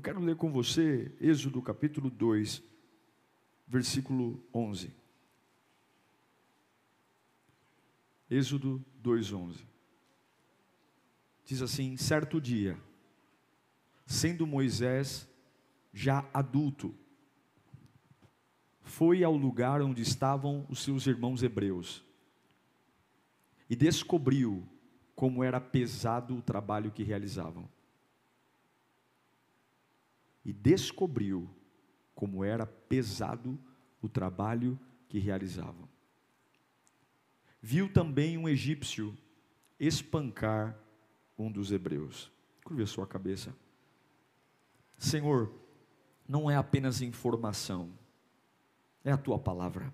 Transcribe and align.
Eu 0.00 0.02
quero 0.02 0.20
ler 0.20 0.34
com 0.34 0.50
você 0.50 1.14
Êxodo 1.20 1.60
capítulo 1.60 2.08
2, 2.08 2.62
versículo 3.68 4.42
11. 4.54 4.90
Êxodo 8.30 8.82
2:11. 9.04 9.58
Diz 11.44 11.60
assim: 11.60 11.98
Certo 11.98 12.40
dia, 12.40 12.80
sendo 14.06 14.46
Moisés 14.46 15.28
já 15.92 16.26
adulto, 16.32 16.94
foi 18.80 19.22
ao 19.22 19.36
lugar 19.36 19.82
onde 19.82 20.00
estavam 20.00 20.64
os 20.70 20.82
seus 20.82 21.06
irmãos 21.06 21.42
hebreus 21.42 22.02
e 23.68 23.76
descobriu 23.76 24.66
como 25.14 25.44
era 25.44 25.60
pesado 25.60 26.38
o 26.38 26.40
trabalho 26.40 26.90
que 26.90 27.02
realizavam. 27.02 27.68
E 30.44 30.52
descobriu 30.52 31.48
como 32.14 32.44
era 32.44 32.66
pesado 32.66 33.58
o 34.00 34.08
trabalho 34.08 34.78
que 35.08 35.18
realizavam. 35.18 35.88
Viu 37.62 37.92
também 37.92 38.38
um 38.38 38.48
egípcio 38.48 39.16
espancar 39.78 40.78
um 41.38 41.50
dos 41.50 41.72
hebreus. 41.72 42.30
Curva 42.64 42.86
sua 42.86 43.06
cabeça. 43.06 43.54
Senhor, 44.98 45.52
não 46.28 46.50
é 46.50 46.56
apenas 46.56 47.00
informação, 47.00 47.90
é 49.02 49.10
a 49.10 49.16
tua 49.16 49.38
palavra. 49.38 49.92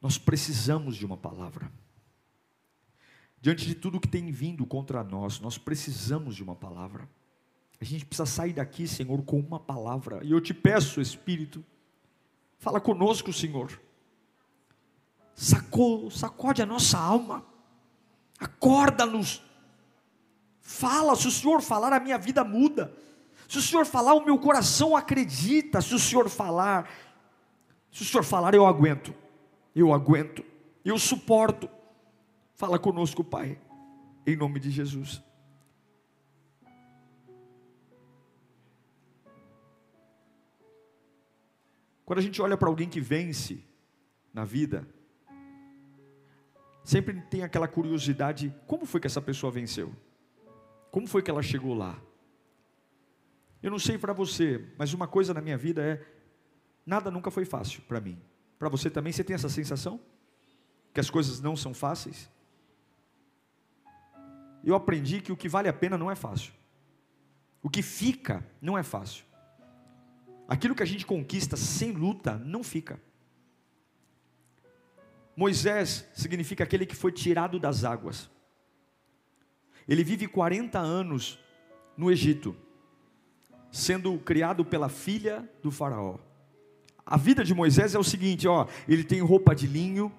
Nós 0.00 0.18
precisamos 0.18 0.96
de 0.96 1.04
uma 1.04 1.16
palavra. 1.16 1.70
Diante 3.40 3.66
de 3.66 3.74
tudo 3.74 4.00
que 4.00 4.08
tem 4.08 4.30
vindo 4.30 4.64
contra 4.64 5.02
nós, 5.04 5.40
nós 5.40 5.58
precisamos 5.58 6.34
de 6.36 6.42
uma 6.42 6.54
palavra. 6.54 7.08
A 7.80 7.84
gente 7.84 8.04
precisa 8.04 8.26
sair 8.26 8.52
daqui, 8.52 8.86
Senhor, 8.88 9.22
com 9.22 9.38
uma 9.38 9.60
palavra. 9.60 10.20
E 10.24 10.30
eu 10.30 10.40
te 10.40 10.54
peço, 10.54 11.00
Espírito, 11.00 11.64
fala 12.58 12.80
conosco, 12.80 13.32
Senhor. 13.32 13.80
Sacou, 15.34 16.10
sacode 16.10 16.62
a 16.62 16.66
nossa 16.66 16.98
alma. 16.98 17.44
Acorda-nos 18.38 19.42
Fala, 20.66 21.14
se 21.14 21.28
o 21.28 21.30
Senhor 21.30 21.62
falar, 21.62 21.92
a 21.92 22.00
minha 22.00 22.18
vida 22.18 22.42
muda. 22.42 22.92
Se 23.46 23.56
o 23.56 23.62
Senhor 23.62 23.86
falar, 23.86 24.14
o 24.14 24.24
meu 24.24 24.36
coração 24.36 24.96
acredita. 24.96 25.80
Se 25.80 25.94
o 25.94 25.98
Senhor 25.98 26.28
falar, 26.28 26.90
se 27.92 28.02
o 28.02 28.04
Senhor 28.04 28.24
falar, 28.24 28.52
eu 28.52 28.66
aguento. 28.66 29.14
Eu 29.76 29.94
aguento. 29.94 30.44
Eu 30.84 30.98
suporto. 30.98 31.70
Fala 32.56 32.80
conosco, 32.80 33.22
Pai, 33.22 33.60
em 34.26 34.34
nome 34.34 34.58
de 34.58 34.72
Jesus. 34.72 35.22
Quando 42.06 42.20
a 42.20 42.22
gente 42.22 42.40
olha 42.40 42.56
para 42.56 42.68
alguém 42.68 42.88
que 42.88 43.00
vence 43.00 43.64
na 44.32 44.44
vida, 44.44 44.86
sempre 46.84 47.20
tem 47.22 47.42
aquela 47.42 47.66
curiosidade: 47.66 48.54
como 48.64 48.86
foi 48.86 49.00
que 49.00 49.08
essa 49.08 49.20
pessoa 49.20 49.50
venceu? 49.50 49.92
Como 50.92 51.08
foi 51.08 51.20
que 51.20 51.30
ela 51.30 51.42
chegou 51.42 51.74
lá? 51.74 52.00
Eu 53.60 53.72
não 53.72 53.78
sei 53.78 53.98
para 53.98 54.12
você, 54.12 54.64
mas 54.78 54.94
uma 54.94 55.08
coisa 55.08 55.34
na 55.34 55.40
minha 55.40 55.58
vida 55.58 55.82
é: 55.82 56.06
nada 56.86 57.10
nunca 57.10 57.28
foi 57.28 57.44
fácil 57.44 57.82
para 57.82 58.00
mim. 58.00 58.22
Para 58.56 58.68
você 58.68 58.88
também, 58.88 59.12
você 59.12 59.24
tem 59.24 59.34
essa 59.34 59.48
sensação? 59.48 60.00
Que 60.94 61.00
as 61.00 61.10
coisas 61.10 61.40
não 61.40 61.56
são 61.56 61.74
fáceis? 61.74 62.30
Eu 64.62 64.76
aprendi 64.76 65.20
que 65.20 65.32
o 65.32 65.36
que 65.36 65.48
vale 65.48 65.68
a 65.68 65.72
pena 65.72 65.98
não 65.98 66.08
é 66.08 66.14
fácil. 66.14 66.52
O 67.60 67.68
que 67.68 67.82
fica 67.82 68.46
não 68.62 68.78
é 68.78 68.84
fácil. 68.84 69.25
Aquilo 70.48 70.74
que 70.74 70.82
a 70.82 70.86
gente 70.86 71.04
conquista 71.04 71.56
sem 71.56 71.92
luta 71.92 72.38
não 72.38 72.62
fica. 72.62 73.00
Moisés 75.36 76.08
significa 76.14 76.64
aquele 76.64 76.86
que 76.86 76.94
foi 76.94 77.12
tirado 77.12 77.58
das 77.58 77.84
águas. 77.84 78.30
Ele 79.86 80.02
vive 80.02 80.26
40 80.26 80.78
anos 80.78 81.38
no 81.96 82.10
Egito, 82.10 82.56
sendo 83.70 84.16
criado 84.18 84.64
pela 84.64 84.88
filha 84.88 85.48
do 85.62 85.70
Faraó. 85.70 86.18
A 87.04 87.16
vida 87.16 87.44
de 87.44 87.54
Moisés 87.54 87.94
é 87.94 87.98
o 87.98 88.04
seguinte: 88.04 88.48
ó, 88.48 88.66
ele 88.88 89.04
tem 89.04 89.20
roupa 89.20 89.54
de 89.54 89.66
linho, 89.66 90.12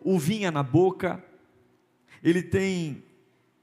uvinha 0.00 0.50
na 0.50 0.62
boca, 0.62 1.24
ele 2.22 2.42
tem 2.42 3.02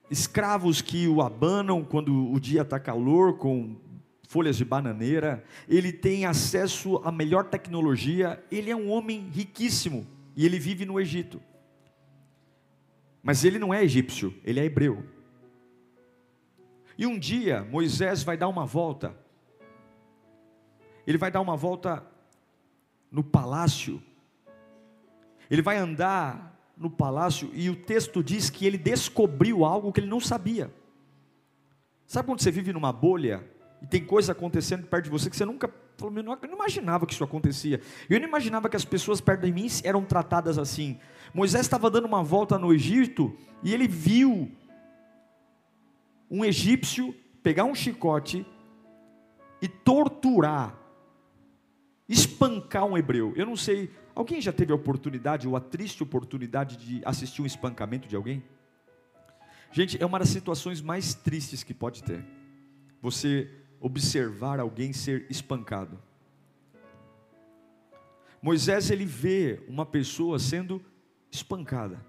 escravos 0.10 0.82
que 0.82 1.08
o 1.08 1.22
abanam 1.22 1.84
quando 1.84 2.32
o 2.32 2.40
dia 2.40 2.64
está 2.64 2.80
calor, 2.80 3.38
com 3.38 3.76
folhas 4.28 4.58
de 4.58 4.66
bananeira, 4.66 5.44
ele 5.68 5.92
tem 5.92 6.26
acesso 6.26 6.98
à 7.04 7.12
melhor 7.12 7.46
tecnologia, 7.46 8.44
ele 8.52 8.72
é 8.72 8.76
um 8.76 8.90
homem 8.90 9.30
riquíssimo 9.30 10.08
e 10.36 10.46
ele 10.46 10.60
vive 10.60 10.86
no 10.86 11.00
Egito. 11.00 11.42
Mas 13.22 13.46
ele 13.46 13.58
não 13.58 13.74
é 13.74 13.82
egípcio, 13.84 14.36
ele 14.44 14.60
é 14.60 14.66
hebreu. 14.66 15.06
E 16.98 17.08
um 17.08 17.18
dia 17.18 17.64
Moisés 17.64 18.22
vai 18.22 18.36
dar 18.36 18.50
uma 18.50 18.66
volta. 18.66 19.16
Ele 21.08 21.18
vai 21.18 21.32
dar 21.32 21.42
uma 21.42 21.56
volta 21.56 22.06
no 23.10 23.24
palácio. 23.24 24.02
Ele 25.50 25.62
vai 25.62 25.78
andar 25.78 26.54
no 26.76 26.90
palácio 26.90 27.50
e 27.54 27.70
o 27.70 27.76
texto 27.76 28.24
diz 28.24 28.50
que 28.50 28.66
ele 28.66 28.78
descobriu 28.78 29.64
algo 29.64 29.92
que 29.92 30.00
ele 30.00 30.08
não 30.08 30.20
sabia. 30.20 30.74
Sabe 32.06 32.28
quando 32.28 32.42
você 32.42 32.52
vive 32.52 32.74
numa 32.74 32.92
bolha 32.92 33.44
e 33.84 33.88
tem 33.88 34.04
coisa 34.04 34.32
acontecendo 34.32 34.88
perto 34.88 35.04
de 35.04 35.10
você 35.10 35.30
que 35.30 35.36
você 35.36 35.44
nunca 35.44 35.72
eu 36.02 36.10
não 36.12 36.56
imaginava 36.56 37.06
que 37.06 37.14
isso 37.14 37.24
acontecia. 37.24 37.80
Eu 38.10 38.20
não 38.20 38.28
imaginava 38.28 38.68
que 38.68 38.76
as 38.76 38.84
pessoas 38.84 39.22
perto 39.22 39.42
de 39.42 39.52
mim 39.52 39.68
eram 39.84 40.04
tratadas 40.04 40.58
assim. 40.58 41.00
Moisés 41.34 41.66
estava 41.66 41.90
dando 41.90 42.06
uma 42.06 42.24
volta 42.24 42.58
no 42.58 42.74
Egito 42.74 43.36
e 43.62 43.74
ele 43.74 43.88
viu 43.88 44.52
um 46.30 46.44
egípcio 46.44 47.16
pegar 47.44 47.66
um 47.66 47.76
chicote 47.76 48.46
e 49.62 49.68
torturar, 49.68 50.76
espancar 52.10 52.86
um 52.86 52.98
hebreu. 52.98 53.34
Eu 53.36 53.46
não 53.46 53.56
sei, 53.56 53.92
alguém 54.16 54.42
já 54.42 54.52
teve 54.52 54.72
a 54.72 54.76
oportunidade 54.76 55.48
ou 55.48 55.56
a 55.56 55.62
triste 55.62 56.02
oportunidade 56.02 56.76
de 56.76 57.02
assistir 57.06 57.42
um 57.42 57.46
espancamento 57.46 58.08
de 58.08 58.16
alguém? 58.16 58.44
Gente, 59.72 60.02
é 60.02 60.06
uma 60.06 60.20
das 60.20 60.30
situações 60.30 60.82
mais 60.82 61.14
tristes 61.14 61.64
que 61.64 61.74
pode 61.74 62.04
ter. 62.04 62.26
Você 63.02 63.50
observar 63.84 64.62
alguém 64.62 64.94
ser 64.94 65.26
espancado. 65.30 66.02
Moisés 68.42 68.90
ele 68.90 69.04
vê 69.04 69.62
uma 69.68 69.86
pessoa 69.86 70.40
sendo 70.40 70.82
espancada. 71.30 72.04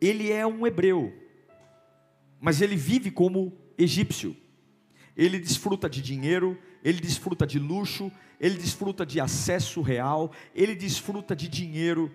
Ele 0.00 0.30
é 0.30 0.46
um 0.46 0.64
hebreu, 0.64 1.12
mas 2.40 2.60
ele 2.60 2.76
vive 2.76 3.10
como 3.10 3.52
egípcio. 3.76 4.36
Ele 5.16 5.40
desfruta 5.40 5.90
de 5.90 6.00
dinheiro, 6.00 6.56
ele 6.82 7.00
desfruta 7.00 7.44
de 7.44 7.58
luxo, 7.58 8.10
ele 8.38 8.56
desfruta 8.56 9.04
de 9.04 9.20
acesso 9.20 9.82
real, 9.82 10.30
ele 10.54 10.76
desfruta 10.76 11.34
de 11.34 11.48
dinheiro, 11.48 12.10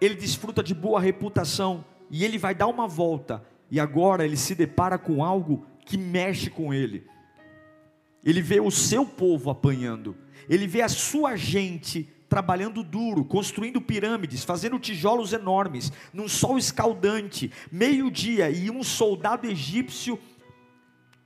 ele 0.00 0.14
desfruta 0.14 0.62
de 0.62 0.74
boa 0.74 0.98
reputação, 0.98 1.84
e 2.10 2.24
ele 2.24 2.38
vai 2.38 2.54
dar 2.54 2.66
uma 2.66 2.88
volta, 2.88 3.49
e 3.70 3.78
agora 3.78 4.24
ele 4.24 4.36
se 4.36 4.54
depara 4.54 4.98
com 4.98 5.24
algo 5.24 5.66
que 5.84 5.96
mexe 5.96 6.50
com 6.50 6.74
ele. 6.74 7.06
Ele 8.24 8.42
vê 8.42 8.60
o 8.60 8.70
seu 8.70 9.06
povo 9.06 9.50
apanhando, 9.50 10.16
ele 10.48 10.66
vê 10.66 10.82
a 10.82 10.88
sua 10.88 11.36
gente 11.36 12.08
trabalhando 12.28 12.84
duro, 12.84 13.24
construindo 13.24 13.80
pirâmides, 13.80 14.44
fazendo 14.44 14.78
tijolos 14.78 15.32
enormes, 15.32 15.92
num 16.12 16.28
sol 16.28 16.56
escaldante, 16.56 17.50
meio-dia, 17.72 18.50
e 18.50 18.70
um 18.70 18.84
soldado 18.84 19.48
egípcio 19.48 20.16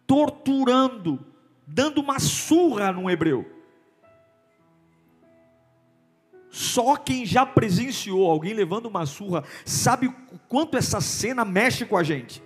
torturando, 0.06 1.24
dando 1.66 2.00
uma 2.00 2.18
surra 2.18 2.90
num 2.90 3.10
hebreu. 3.10 3.44
Só 6.54 6.94
quem 6.94 7.26
já 7.26 7.44
presenciou 7.44 8.30
alguém 8.30 8.54
levando 8.54 8.86
uma 8.86 9.04
surra 9.06 9.42
sabe 9.64 10.06
o 10.06 10.14
quanto 10.48 10.76
essa 10.76 11.00
cena 11.00 11.44
mexe 11.44 11.84
com 11.84 11.96
a 11.96 12.04
gente. 12.04 12.40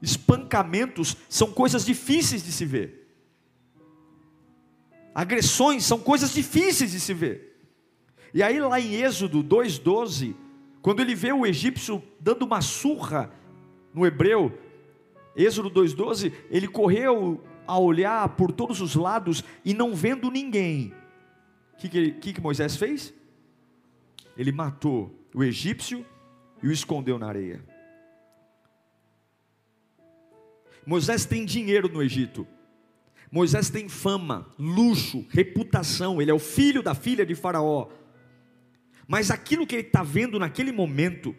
Espancamentos 0.00 1.14
são 1.28 1.52
coisas 1.52 1.84
difíceis 1.84 2.42
de 2.42 2.50
se 2.50 2.64
ver. 2.64 3.14
Agressões 5.14 5.84
são 5.84 5.98
coisas 5.98 6.32
difíceis 6.32 6.92
de 6.92 6.98
se 6.98 7.12
ver. 7.12 7.60
E 8.32 8.42
aí, 8.42 8.58
lá 8.58 8.80
em 8.80 8.94
Êxodo 8.94 9.44
2,12, 9.44 10.34
quando 10.80 11.00
ele 11.00 11.14
vê 11.14 11.30
o 11.30 11.44
egípcio 11.44 12.02
dando 12.18 12.46
uma 12.46 12.62
surra 12.62 13.30
no 13.92 14.06
hebreu, 14.06 14.58
Êxodo 15.36 15.70
2,12, 15.70 16.32
ele 16.50 16.68
correu 16.68 17.44
a 17.66 17.78
olhar 17.78 18.30
por 18.30 18.50
todos 18.50 18.80
os 18.80 18.94
lados 18.94 19.44
e 19.62 19.74
não 19.74 19.94
vendo 19.94 20.30
ninguém. 20.30 20.94
O 21.74 21.76
que, 21.76 22.12
que, 22.12 22.32
que 22.32 22.40
Moisés 22.40 22.76
fez? 22.76 23.12
Ele 24.36 24.52
matou 24.52 25.28
o 25.34 25.42
egípcio 25.42 26.04
e 26.62 26.68
o 26.68 26.72
escondeu 26.72 27.18
na 27.18 27.28
areia. 27.28 27.64
Moisés 30.86 31.24
tem 31.24 31.44
dinheiro 31.44 31.88
no 31.88 32.02
Egito. 32.02 32.46
Moisés 33.30 33.68
tem 33.68 33.88
fama, 33.88 34.46
luxo, 34.56 35.26
reputação. 35.30 36.22
Ele 36.22 36.30
é 36.30 36.34
o 36.34 36.38
filho 36.38 36.82
da 36.82 36.94
filha 36.94 37.26
de 37.26 37.34
Faraó. 37.34 37.88
Mas 39.08 39.30
aquilo 39.30 39.66
que 39.66 39.74
ele 39.74 39.86
está 39.86 40.02
vendo 40.02 40.38
naquele 40.38 40.70
momento 40.70 41.34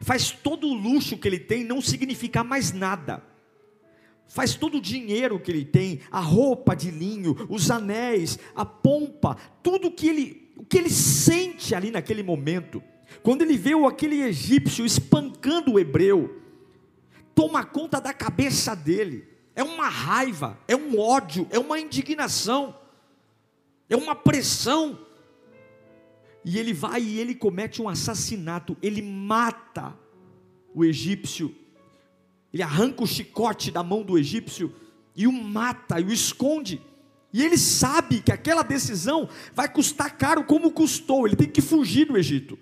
faz 0.00 0.30
todo 0.30 0.66
o 0.66 0.74
luxo 0.74 1.18
que 1.18 1.28
ele 1.28 1.38
tem 1.38 1.62
não 1.62 1.80
significar 1.80 2.42
mais 2.44 2.72
nada. 2.72 3.22
Faz 4.26 4.54
todo 4.54 4.78
o 4.78 4.80
dinheiro 4.80 5.40
que 5.40 5.50
ele 5.50 5.64
tem, 5.64 6.00
a 6.10 6.20
roupa 6.20 6.74
de 6.74 6.90
linho, 6.90 7.36
os 7.48 7.70
anéis, 7.70 8.38
a 8.54 8.64
pompa, 8.64 9.36
tudo 9.62 9.90
que 9.90 10.08
ele 10.08 10.49
o 10.60 10.62
que 10.62 10.76
ele 10.76 10.90
sente 10.90 11.74
ali 11.74 11.90
naquele 11.90 12.22
momento, 12.22 12.82
quando 13.22 13.40
ele 13.40 13.56
vê 13.56 13.72
aquele 13.86 14.20
egípcio 14.20 14.84
espancando 14.84 15.72
o 15.72 15.78
hebreu, 15.78 16.38
toma 17.34 17.64
conta 17.64 17.98
da 17.98 18.12
cabeça 18.12 18.76
dele, 18.76 19.26
é 19.56 19.62
uma 19.62 19.88
raiva, 19.88 20.58
é 20.68 20.76
um 20.76 21.00
ódio, 21.00 21.46
é 21.50 21.58
uma 21.58 21.80
indignação, 21.80 22.78
é 23.88 23.96
uma 23.96 24.14
pressão, 24.14 24.98
e 26.44 26.58
ele 26.58 26.74
vai 26.74 27.00
e 27.00 27.18
ele 27.18 27.34
comete 27.34 27.80
um 27.80 27.88
assassinato, 27.88 28.76
ele 28.82 29.00
mata 29.00 29.96
o 30.74 30.84
egípcio, 30.84 31.56
ele 32.52 32.62
arranca 32.62 33.02
o 33.02 33.06
chicote 33.06 33.70
da 33.70 33.82
mão 33.82 34.02
do 34.02 34.18
egípcio 34.18 34.74
e 35.16 35.26
o 35.26 35.32
mata 35.32 35.98
e 35.98 36.04
o 36.04 36.12
esconde. 36.12 36.82
E 37.32 37.42
ele 37.44 37.56
sabe 37.56 38.20
que 38.20 38.32
aquela 38.32 38.62
decisão 38.62 39.28
vai 39.54 39.68
custar 39.68 40.16
caro 40.16 40.44
como 40.44 40.72
custou, 40.72 41.26
ele 41.26 41.36
tem 41.36 41.48
que 41.48 41.62
fugir 41.62 42.06
do 42.06 42.16
Egito. 42.16 42.58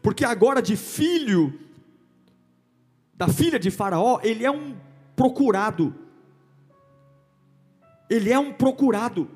Porque 0.00 0.24
agora 0.24 0.62
de 0.62 0.76
filho 0.76 1.58
da 3.14 3.28
filha 3.28 3.58
de 3.58 3.70
Faraó, 3.70 4.18
ele 4.22 4.44
é 4.44 4.50
um 4.50 4.74
procurado. 5.14 5.94
Ele 8.10 8.32
é 8.32 8.38
um 8.38 8.52
procurado. 8.52 9.30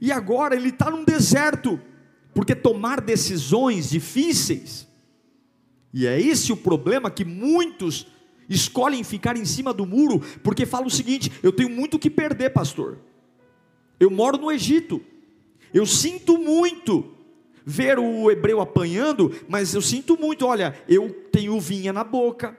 E 0.00 0.10
agora 0.10 0.56
ele 0.56 0.70
está 0.70 0.90
num 0.90 1.04
deserto, 1.04 1.78
porque 2.34 2.54
tomar 2.54 3.00
decisões 3.00 3.90
difíceis, 3.90 4.88
e 5.92 6.06
é 6.06 6.18
esse 6.18 6.52
o 6.52 6.56
problema 6.56 7.10
que 7.10 7.24
muitos 7.24 8.06
escolhem 8.48 9.04
ficar 9.04 9.36
em 9.36 9.44
cima 9.44 9.72
do 9.74 9.84
muro, 9.84 10.20
porque 10.42 10.64
falam 10.64 10.86
o 10.86 10.90
seguinte: 10.90 11.30
eu 11.42 11.52
tenho 11.52 11.68
muito 11.68 11.98
que 11.98 12.08
perder, 12.08 12.50
pastor. 12.50 12.98
Eu 14.02 14.10
moro 14.10 14.36
no 14.36 14.50
Egito. 14.50 15.00
Eu 15.72 15.86
sinto 15.86 16.36
muito 16.36 17.14
ver 17.64 18.00
o 18.00 18.28
hebreu 18.32 18.60
apanhando, 18.60 19.32
mas 19.48 19.74
eu 19.74 19.80
sinto 19.80 20.18
muito, 20.18 20.44
olha, 20.44 20.74
eu 20.88 21.08
tenho 21.30 21.60
vinha 21.60 21.92
na 21.92 22.02
boca. 22.02 22.58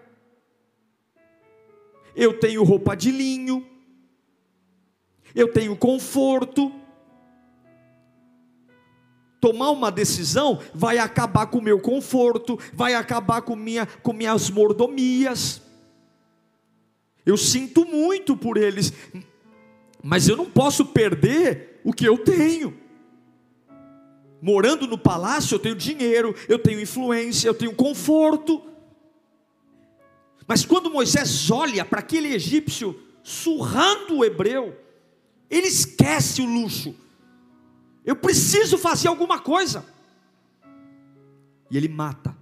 Eu 2.16 2.40
tenho 2.40 2.64
roupa 2.64 2.96
de 2.96 3.12
linho. 3.12 3.68
Eu 5.36 5.52
tenho 5.52 5.76
conforto. 5.76 6.72
Tomar 9.42 9.72
uma 9.72 9.92
decisão 9.92 10.62
vai 10.74 10.98
acabar 10.98 11.48
com 11.48 11.58
o 11.58 11.62
meu 11.62 11.82
conforto, 11.82 12.58
vai 12.72 12.94
acabar 12.94 13.42
com, 13.42 13.58
minha, 13.58 13.86
com 13.86 14.14
minhas 14.14 14.50
mordomias. 14.50 15.62
Eu 17.26 17.36
sinto 17.36 17.84
muito 17.84 18.38
por 18.38 18.56
eles, 18.56 18.94
mas 20.04 20.28
eu 20.28 20.36
não 20.36 20.52
posso 20.52 20.88
perder 20.88 21.80
o 21.82 21.94
que 21.94 22.06
eu 22.06 22.18
tenho. 22.18 22.78
Morando 24.42 24.86
no 24.86 24.98
palácio, 24.98 25.56
eu 25.56 25.60
tenho 25.60 25.76
dinheiro, 25.76 26.36
eu 26.50 26.60
tenho 26.60 26.82
influência, 26.82 27.48
eu 27.48 27.54
tenho 27.54 27.74
conforto. 27.74 28.62
Mas 30.46 30.66
quando 30.66 30.92
Moisés 30.92 31.50
olha 31.50 31.86
para 31.86 32.02
aquele 32.02 32.34
egípcio 32.34 33.02
surrando 33.24 34.18
o 34.18 34.26
hebreu, 34.26 34.78
ele 35.50 35.68
esquece 35.68 36.42
o 36.42 36.46
luxo. 36.46 36.94
Eu 38.04 38.18
preciso 38.18 38.78
fazer 38.78 39.08
alguma 39.08 39.40
coisa. 39.40 39.86
E 41.72 41.78
ele 41.78 41.88
mata. 41.88 42.36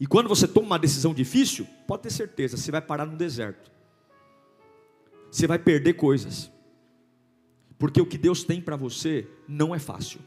E 0.00 0.06
quando 0.06 0.30
você 0.30 0.48
toma 0.48 0.68
uma 0.68 0.78
decisão 0.78 1.12
difícil, 1.12 1.66
pode 1.86 2.04
ter 2.04 2.10
certeza, 2.10 2.56
você 2.56 2.70
vai 2.70 2.80
parar 2.80 3.04
no 3.04 3.14
deserto 3.14 3.73
você 5.34 5.48
vai 5.48 5.58
perder 5.58 5.94
coisas. 5.94 6.48
Porque 7.76 8.00
o 8.00 8.06
que 8.06 8.16
Deus 8.16 8.44
tem 8.44 8.60
para 8.60 8.76
você 8.76 9.26
não 9.48 9.74
é 9.74 9.80
fácil. 9.80 10.20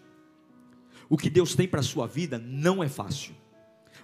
O 1.07 1.17
que 1.17 1.29
Deus 1.29 1.55
tem 1.55 1.65
para 1.65 1.79
a 1.79 1.83
sua 1.83 2.05
vida 2.05 2.37
não 2.37 2.83
é 2.83 2.89
fácil. 2.89 3.33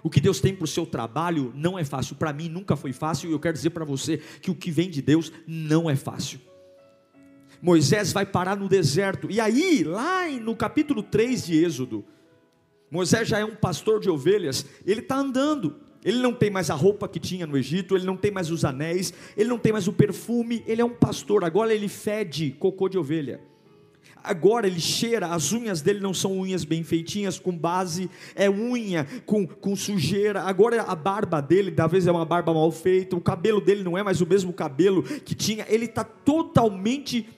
O 0.02 0.08
que 0.08 0.18
Deus 0.18 0.40
tem 0.40 0.54
para 0.56 0.64
o 0.64 0.68
seu 0.68 0.86
trabalho 0.86 1.52
não 1.54 1.78
é 1.78 1.84
fácil. 1.84 2.16
Para 2.16 2.32
mim 2.32 2.48
nunca 2.48 2.74
foi 2.74 2.94
fácil 2.94 3.28
e 3.28 3.32
eu 3.34 3.38
quero 3.38 3.52
dizer 3.52 3.70
para 3.70 3.84
você 3.84 4.16
que 4.40 4.50
o 4.50 4.54
que 4.54 4.70
vem 4.70 4.88
de 4.88 5.02
Deus 5.02 5.30
não 5.46 5.90
é 5.90 5.94
fácil. 5.94 6.40
Moisés 7.60 8.10
vai 8.10 8.24
parar 8.24 8.56
no 8.56 8.66
deserto. 8.66 9.30
E 9.30 9.38
aí, 9.40 9.84
lá 9.84 10.26
no 10.30 10.56
capítulo 10.56 11.02
3 11.02 11.44
de 11.44 11.62
Êxodo, 11.62 12.02
Moisés 12.90 13.28
já 13.28 13.38
é 13.38 13.44
um 13.44 13.56
pastor 13.56 14.00
de 14.00 14.08
ovelhas, 14.08 14.64
ele 14.86 15.00
está 15.00 15.16
andando. 15.16 15.83
Ele 16.04 16.18
não 16.18 16.34
tem 16.34 16.50
mais 16.50 16.68
a 16.68 16.74
roupa 16.74 17.08
que 17.08 17.18
tinha 17.18 17.46
no 17.46 17.56
Egito, 17.56 17.96
ele 17.96 18.04
não 18.04 18.16
tem 18.16 18.30
mais 18.30 18.50
os 18.50 18.64
anéis, 18.64 19.14
ele 19.36 19.48
não 19.48 19.58
tem 19.58 19.72
mais 19.72 19.88
o 19.88 19.92
perfume, 19.92 20.62
ele 20.66 20.82
é 20.82 20.84
um 20.84 20.94
pastor, 20.94 21.44
agora 21.44 21.74
ele 21.74 21.88
fede 21.88 22.54
cocô 22.58 22.88
de 22.88 22.98
ovelha. 22.98 23.40
Agora 24.22 24.66
ele 24.66 24.80
cheira, 24.80 25.28
as 25.28 25.52
unhas 25.52 25.82
dele 25.82 26.00
não 26.00 26.14
são 26.14 26.38
unhas 26.38 26.64
bem 26.64 26.82
feitinhas, 26.82 27.38
com 27.38 27.56
base, 27.56 28.10
é 28.34 28.48
unha 28.48 29.06
com, 29.26 29.46
com 29.46 29.76
sujeira. 29.76 30.42
Agora 30.42 30.82
a 30.82 30.94
barba 30.94 31.42
dele, 31.42 31.70
talvez 31.70 32.06
é 32.06 32.12
uma 32.12 32.24
barba 32.24 32.52
mal 32.52 32.70
feita, 32.70 33.16
o 33.16 33.20
cabelo 33.20 33.60
dele 33.60 33.82
não 33.82 33.98
é 33.98 34.02
mais 34.02 34.22
o 34.22 34.26
mesmo 34.26 34.52
cabelo 34.52 35.02
que 35.02 35.34
tinha, 35.34 35.66
ele 35.68 35.84
está 35.84 36.04
totalmente 36.04 37.28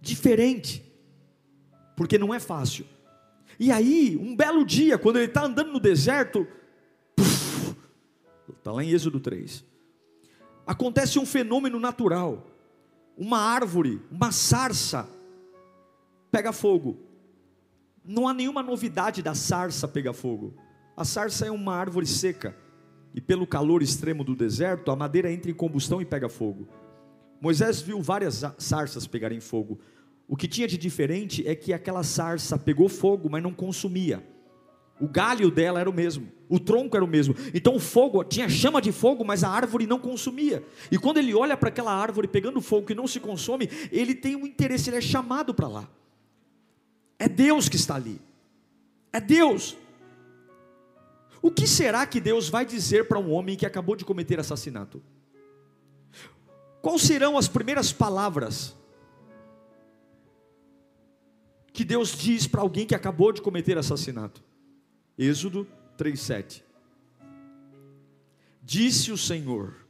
diferente, 0.00 0.84
porque 1.96 2.18
não 2.18 2.34
é 2.34 2.40
fácil. 2.40 2.84
E 3.58 3.72
aí, 3.72 4.16
um 4.20 4.36
belo 4.36 4.64
dia, 4.64 4.98
quando 4.98 5.16
ele 5.16 5.26
está 5.26 5.44
andando 5.44 5.72
no 5.72 5.80
deserto, 5.80 6.46
Está 8.56 8.72
lá 8.72 8.82
em 8.82 8.90
Êxodo 8.90 9.20
3. 9.20 9.64
Acontece 10.66 11.18
um 11.18 11.26
fenômeno 11.26 11.80
natural. 11.80 12.46
Uma 13.16 13.38
árvore, 13.38 14.00
uma 14.10 14.30
sarça, 14.30 15.08
pega 16.30 16.52
fogo. 16.52 16.98
Não 18.04 18.28
há 18.28 18.32
nenhuma 18.32 18.62
novidade 18.62 19.22
da 19.22 19.34
sarça 19.34 19.88
pegar 19.88 20.12
fogo. 20.12 20.54
A 20.96 21.04
sarça 21.04 21.46
é 21.46 21.50
uma 21.50 21.74
árvore 21.74 22.06
seca. 22.06 22.56
E 23.14 23.20
pelo 23.20 23.46
calor 23.46 23.82
extremo 23.82 24.22
do 24.22 24.36
deserto, 24.36 24.90
a 24.90 24.96
madeira 24.96 25.32
entra 25.32 25.50
em 25.50 25.54
combustão 25.54 26.00
e 26.00 26.04
pega 26.04 26.28
fogo. 26.28 26.68
Moisés 27.40 27.80
viu 27.80 28.00
várias 28.00 28.42
sarças 28.58 29.06
pegarem 29.06 29.40
fogo. 29.40 29.78
O 30.26 30.36
que 30.36 30.46
tinha 30.46 30.68
de 30.68 30.76
diferente 30.76 31.46
é 31.46 31.54
que 31.54 31.72
aquela 31.72 32.02
sarça 32.02 32.58
pegou 32.58 32.88
fogo, 32.88 33.28
mas 33.30 33.42
não 33.42 33.52
consumia. 33.52 34.22
O 35.00 35.06
galho 35.06 35.50
dela 35.50 35.80
era 35.80 35.88
o 35.88 35.92
mesmo, 35.92 36.32
o 36.48 36.58
tronco 36.58 36.96
era 36.96 37.04
o 37.04 37.08
mesmo. 37.08 37.34
Então 37.54 37.76
o 37.76 37.80
fogo 37.80 38.24
tinha 38.24 38.48
chama 38.48 38.82
de 38.82 38.90
fogo, 38.90 39.24
mas 39.24 39.44
a 39.44 39.48
árvore 39.48 39.86
não 39.86 39.98
consumia. 39.98 40.64
E 40.90 40.98
quando 40.98 41.18
ele 41.18 41.34
olha 41.34 41.56
para 41.56 41.68
aquela 41.68 41.94
árvore 41.94 42.26
pegando 42.26 42.60
fogo 42.60 42.86
que 42.86 42.94
não 42.94 43.06
se 43.06 43.20
consome, 43.20 43.68
ele 43.92 44.14
tem 44.14 44.34
um 44.34 44.46
interesse, 44.46 44.90
ele 44.90 44.96
é 44.96 45.00
chamado 45.00 45.54
para 45.54 45.68
lá. 45.68 45.88
É 47.18 47.28
Deus 47.28 47.68
que 47.68 47.76
está 47.76 47.94
ali. 47.94 48.20
É 49.12 49.20
Deus. 49.20 49.76
O 51.40 51.50
que 51.50 51.66
será 51.66 52.06
que 52.06 52.20
Deus 52.20 52.48
vai 52.48 52.64
dizer 52.64 53.06
para 53.06 53.18
um 53.18 53.30
homem 53.30 53.56
que 53.56 53.66
acabou 53.66 53.94
de 53.94 54.04
cometer 54.04 54.40
assassinato? 54.40 55.02
Quais 56.82 57.02
serão 57.02 57.36
as 57.36 57.48
primeiras 57.48 57.92
palavras 57.92 58.74
que 61.72 61.84
Deus 61.84 62.10
diz 62.16 62.46
para 62.46 62.60
alguém 62.60 62.86
que 62.86 62.94
acabou 62.94 63.32
de 63.32 63.40
cometer 63.40 63.78
assassinato? 63.78 64.42
Êxodo 65.18 65.66
3:7. 65.96 66.62
Disse 68.62 69.10
o 69.10 69.18
Senhor: 69.18 69.84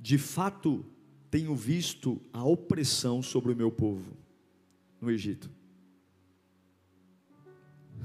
De 0.00 0.16
fato, 0.16 0.86
tenho 1.30 1.54
visto 1.54 2.18
a 2.32 2.42
opressão 2.42 3.22
sobre 3.22 3.52
o 3.52 3.56
meu 3.56 3.70
povo. 3.70 4.16
no 5.00 5.10
Egito. 5.10 5.50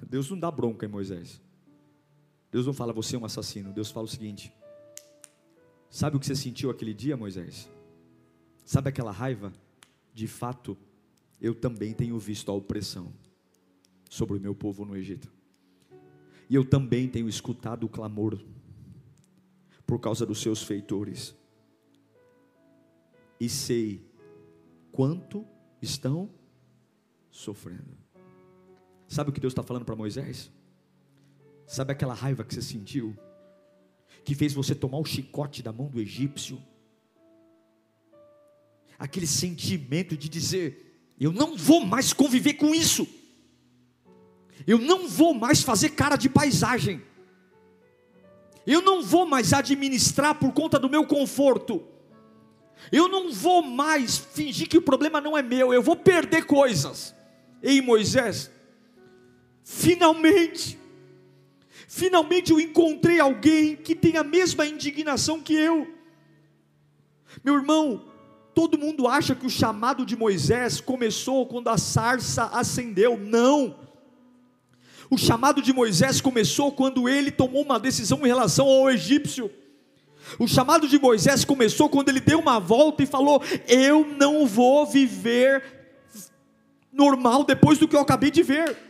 Deus 0.10 0.30
não 0.30 0.38
dá 0.38 0.52
bronca 0.52 0.86
em 0.86 0.90
Moisés. 0.90 1.42
Deus 2.52 2.66
não 2.66 2.74
fala, 2.74 2.92
você 2.92 3.16
é 3.16 3.20
um 3.20 3.24
assassino. 3.24 3.72
Deus 3.72 3.90
fala 3.90 4.04
o 4.06 4.10
seguinte: 4.10 4.52
Sabe 5.90 6.18
o 6.18 6.20
que 6.20 6.26
você 6.26 6.36
sentiu 6.36 6.70
aquele 6.70 6.94
dia, 6.94 7.16
Moisés? 7.16 7.70
Sabe 8.66 8.90
aquela 8.90 9.12
raiva? 9.12 9.54
De 10.14 10.28
fato, 10.28 10.78
eu 11.40 11.56
também 11.56 11.94
tenho 11.94 12.20
visto 12.20 12.52
a 12.52 12.54
opressão 12.54 13.14
sobre 14.10 14.38
o 14.38 14.42
meu 14.42 14.56
povo 14.56 14.84
no 14.84 14.98
Egito. 14.98 15.32
E 16.50 16.56
eu 16.56 16.66
também 16.66 17.08
tenho 17.08 17.30
escutado 17.30 17.86
o 17.86 17.90
clamor 17.90 18.44
por 19.86 20.00
causa 20.00 20.26
dos 20.26 20.42
seus 20.42 20.64
feitores. 20.64 21.36
E 23.40 23.48
sei 23.48 24.04
quanto 24.92 25.46
estão 25.80 26.30
sofrendo. 27.30 27.98
Sabe 29.08 29.30
o 29.30 29.34
que 29.34 29.40
Deus 29.40 29.52
está 29.52 29.64
falando 29.64 29.86
para 29.86 29.96
Moisés? 29.96 30.52
Sabe 31.68 31.92
aquela 31.94 32.16
raiva 32.16 32.44
que 32.44 32.54
você 32.54 32.62
sentiu? 32.64 33.16
Que 34.26 34.34
fez 34.34 34.54
você 34.54 34.74
tomar 34.74 34.98
o 34.98 35.06
chicote 35.06 35.62
da 35.62 35.72
mão 35.72 35.88
do 35.88 36.02
egípcio? 36.02 36.62
Aquele 38.98 39.28
sentimento 39.28 40.18
de 40.18 40.28
dizer: 40.28 41.00
Eu 41.20 41.32
não 41.32 41.56
vou 41.56 41.86
mais 41.86 42.12
conviver 42.12 42.56
com 42.56 42.74
isso. 42.74 43.08
Eu 44.66 44.78
não 44.78 45.08
vou 45.08 45.34
mais 45.34 45.62
fazer 45.62 45.90
cara 45.90 46.16
de 46.16 46.30
paisagem. 46.30 47.02
Eu 48.66 48.82
não 48.82 49.02
vou 49.02 49.26
mais 49.26 49.54
administrar 49.54 50.36
por 50.36 50.52
conta 50.54 50.78
do 50.78 50.90
meu 50.90 51.06
conforto. 51.06 51.84
Eu 52.92 53.08
não 53.08 53.32
vou 53.32 53.62
mais 53.62 54.18
fingir 54.18 54.68
que 54.68 54.78
o 54.78 54.82
problema 54.82 55.20
não 55.20 55.38
é 55.38 55.42
meu. 55.42 55.74
Eu 55.74 55.82
vou 55.82 55.96
perder 55.96 56.46
coisas. 56.46 57.16
Ei, 57.62 57.82
Moisés, 57.82 58.52
finalmente 59.64 60.80
Finalmente 61.92 62.52
eu 62.52 62.60
encontrei 62.60 63.20
alguém 63.20 63.76
que 63.76 63.96
tem 63.96 64.16
a 64.16 64.24
mesma 64.24 64.64
indignação 64.64 65.42
que 65.42 65.56
eu. 65.56 65.88
Meu 67.44 67.56
irmão, 67.56 68.06
todo 68.54 68.78
mundo 68.78 69.08
acha 69.08 69.34
que 69.34 69.48
o 69.48 69.50
chamado 69.50 70.06
de 70.06 70.16
Moisés 70.16 70.80
começou 70.80 71.48
quando 71.48 71.68
a 71.68 71.80
sarça 71.80 72.46
acendeu. 72.54 73.18
Não. 73.18 73.76
O 75.10 75.18
chamado 75.18 75.62
de 75.62 75.74
Moisés 75.74 76.22
começou 76.22 76.72
quando 76.72 77.10
ele 77.10 77.32
tomou 77.32 77.64
uma 77.64 77.80
decisão 77.80 78.20
em 78.20 78.28
relação 78.28 78.68
ao 78.68 78.90
egípcio. 78.92 79.52
O 80.38 80.48
chamado 80.48 80.88
de 80.88 81.00
Moisés 81.00 81.44
começou 81.44 81.90
quando 81.90 82.10
ele 82.10 82.20
deu 82.20 82.40
uma 82.40 82.60
volta 82.60 83.02
e 83.02 83.08
falou: 83.08 83.42
Eu 83.68 84.06
não 84.06 84.46
vou 84.46 84.86
viver 84.86 85.64
normal 86.92 87.44
depois 87.44 87.80
do 87.80 87.88
que 87.88 87.96
eu 87.96 88.02
acabei 88.02 88.30
de 88.30 88.44
ver. 88.44 88.89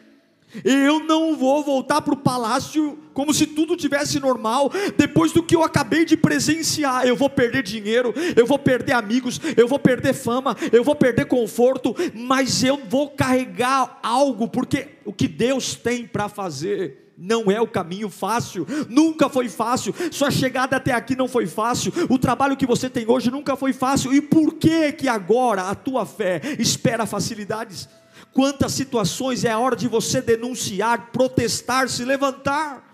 Eu 0.63 1.01
não 1.01 1.35
vou 1.35 1.63
voltar 1.63 2.01
para 2.01 2.13
o 2.13 2.17
palácio 2.17 2.97
como 3.13 3.33
se 3.33 3.45
tudo 3.45 3.75
tivesse 3.75 4.19
normal, 4.19 4.71
depois 4.97 5.31
do 5.31 5.43
que 5.43 5.55
eu 5.55 5.63
acabei 5.63 6.05
de 6.05 6.15
presenciar. 6.15 7.05
Eu 7.05 7.15
vou 7.15 7.29
perder 7.29 7.63
dinheiro, 7.63 8.13
eu 8.35 8.45
vou 8.45 8.57
perder 8.57 8.93
amigos, 8.93 9.39
eu 9.57 9.67
vou 9.67 9.77
perder 9.77 10.13
fama, 10.13 10.55
eu 10.71 10.83
vou 10.83 10.95
perder 10.95 11.25
conforto, 11.25 11.95
mas 12.13 12.63
eu 12.63 12.77
vou 12.89 13.09
carregar 13.09 13.99
algo, 14.01 14.47
porque 14.47 14.87
o 15.05 15.13
que 15.13 15.27
Deus 15.27 15.75
tem 15.75 16.05
para 16.07 16.29
fazer 16.29 17.13
não 17.21 17.51
é 17.51 17.59
o 17.59 17.67
caminho 17.67 18.09
fácil, 18.09 18.65
nunca 18.87 19.27
foi 19.27 19.49
fácil, 19.49 19.93
sua 20.09 20.31
chegada 20.31 20.77
até 20.77 20.93
aqui 20.93 21.17
não 21.17 21.27
foi 21.27 21.45
fácil, 21.45 21.91
o 22.09 22.17
trabalho 22.17 22.55
que 22.55 22.65
você 22.65 22.89
tem 22.89 23.05
hoje 23.05 23.29
nunca 23.29 23.57
foi 23.57 23.73
fácil, 23.73 24.13
e 24.13 24.21
por 24.21 24.53
que 24.53 24.93
que 24.93 25.07
agora 25.09 25.63
a 25.63 25.75
tua 25.75 26.05
fé 26.05 26.39
espera 26.57 27.05
facilidades? 27.05 27.89
Quantas 28.33 28.73
situações 28.73 29.43
é 29.43 29.51
a 29.51 29.59
hora 29.59 29.75
de 29.75 29.87
você 29.87 30.21
denunciar, 30.21 31.11
protestar, 31.11 31.89
se 31.89 32.05
levantar. 32.05 32.85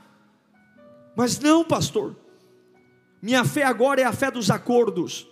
Mas 1.15 1.39
não, 1.39 1.63
pastor. 1.63 2.15
Minha 3.22 3.44
fé 3.44 3.63
agora 3.63 4.01
é 4.01 4.04
a 4.04 4.13
fé 4.13 4.32
dos 4.32 4.50
acordos. 4.50 5.27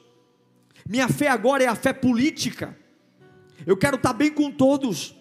Minha 0.88 1.08
fé 1.08 1.28
agora 1.28 1.64
é 1.64 1.68
a 1.68 1.76
fé 1.76 1.94
política. 1.94 2.78
Eu 3.66 3.78
quero 3.78 3.96
estar 3.96 4.14
bem 4.14 4.32
com 4.32 4.52
todos. 4.52 5.16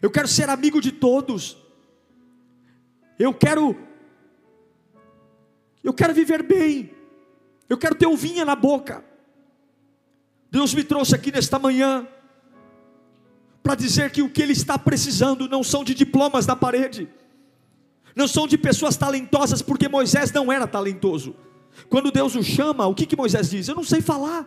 Eu 0.00 0.10
quero 0.10 0.28
ser 0.28 0.48
amigo 0.48 0.80
de 0.80 0.92
todos. 0.92 1.56
Eu 3.18 3.32
quero 3.32 3.76
eu 5.82 5.92
quero 5.92 6.14
viver 6.14 6.42
bem. 6.42 6.94
Eu 7.68 7.76
quero 7.76 7.94
ter 7.94 8.06
uvinha 8.06 8.44
na 8.44 8.54
boca. 8.54 9.04
Deus 10.50 10.74
me 10.74 10.84
trouxe 10.84 11.14
aqui 11.14 11.32
nesta 11.32 11.58
manhã 11.58 12.06
para 13.72 13.80
dizer 13.80 14.10
que 14.10 14.20
o 14.20 14.28
que 14.28 14.42
ele 14.42 14.52
está 14.52 14.78
precisando 14.78 15.48
não 15.48 15.62
são 15.64 15.82
de 15.82 15.94
diplomas 15.94 16.46
na 16.46 16.54
parede, 16.54 17.08
não 18.14 18.28
são 18.28 18.46
de 18.46 18.58
pessoas 18.58 18.98
talentosas, 18.98 19.62
porque 19.62 19.88
Moisés 19.88 20.30
não 20.30 20.52
era 20.52 20.66
talentoso. 20.66 21.34
Quando 21.88 22.10
Deus 22.10 22.34
o 22.34 22.42
chama, 22.42 22.86
o 22.86 22.94
que, 22.94 23.06
que 23.06 23.16
Moisés 23.16 23.48
diz? 23.48 23.68
Eu 23.68 23.74
não 23.74 23.82
sei 23.82 24.02
falar, 24.02 24.46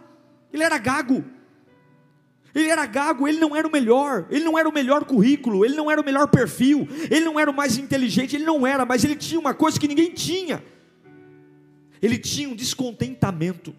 ele 0.53 0.62
era 0.62 0.77
gago. 0.77 1.25
Ele 2.53 2.70
era 2.70 2.86
gago, 2.86 3.27
ele 3.27 3.39
não 3.39 3.55
era 3.55 3.67
o 3.67 3.72
melhor, 3.72 4.27
ele 4.29 4.46
não 4.46 4.60
era 4.60 4.70
o 4.70 4.72
melhor 4.72 5.05
currículo, 5.05 5.65
ele 5.65 5.75
não 5.75 5.89
era 5.89 6.00
o 6.00 6.05
melhor 6.05 6.27
perfil, 6.27 6.88
ele 7.10 7.25
não 7.25 7.39
era 7.39 7.50
o 7.50 7.53
mais 7.53 7.79
inteligente, 7.79 8.36
ele 8.36 8.46
não 8.46 8.65
era, 8.65 8.86
mas 8.86 9.03
ele 9.03 9.15
tinha 9.15 9.39
uma 9.39 9.55
coisa 9.55 9.79
que 9.79 9.88
ninguém 9.88 10.12
tinha. 10.12 10.63
Ele 12.00 12.20
tinha 12.20 12.48
um 12.48 12.55
descontentamento, 12.55 13.75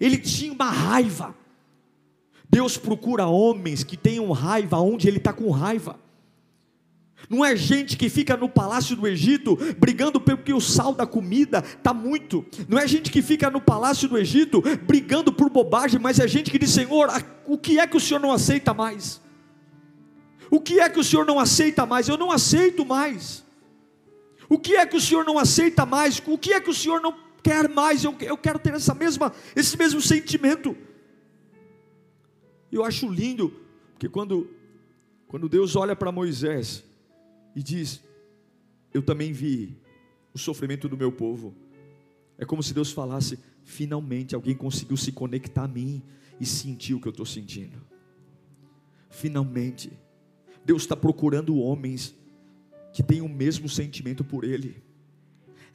ele 0.00 0.16
tinha 0.16 0.50
uma 0.50 0.70
raiva, 0.70 1.36
Deus 2.48 2.76
procura 2.76 3.26
homens 3.26 3.82
que 3.82 3.96
tenham 3.96 4.30
raiva 4.32 4.78
onde 4.78 5.08
Ele 5.08 5.18
está 5.18 5.32
com 5.32 5.50
raiva. 5.50 5.98
Não 7.28 7.44
é 7.44 7.56
gente 7.56 7.96
que 7.96 8.08
fica 8.08 8.36
no 8.36 8.48
palácio 8.48 8.94
do 8.94 9.06
Egito 9.06 9.58
brigando 9.78 10.20
porque 10.20 10.52
o 10.52 10.60
sal 10.60 10.94
da 10.94 11.06
comida 11.06 11.58
está 11.58 11.92
muito. 11.92 12.44
Não 12.68 12.78
é 12.78 12.86
gente 12.86 13.10
que 13.10 13.22
fica 13.22 13.50
no 13.50 13.60
palácio 13.60 14.08
do 14.08 14.18
Egito 14.18 14.62
brigando 14.86 15.32
por 15.32 15.50
bobagem, 15.50 15.98
mas 16.00 16.20
é 16.20 16.28
gente 16.28 16.50
que 16.50 16.58
diz: 16.58 16.70
Senhor, 16.70 17.08
o 17.46 17.58
que 17.58 17.80
é 17.80 17.86
que 17.86 17.96
o 17.96 18.00
Senhor 18.00 18.20
não 18.20 18.30
aceita 18.30 18.72
mais? 18.72 19.20
O 20.50 20.60
que 20.60 20.78
é 20.78 20.88
que 20.88 21.00
o 21.00 21.04
Senhor 21.04 21.26
não 21.26 21.40
aceita 21.40 21.84
mais? 21.84 22.08
Eu 22.08 22.16
não 22.16 22.30
aceito 22.30 22.84
mais. 22.84 23.44
O 24.48 24.58
que 24.58 24.76
é 24.76 24.86
que 24.86 24.96
o 24.96 25.00
Senhor 25.00 25.24
não 25.24 25.38
aceita 25.38 25.84
mais? 25.84 26.22
O 26.24 26.38
que 26.38 26.52
é 26.52 26.60
que 26.60 26.70
o 26.70 26.74
Senhor 26.74 27.00
não 27.00 27.14
quer 27.42 27.68
mais? 27.68 28.04
Eu, 28.04 28.14
eu 28.20 28.36
quero 28.36 28.58
ter 28.58 28.74
essa 28.74 28.94
mesma, 28.94 29.32
esse 29.56 29.76
mesmo 29.76 30.00
sentimento. 30.00 30.76
Eu 32.76 32.84
acho 32.84 33.10
lindo, 33.10 33.48
porque 33.92 34.08
quando, 34.08 34.50
quando 35.26 35.48
Deus 35.48 35.76
olha 35.76 35.96
para 35.96 36.12
Moisés 36.12 36.84
e 37.54 37.62
diz: 37.62 38.02
Eu 38.92 39.02
também 39.02 39.32
vi 39.32 39.76
o 40.34 40.38
sofrimento 40.38 40.88
do 40.88 40.96
meu 40.96 41.10
povo. 41.10 41.54
É 42.36 42.44
como 42.44 42.62
se 42.62 42.74
Deus 42.74 42.92
falasse: 42.92 43.38
finalmente 43.64 44.34
alguém 44.34 44.54
conseguiu 44.54 44.96
se 44.96 45.10
conectar 45.10 45.64
a 45.64 45.68
mim 45.68 46.02
e 46.38 46.44
sentir 46.44 46.92
o 46.92 47.00
que 47.00 47.08
eu 47.08 47.10
estou 47.10 47.24
sentindo. 47.24 47.80
Finalmente, 49.08 49.90
Deus 50.64 50.82
está 50.82 50.94
procurando 50.94 51.56
homens 51.56 52.14
que 52.92 53.02
têm 53.02 53.22
o 53.22 53.28
mesmo 53.28 53.68
sentimento 53.68 54.22
por 54.22 54.44
Ele. 54.44 54.82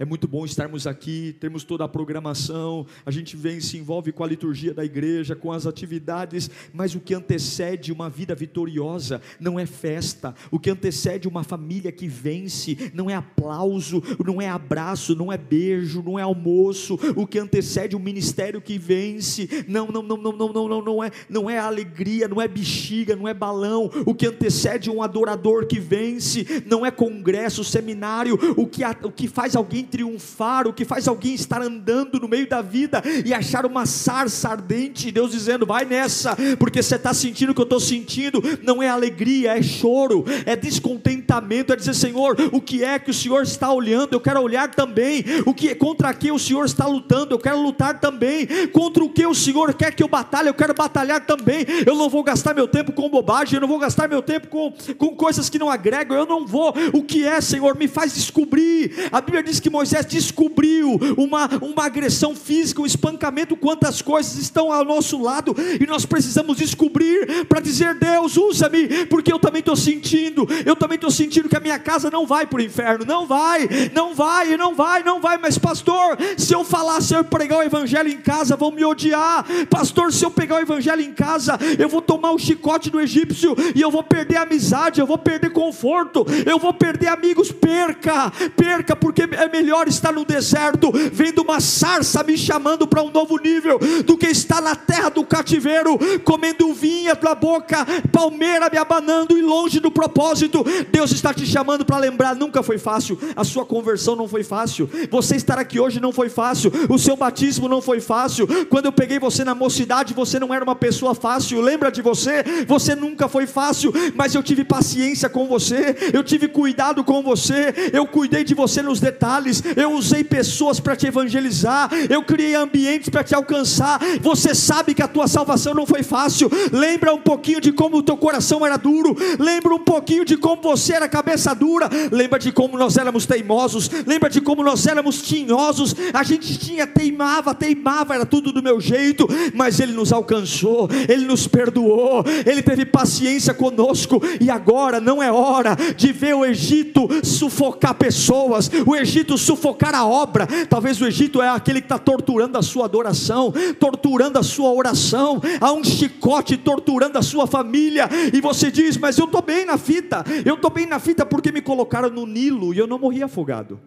É 0.02 0.06
muito 0.06 0.28
bom 0.28 0.44
estarmos 0.44 0.88
aqui, 0.88 1.36
temos 1.40 1.64
toda 1.64 1.84
a 1.84 1.88
programação, 1.88 2.88
a 3.06 3.12
gente 3.12 3.38
vem 3.38 3.60
se 3.60 3.78
envolve 3.78 4.12
com 4.12 4.24
a 4.24 4.28
liturgia 4.28 4.74
da 4.74 4.84
igreja, 4.84 5.36
com 5.36 5.52
as 5.52 5.68
atividades, 5.68 6.50
mas 6.74 6.96
o 6.96 7.00
que 7.00 7.14
antecede 7.14 7.92
uma 7.92 8.10
vida 8.10 8.34
vitoriosa 8.34 9.22
não 9.40 9.60
é 9.60 9.66
festa, 9.68 10.34
o 10.50 10.58
que 10.58 10.72
antecede 10.72 11.28
uma 11.28 11.44
família 11.44 11.92
que 11.92 12.08
vence 12.08 12.92
não 12.96 13.12
é 13.12 13.14
aplauso, 13.14 14.02
não 14.26 14.42
é 14.42 14.50
abraço, 14.50 15.16
não 15.16 15.32
é 15.32 15.38
beijo, 15.38 16.02
não 16.02 16.18
é 16.18 16.24
almoço, 16.24 16.98
o 17.16 17.28
que 17.28 17.38
antecede 17.38 17.96
um 17.96 18.00
ministério 18.00 18.60
que 18.60 18.80
vence, 18.80 19.48
não, 19.68 19.86
não, 19.90 20.02
não, 20.02 20.18
não, 20.18 20.32
não, 20.32 20.52
não, 20.52 20.68
não, 20.68 20.82
não 20.82 21.04
é, 21.04 21.12
não 21.30 21.48
é 21.48 21.60
alegria, 21.60 22.28
não 22.28 22.42
é 22.42 22.48
bexiga, 22.48 23.16
não 23.16 23.28
é 23.28 23.36
balão, 23.36 23.88
o 24.04 24.16
que 24.16 24.26
antecede 24.26 24.90
um 24.90 25.04
adorador 25.04 25.68
que 25.68 25.80
vence, 25.80 26.64
não 26.66 26.84
é 26.84 26.90
congresso, 26.90 27.64
seminário, 27.64 28.34
o 28.58 28.66
que, 28.66 28.82
o 29.04 29.12
que 29.12 29.28
faz 29.28 29.56
alguém 29.56 29.91
triunfar, 29.92 30.68
o 30.68 30.74
que 30.74 30.86
faz 30.86 31.08
alguém 31.08 31.34
estar 31.34 31.62
andando 31.62 32.20
no 32.20 32.28
meio 32.28 32.48
da 32.48 32.62
vida 32.62 33.04
e 33.26 33.34
achar 33.34 33.66
uma 33.66 33.86
sarça 33.86 34.50
ardente, 34.50 35.12
Deus 35.12 35.32
dizendo: 35.32 35.66
vai 35.66 35.84
nessa, 35.84 36.36
porque 36.58 36.82
você 36.82 36.96
está 36.96 37.14
sentindo 37.14 37.52
o 37.52 37.54
que 37.54 37.62
eu 37.62 37.66
estou 37.66 37.80
sentindo, 37.80 38.42
não 38.64 38.82
é 38.82 38.88
alegria, 38.88 39.58
é 39.58 39.62
choro, 39.62 40.24
é 40.46 40.56
descontentamento, 40.56 41.74
é 41.74 41.76
dizer: 41.76 41.94
Senhor, 41.94 42.38
o 42.52 42.62
que 42.62 42.84
é 42.84 42.98
que 42.98 43.12
o 43.12 43.14
Senhor 43.14 43.44
está 43.44 43.72
olhando? 43.72 44.14
Eu 44.14 44.22
quero 44.22 44.42
olhar 44.42 44.70
também, 44.74 45.24
o 45.46 45.54
que 45.54 45.76
contra 45.76 46.14
que 46.14 46.32
o 46.32 46.40
Senhor 46.40 46.66
está 46.66 46.86
lutando, 46.86 47.34
eu 47.34 47.40
quero 47.40 47.62
lutar 47.62 48.00
também, 48.00 48.48
contra 48.72 49.04
o 49.04 49.10
que 49.10 49.26
o 49.26 49.36
Senhor 49.36 49.74
quer 49.74 49.94
que 49.94 50.04
eu 50.04 50.08
batalhe, 50.08 50.48
eu 50.48 50.54
quero 50.54 50.74
batalhar 50.74 51.26
também. 51.26 51.66
Eu 51.86 51.96
não 51.96 52.10
vou 52.10 52.24
gastar 52.24 52.54
meu 52.54 52.68
tempo 52.68 52.92
com 52.92 53.10
bobagem, 53.10 53.56
eu 53.56 53.62
não 53.62 53.68
vou 53.68 53.80
gastar 53.80 54.08
meu 54.08 54.22
tempo 54.22 54.48
com, 54.48 54.72
com 54.98 55.16
coisas 55.16 55.50
que 55.50 55.60
não 55.60 55.70
agregam, 55.70 56.18
eu 56.18 56.26
não 56.26 56.46
vou. 56.46 56.74
O 56.94 57.04
que 57.04 57.26
é, 57.26 57.42
Senhor, 57.42 57.76
me 57.76 57.88
faz 57.88 58.14
descobrir. 58.14 59.10
A 59.12 59.20
Bíblia 59.20 59.44
diz 59.44 59.60
que 59.60 59.70
Moisés 59.72 60.06
descobriu 60.06 61.00
uma, 61.18 61.50
uma 61.62 61.86
agressão 61.86 62.36
física, 62.36 62.82
um 62.82 62.86
espancamento, 62.86 63.56
quantas 63.56 64.02
coisas 64.02 64.36
estão 64.36 64.72
ao 64.72 64.84
nosso 64.84 65.20
lado, 65.20 65.56
e 65.80 65.88
nós 65.88 66.06
precisamos 66.06 66.58
descobrir 66.58 67.46
para 67.46 67.62
dizer: 67.62 67.96
Deus, 67.96 68.38
usa-me, 68.38 69.06
porque 69.06 69.32
eu 69.32 69.40
também 69.40 69.62
estou 69.62 69.76
sentindo, 69.76 70.48
eu 70.66 70.76
também 70.76 70.96
estou 70.96 71.10
sentindo 71.10 71.48
que 71.48 71.56
a 71.56 71.60
minha 71.60 71.80
casa 71.80 72.12
não 72.12 72.28
vai 72.28 72.46
para 72.46 72.60
o 72.60 72.62
inferno, 72.62 73.06
não 73.06 73.26
vai, 73.26 73.68
não 73.94 74.14
vai, 74.14 74.58
não 74.58 74.76
vai, 74.76 75.04
não 75.04 75.22
vai, 75.22 75.38
mas 75.38 75.58
pastor, 75.58 76.18
se 76.38 76.54
eu 76.54 76.64
falar, 76.64 77.02
se 77.02 77.14
eu 77.14 77.24
pregar 77.24 77.60
o 77.60 77.64
evangelho 77.64 78.10
em 78.10 78.18
casa, 78.18 78.58
vão 78.58 78.72
me 78.72 78.84
odiar, 78.84 79.46
pastor, 79.70 80.12
se 80.12 80.26
eu 80.26 80.30
pegar 80.30 80.58
o 80.58 80.60
evangelho 80.60 81.02
em 81.02 81.14
casa, 81.14 81.58
eu 81.80 81.88
vou 81.88 82.02
tomar 82.02 82.32
o 82.32 82.40
chicote 82.40 82.90
do 82.90 83.00
egípcio 83.00 83.56
e 83.74 83.82
eu 83.82 83.90
vou 83.90 84.04
perder 84.04 84.38
amizade, 84.38 85.00
eu 85.00 85.08
vou 85.08 85.18
perder 85.18 85.52
conforto, 85.52 86.26
eu 86.46 86.60
vou 86.60 86.74
perder 86.74 87.08
amigos, 87.08 87.52
perca, 87.52 88.32
perca, 88.56 88.96
porque 88.96 89.24
é 89.24 89.48
melhor 89.48 89.61
estar 89.88 90.12
no 90.12 90.26
deserto, 90.26 90.92
vendo 91.12 91.42
uma 91.42 91.60
sarça 91.60 92.24
me 92.24 92.38
chamando 92.38 92.88
para 92.88 93.02
um 93.02 93.12
novo 93.12 93.38
nível, 93.38 93.80
do 94.06 94.18
que 94.18 94.28
estar 94.28 94.62
na 94.62 94.76
terra 94.76 95.10
do 95.10 95.24
cativeiro, 95.24 95.98
comendo 96.24 96.74
vinha 96.74 97.16
da 97.16 97.36
boca, 97.36 97.86
palmeira 98.12 98.70
me 98.70 98.78
abanando 98.78 99.38
e 99.38 99.42
longe 99.42 99.80
do 99.80 99.92
propósito. 99.92 100.64
Deus 100.92 101.12
está 101.12 101.34
te 101.34 101.46
chamando 101.46 101.86
para 101.86 101.98
lembrar: 101.98 102.36
nunca 102.36 102.64
foi 102.64 102.78
fácil, 102.78 103.18
a 103.36 103.44
sua 103.44 103.66
conversão 103.66 104.16
não 104.16 104.28
foi 104.28 104.44
fácil, 104.44 104.90
você 105.10 105.36
estar 105.36 105.60
aqui 105.60 105.80
hoje 105.80 106.00
não 106.00 106.12
foi 106.12 106.30
fácil, 106.30 106.72
o 106.90 106.98
seu 106.98 107.16
batismo 107.16 107.68
não 107.68 107.82
foi 107.82 108.00
fácil. 108.00 108.48
Quando 108.68 108.86
eu 108.86 108.92
peguei 108.92 109.20
você 109.20 109.44
na 109.44 109.56
mocidade, 109.56 110.14
você 110.14 110.40
não 110.40 110.54
era 110.54 110.64
uma 110.64 110.76
pessoa 110.76 111.14
fácil, 111.14 111.62
lembra 111.62 111.92
de 111.92 112.02
você? 112.02 112.44
Você 112.68 112.96
nunca 112.96 113.28
foi 113.28 113.46
fácil, 113.46 113.94
mas 114.16 114.34
eu 114.36 114.44
tive 114.44 114.64
paciência 114.64 115.30
com 115.30 115.48
você, 115.48 115.96
eu 116.14 116.24
tive 116.24 116.48
cuidado 116.48 117.04
com 117.04 117.22
você, 117.22 117.74
eu 117.92 118.06
cuidei 118.06 118.44
de 118.44 118.54
você 118.54 118.82
nos 118.82 119.00
detalhes, 119.00 119.51
eu 119.76 119.92
usei 119.94 120.24
pessoas 120.24 120.80
para 120.80 120.96
te 120.96 121.08
evangelizar, 121.08 121.90
eu 122.10 122.24
criei 122.24 122.56
ambientes 122.56 123.10
para 123.10 123.24
te 123.24 123.34
alcançar. 123.34 124.00
Você 124.22 124.54
sabe 124.54 124.94
que 124.94 125.02
a 125.02 125.08
tua 125.08 125.28
salvação 125.28 125.74
não 125.74 125.86
foi 125.86 126.04
fácil. 126.04 126.50
Lembra 126.72 127.14
um 127.14 127.22
pouquinho 127.22 127.60
de 127.60 127.72
como 127.72 127.98
o 127.98 128.04
teu 128.04 128.16
coração 128.18 128.66
era 128.66 128.78
duro, 128.78 129.16
lembra 129.40 129.74
um 129.74 129.80
pouquinho 129.80 130.24
de 130.24 130.38
como 130.38 130.62
você 130.62 130.94
era 130.94 131.10
cabeça 131.10 131.54
dura, 131.54 131.90
lembra 132.12 132.40
de 132.40 132.52
como 132.52 132.78
nós 132.78 132.98
éramos 132.98 133.26
teimosos, 133.26 133.90
lembra 134.06 134.30
de 134.30 134.40
como 134.42 134.64
nós 134.64 134.86
éramos 134.86 135.22
tinhosos. 135.22 135.96
A 136.14 136.24
gente 136.24 136.58
tinha 136.58 136.86
teimava, 136.86 137.54
teimava, 137.54 138.14
era 138.14 138.26
tudo 138.26 138.52
do 138.52 138.62
meu 138.62 138.80
jeito, 138.80 139.28
mas 139.54 139.80
ele 139.80 139.94
nos 139.94 140.14
alcançou, 140.14 140.90
ele 141.10 141.26
nos 141.26 141.48
perdoou, 141.48 142.24
ele 142.46 142.62
teve 142.62 142.86
paciência 142.86 143.54
conosco 143.54 144.22
e 144.40 144.50
agora 144.50 145.00
não 145.00 145.22
é 145.22 145.32
hora 145.32 145.76
de 145.96 146.12
ver 146.12 146.36
o 146.36 146.46
Egito 146.46 147.08
sufocar 147.24 147.96
pessoas, 147.96 148.70
o 148.86 148.96
Egito 148.96 149.38
sufocar 149.42 149.94
a 149.94 150.06
obra. 150.06 150.48
Talvez 150.70 151.02
o 151.02 151.06
Egito 151.06 151.42
é 151.42 151.50
aquele 151.50 151.82
que 151.82 151.86
está 151.86 151.98
torturando 151.98 152.58
a 152.58 152.62
sua 152.62 152.86
adoração, 152.86 153.54
torturando 153.80 154.40
a 154.40 154.44
sua 154.44 154.72
oração, 154.72 155.42
há 155.60 155.72
um 155.72 155.84
chicote 155.84 156.58
torturando 156.58 157.18
a 157.18 157.22
sua 157.22 157.48
família, 157.48 158.08
e 158.34 158.40
você 158.40 158.72
diz: 158.72 158.98
Mas 158.98 159.18
eu 159.18 159.26
estou 159.26 159.42
bem 159.42 159.66
na 159.66 159.78
fita, 159.78 160.24
eu 160.46 160.56
estou 160.56 160.70
bem 160.70 160.86
na 160.86 161.00
fita 161.00 161.26
porque 161.26 161.52
me 161.52 161.62
colocaram 161.62 162.10
no 162.10 162.26
Nilo 162.26 162.74
e 162.74 162.78
eu 162.78 162.88
não 162.88 163.00
morri 163.00 163.24
afogado. 163.24 163.80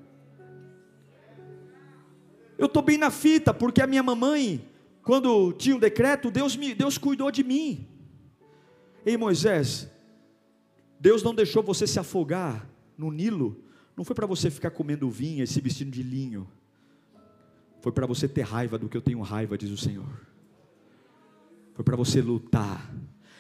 Eu 2.57 2.67
estou 2.67 2.83
bem 2.83 2.99
na 2.99 3.11
fita 3.11 3.53
porque 3.53 3.83
a 3.83 3.87
minha 3.87 4.03
mamãe, 4.03 4.65
quando 5.03 5.53
tinha 5.53 5.75
um 5.75 5.79
decreto, 5.79 6.31
Deus, 6.31 6.57
me, 6.57 6.75
Deus 6.75 6.99
cuidou 6.99 7.31
de 7.31 7.43
mim. 7.43 7.87
Ei 9.05 9.17
Moisés, 9.17 9.91
Deus 10.99 11.23
não 11.23 11.35
deixou 11.35 11.63
você 11.63 11.87
se 11.87 11.99
afogar 11.99 12.67
no 12.97 13.11
Nilo, 13.11 13.64
não 13.97 14.05
foi 14.05 14.15
para 14.15 14.27
você 14.27 14.51
ficar 14.51 14.71
comendo 14.71 15.09
vinho 15.09 15.45
e 15.45 15.47
se 15.47 15.61
vestindo 15.61 15.91
de 15.91 16.03
linho, 16.03 16.49
foi 17.81 17.93
para 17.93 18.07
você 18.07 18.27
ter 18.27 18.43
raiva 18.43 18.79
do 18.79 18.89
que 18.89 18.97
eu 18.97 19.03
tenho 19.03 19.21
raiva, 19.21 19.59
diz 19.59 19.71
o 19.71 19.77
Senhor, 19.77 20.27
foi 21.75 21.85
para 21.85 21.97
você 21.97 22.21
lutar 22.21 22.95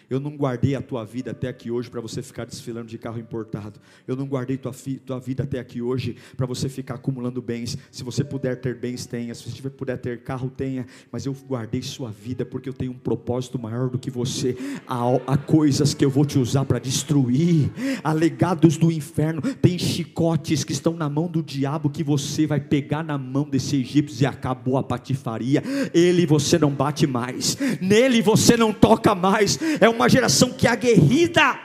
eu 0.09 0.21
não 0.21 0.37
guardei 0.37 0.75
a 0.75 0.83
tua 0.83 1.05
vida 1.05 1.31
até 1.31 1.49
aqui 1.49 1.71
hoje 1.71 1.91
para 1.91 2.01
você 2.01 2.23
ficar 2.23 2.45
desfilando 2.45 2.87
de 2.87 2.99
carro 2.99 3.19
importado. 3.19 3.81
Eu 4.07 4.17
não 4.17 4.27
guardei 4.27 4.57
tua, 4.57 4.73
tua 5.05 5.19
vida 5.19 5.43
até 5.43 5.59
aqui 5.59 5.81
hoje 5.81 6.17
para 6.37 6.47
você 6.47 6.69
ficar 6.69 6.95
acumulando 6.95 7.41
bens. 7.41 7.77
Se 7.91 8.05
você 8.05 8.23
puder 8.23 8.61
ter 8.61 8.75
bens, 8.75 9.07
tenha. 9.07 9.35
Se 9.35 9.51
você 9.51 9.71
puder 9.71 9.99
ter 9.99 10.23
carro, 10.23 10.51
tenha. 10.51 10.87
Mas 11.11 11.27
eu 11.27 11.35
guardei 11.47 11.83
sua 11.83 12.11
vida 12.11 12.45
porque 12.45 12.69
eu 12.69 12.73
tenho 12.73 12.93
um 12.93 12.99
propósito 12.99 13.59
maior 13.59 13.89
do 13.89 13.99
que 13.99 14.11
você. 14.11 14.57
Há, 14.87 15.03
há 15.27 15.37
coisas 15.37 15.95
que 15.95 16.05
eu 16.05 16.11
vou 16.11 16.25
te 16.25 16.39
usar 16.39 16.65
para 16.65 16.79
destruir. 16.79 17.71
Há 18.03 18.13
legados 18.13 18.77
do 18.77 18.93
inferno. 18.93 19.41
Tem 19.41 19.79
chicotes 19.79 20.65
que 20.65 20.73
estão 20.73 20.95
na 20.95 21.09
mão 21.09 21.27
do 21.27 21.43
diabo 21.43 21.91
que 21.91 22.05
você 22.05 22.47
vai 22.47 22.61
pegar 22.61 23.03
na 23.03 23.17
mão 23.17 23.49
desse 23.49 23.77
egípcio 23.77 24.23
e 24.23 24.27
acabou 24.27 24.77
a 24.77 24.83
patifaria. 24.83 25.63
Ele 25.93 26.27
você 26.27 26.59
não 26.59 26.71
bate 26.71 27.07
mais. 27.07 27.57
Nele 27.81 28.21
você 28.21 28.57
não 28.57 28.73
toca 28.73 29.15
mais. 29.15 29.59
É 29.81 29.89
uma 29.89 30.04
geração 30.09 30.53
que 30.53 30.67
é 30.67 30.71
aguerrida. 30.71 31.61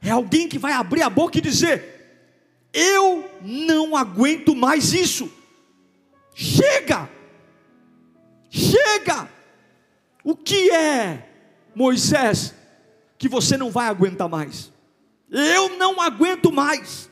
É 0.00 0.10
alguém 0.10 0.48
que 0.48 0.58
vai 0.58 0.72
abrir 0.72 1.02
a 1.02 1.10
boca 1.10 1.38
e 1.38 1.40
dizer: 1.40 2.30
Eu 2.72 3.28
não 3.42 3.96
aguento 3.96 4.54
mais 4.54 4.92
isso. 4.92 5.30
Chega! 6.34 7.08
Chega! 8.50 9.28
O 10.24 10.36
que 10.36 10.70
é, 10.70 11.28
Moisés, 11.74 12.54
que 13.16 13.28
você 13.28 13.56
não 13.56 13.70
vai 13.70 13.88
aguentar 13.88 14.28
mais? 14.28 14.72
Eu 15.30 15.76
não 15.76 16.00
aguento 16.00 16.52
mais. 16.52 17.10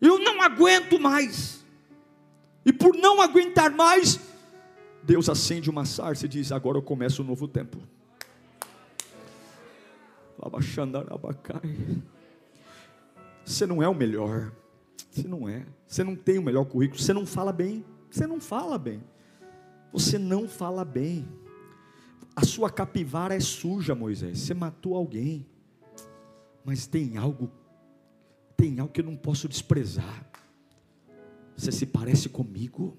Eu 0.00 0.18
não 0.18 0.40
aguento 0.40 0.98
mais. 0.98 1.64
E 2.64 2.72
por 2.72 2.96
não 2.96 3.20
aguentar 3.20 3.70
mais, 3.70 4.20
Deus 5.02 5.28
acende 5.28 5.70
uma 5.70 5.84
sarça 5.84 6.26
e 6.26 6.28
diz: 6.28 6.52
Agora 6.52 6.78
eu 6.78 6.82
começo 6.82 7.22
um 7.22 7.26
novo 7.26 7.48
tempo. 7.48 7.78
Você 13.44 13.66
não 13.66 13.82
é 13.82 13.88
o 13.88 13.94
melhor. 13.94 14.52
Você 15.10 15.26
não 15.26 15.48
é. 15.48 15.66
Você 15.86 16.04
não 16.04 16.14
tem 16.14 16.38
o 16.38 16.42
melhor 16.42 16.64
currículo. 16.64 17.00
Você 17.00 17.12
não 17.12 17.26
fala 17.26 17.52
bem. 17.52 17.84
Você 18.10 18.26
não 18.26 18.40
fala 18.40 18.78
bem. 18.78 19.02
Você 19.92 20.18
não 20.18 20.48
fala 20.48 20.84
bem. 20.84 21.26
A 22.36 22.44
sua 22.44 22.70
capivara 22.70 23.34
é 23.34 23.40
suja, 23.40 23.94
Moisés. 23.94 24.38
Você 24.38 24.54
matou 24.54 24.94
alguém. 24.94 25.46
Mas 26.64 26.86
tem 26.86 27.16
algo, 27.16 27.50
tem 28.56 28.78
algo 28.78 28.92
que 28.92 29.00
eu 29.00 29.04
não 29.04 29.16
posso 29.16 29.48
desprezar. 29.48 30.30
Você 31.56 31.72
se 31.72 31.86
parece 31.86 32.28
comigo. 32.28 32.96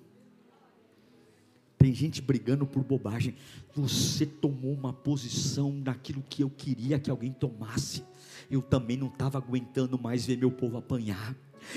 Tem 1.80 1.96
gente 1.96 2.22
brigando 2.22 2.68
por 2.68 2.84
bobagem. 2.84 3.36
Você 3.74 4.26
tomou 4.26 4.74
uma 4.74 4.92
posição 4.92 5.72
naquilo 5.72 6.22
que 6.30 6.44
eu 6.44 6.50
queria 6.50 7.00
que 7.00 7.10
alguém 7.10 7.32
tomasse. 7.32 8.04
Eu 8.52 8.62
também 8.62 8.98
não 8.98 9.08
estava 9.08 9.38
aguentando 9.38 9.98
mais 9.98 10.26
ver 10.26 10.38
meu 10.38 10.52
povo 10.52 10.78
apanhar. 10.78 11.34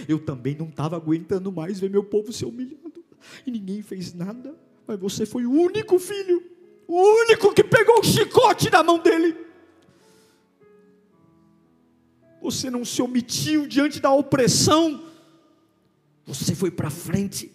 Eu 0.08 0.18
também 0.18 0.56
não 0.56 0.68
estava 0.68 0.96
aguentando 0.96 1.52
mais 1.52 1.78
ver 1.78 1.88
meu 1.88 2.02
povo 2.02 2.32
ser 2.32 2.46
humilhado. 2.46 3.04
E 3.46 3.50
ninguém 3.52 3.80
fez 3.80 4.12
nada. 4.12 4.58
Mas 4.88 4.98
você 4.98 5.24
foi 5.24 5.46
o 5.46 5.52
único 5.52 5.96
filho. 6.00 6.42
O 6.88 7.00
único 7.22 7.54
que 7.54 7.62
pegou 7.62 8.00
o 8.00 8.04
chicote 8.04 8.70
na 8.70 8.82
mão 8.82 8.98
dele. 8.98 9.36
Você 12.42 12.68
não 12.68 12.84
se 12.84 13.00
omitiu 13.00 13.68
diante 13.68 14.00
da 14.00 14.10
opressão. 14.10 15.04
Você 16.26 16.56
foi 16.56 16.72
para 16.72 16.90
frente 16.90 17.51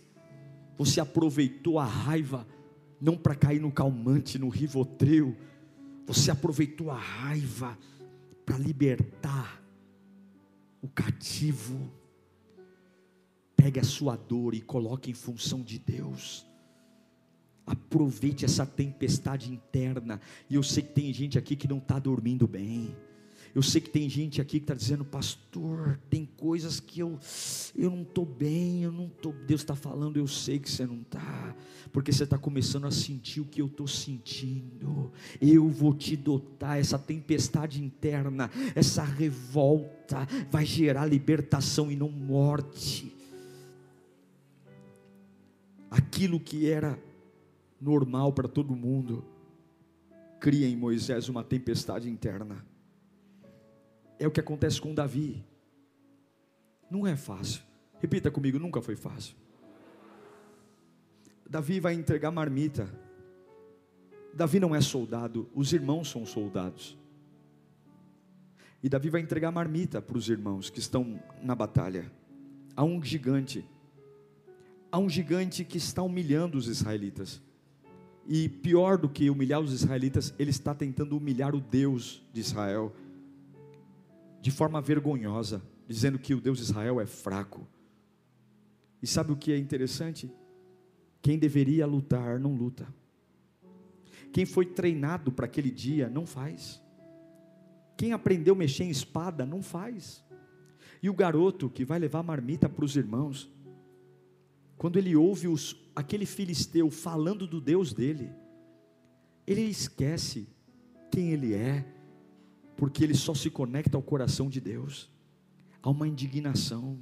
você 0.77 0.99
aproveitou 0.99 1.79
a 1.79 1.85
raiva 1.85 2.47
não 2.99 3.17
para 3.17 3.35
cair 3.35 3.59
no 3.59 3.71
calmante, 3.71 4.37
no 4.37 4.49
rivotril. 4.49 5.35
Você 6.05 6.31
aproveitou 6.31 6.89
a 6.91 6.97
raiva 6.97 7.77
para 8.45 8.57
libertar 8.57 9.61
o 10.81 10.87
cativo. 10.87 11.91
Pegue 13.55 13.79
a 13.79 13.83
sua 13.83 14.15
dor 14.15 14.53
e 14.53 14.61
coloque 14.61 15.11
em 15.11 15.13
função 15.13 15.61
de 15.61 15.79
Deus. 15.79 16.45
Aproveite 17.65 18.45
essa 18.45 18.65
tempestade 18.65 19.51
interna. 19.51 20.21
E 20.49 20.55
eu 20.55 20.63
sei 20.63 20.83
que 20.83 20.93
tem 20.93 21.13
gente 21.13 21.37
aqui 21.37 21.55
que 21.55 21.67
não 21.67 21.79
está 21.79 21.99
dormindo 21.99 22.47
bem. 22.47 22.95
Eu 23.57 23.63
sei 23.63 23.81
que 23.81 23.89
tem 23.89 24.07
gente 24.07 24.39
aqui 24.39 24.59
que 24.59 24.65
está 24.65 24.75
dizendo, 24.75 25.03
pastor, 25.03 25.99
tem 26.11 26.29
coisas 26.37 26.79
que 26.79 26.99
eu, 26.99 27.17
eu 27.75 27.89
não 27.89 28.03
estou 28.03 28.23
bem, 28.23 28.83
eu 28.83 28.91
não 28.91 29.07
estou. 29.07 29.33
Deus 29.33 29.61
está 29.61 29.75
falando, 29.75 30.17
eu 30.17 30.27
sei 30.27 30.59
que 30.59 30.69
você 30.69 30.85
não 30.85 31.01
está, 31.01 31.55
porque 31.91 32.13
você 32.13 32.23
está 32.23 32.37
começando 32.37 32.85
a 32.85 32.91
sentir 32.91 33.41
o 33.41 33.45
que 33.45 33.59
eu 33.59 33.65
estou 33.65 33.87
sentindo. 33.87 35.11
Eu 35.41 35.67
vou 35.69 35.95
te 35.95 36.15
dotar, 36.15 36.79
essa 36.79 36.99
tempestade 36.99 37.83
interna, 37.83 38.51
essa 38.75 39.03
revolta, 39.03 40.27
vai 40.51 40.63
gerar 40.63 41.07
libertação 41.07 41.91
e 41.91 41.95
não 41.95 42.11
morte. 42.11 43.11
Aquilo 45.89 46.39
que 46.39 46.69
era 46.69 46.95
normal 47.81 48.31
para 48.33 48.47
todo 48.47 48.75
mundo, 48.75 49.25
cria 50.39 50.67
em 50.67 50.75
Moisés 50.75 51.27
uma 51.27 51.43
tempestade 51.43 52.07
interna. 52.07 52.63
É 54.19 54.27
o 54.27 54.31
que 54.31 54.39
acontece 54.39 54.81
com 54.81 54.93
Davi. 54.93 55.43
Não 56.89 57.05
é 57.05 57.15
fácil. 57.15 57.61
Repita 57.99 58.31
comigo: 58.31 58.59
nunca 58.59 58.81
foi 58.81 58.95
fácil. 58.95 59.35
Davi 61.49 61.79
vai 61.79 61.93
entregar 61.93 62.31
marmita. 62.31 62.89
Davi 64.33 64.59
não 64.59 64.75
é 64.75 64.81
soldado, 64.81 65.49
os 65.55 65.73
irmãos 65.73 66.09
são 66.09 66.25
soldados. 66.25 66.97
E 68.83 68.89
Davi 68.89 69.09
vai 69.09 69.21
entregar 69.21 69.51
marmita 69.51 70.01
para 70.01 70.17
os 70.17 70.29
irmãos 70.29 70.69
que 70.69 70.79
estão 70.79 71.19
na 71.41 71.55
batalha. 71.55 72.11
Há 72.75 72.83
um 72.83 73.03
gigante, 73.03 73.65
há 74.91 74.99
um 74.99 75.09
gigante 75.09 75.63
que 75.63 75.77
está 75.77 76.03
humilhando 76.03 76.57
os 76.57 76.67
israelitas. 76.67 77.41
E 78.27 78.47
pior 78.47 78.97
do 78.97 79.09
que 79.09 79.29
humilhar 79.29 79.59
os 79.59 79.73
israelitas, 79.73 80.33
ele 80.37 80.51
está 80.51 80.75
tentando 80.75 81.17
humilhar 81.17 81.55
o 81.55 81.61
Deus 81.61 82.21
de 82.31 82.41
Israel 82.41 82.93
de 84.47 84.51
forma 84.51 84.79
vergonhosa, 84.79 85.61
dizendo 85.89 86.17
que 86.17 86.33
o 86.33 86.39
Deus 86.39 86.59
de 86.59 86.63
Israel 86.63 87.01
é 87.01 87.05
fraco. 87.05 87.67
E 89.03 89.05
sabe 89.05 89.33
o 89.33 89.35
que 89.35 89.51
é 89.51 89.57
interessante? 89.57 90.31
Quem 91.21 91.37
deveria 91.37 91.85
lutar 91.85 92.39
não 92.39 92.55
luta. 92.55 92.87
Quem 94.31 94.45
foi 94.45 94.65
treinado 94.65 95.33
para 95.33 95.47
aquele 95.47 95.69
dia 95.69 96.07
não 96.07 96.25
faz. 96.25 96.81
Quem 97.97 98.13
aprendeu 98.13 98.53
a 98.53 98.57
mexer 98.57 98.85
em 98.85 98.89
espada 98.89 99.45
não 99.45 99.61
faz. 99.61 100.23
E 101.03 101.09
o 101.09 101.13
garoto 101.13 101.69
que 101.69 101.83
vai 101.83 101.99
levar 101.99 102.23
marmita 102.23 102.69
para 102.69 102.85
os 102.85 102.95
irmãos, 102.95 103.51
quando 104.77 104.97
ele 104.97 105.13
ouve 105.13 105.49
os, 105.49 105.75
aquele 105.93 106.25
filisteu 106.25 106.89
falando 106.89 107.45
do 107.45 107.59
Deus 107.59 107.91
dele, 107.91 108.31
ele 109.45 109.63
esquece 109.63 110.47
quem 111.11 111.33
ele 111.33 111.53
é, 111.53 111.96
porque 112.77 113.03
ele 113.03 113.15
só 113.15 113.33
se 113.33 113.49
conecta 113.49 113.97
ao 113.97 114.03
coração 114.03 114.47
de 114.47 114.61
Deus. 114.61 115.09
Há 115.81 115.89
uma 115.89 116.07
indignação, 116.07 116.97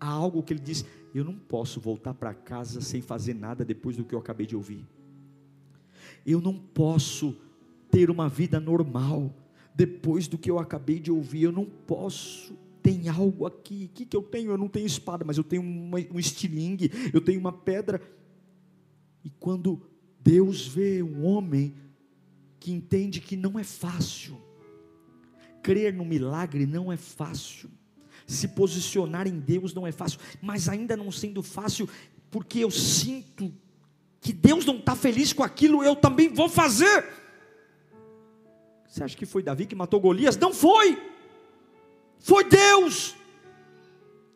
há 0.00 0.08
algo 0.08 0.42
que 0.42 0.52
ele 0.52 0.60
diz: 0.60 0.84
Eu 1.12 1.24
não 1.24 1.36
posso 1.36 1.80
voltar 1.80 2.14
para 2.14 2.32
casa 2.32 2.80
sem 2.80 3.02
fazer 3.02 3.34
nada 3.34 3.64
depois 3.64 3.96
do 3.96 4.04
que 4.04 4.14
eu 4.14 4.18
acabei 4.18 4.46
de 4.46 4.56
ouvir. 4.56 4.86
Eu 6.24 6.40
não 6.40 6.54
posso 6.54 7.36
ter 7.90 8.08
uma 8.08 8.28
vida 8.28 8.60
normal 8.60 9.34
depois 9.74 10.28
do 10.28 10.38
que 10.38 10.50
eu 10.50 10.58
acabei 10.58 11.00
de 11.00 11.10
ouvir. 11.10 11.42
Eu 11.42 11.52
não 11.52 11.64
posso. 11.64 12.56
Tem 12.80 13.08
algo 13.08 13.46
aqui. 13.46 13.90
O 13.90 13.94
que, 13.94 14.06
que 14.06 14.16
eu 14.16 14.22
tenho? 14.22 14.52
Eu 14.52 14.58
não 14.58 14.68
tenho 14.68 14.86
espada, 14.86 15.24
mas 15.24 15.36
eu 15.36 15.44
tenho 15.44 15.62
uma, 15.62 15.98
um 16.12 16.20
estilingue, 16.20 16.90
eu 17.12 17.20
tenho 17.20 17.40
uma 17.40 17.52
pedra. 17.52 18.00
E 19.24 19.30
quando 19.30 19.82
Deus 20.20 20.68
vê 20.68 21.02
um 21.02 21.24
homem 21.24 21.74
que 22.60 22.70
entende 22.70 23.20
que 23.20 23.36
não 23.36 23.58
é 23.58 23.64
fácil, 23.64 24.45
crer 25.66 25.92
no 25.92 26.04
milagre 26.04 26.64
não 26.64 26.92
é 26.92 26.96
fácil, 26.96 27.68
se 28.24 28.46
posicionar 28.46 29.26
em 29.26 29.36
Deus 29.36 29.74
não 29.74 29.84
é 29.84 29.90
fácil, 29.90 30.20
mas 30.40 30.68
ainda 30.68 30.96
não 30.96 31.10
sendo 31.10 31.42
fácil, 31.42 31.88
porque 32.30 32.60
eu 32.60 32.70
sinto 32.70 33.52
que 34.20 34.32
Deus 34.32 34.64
não 34.64 34.76
está 34.76 34.94
feliz 34.94 35.32
com 35.32 35.42
aquilo, 35.42 35.82
eu 35.82 35.96
também 35.96 36.28
vou 36.32 36.48
fazer. 36.48 37.04
Você 38.86 39.02
acha 39.02 39.16
que 39.16 39.26
foi 39.26 39.42
Davi 39.42 39.66
que 39.66 39.74
matou 39.74 39.98
Golias? 39.98 40.36
Não 40.36 40.54
foi, 40.54 41.02
foi 42.20 42.44
Deus. 42.44 43.16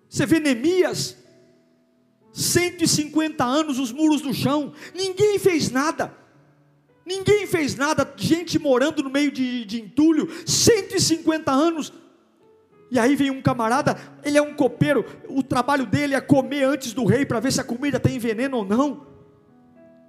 Você 0.09 0.27
vê 0.27 0.41
Neemias, 0.41 1.17
150 2.33 3.45
anos 3.45 3.79
os 3.79 3.93
muros 3.93 4.21
do 4.21 4.35
chão, 4.35 4.73
ninguém 4.93 5.39
fez 5.39 5.71
nada. 5.71 6.13
Ninguém 7.05 7.47
fez 7.47 7.75
nada, 7.75 8.11
gente 8.17 8.59
morando 8.59 9.03
no 9.03 9.11
meio 9.11 9.31
de, 9.31 9.65
de 9.65 9.81
entulho, 9.81 10.29
150 10.47 11.51
anos. 11.51 11.93
E 12.91 12.99
aí 12.99 13.15
vem 13.15 13.31
um 13.31 13.41
camarada, 13.41 13.97
ele 14.25 14.37
é 14.37 14.43
um 14.43 14.55
copeiro, 14.55 15.05
o 15.29 15.43
trabalho 15.43 15.87
dele 15.87 16.15
é 16.15 16.21
comer 16.21 16.65
antes 16.65 16.93
do 16.93 17.05
rei 17.05 17.25
para 17.25 17.39
ver 17.39 17.53
se 17.53 17.61
a 17.61 17.65
comida 17.65 18.01
tem 18.01 18.19
veneno 18.19 18.59
ou 18.59 18.65
não. 18.65 19.11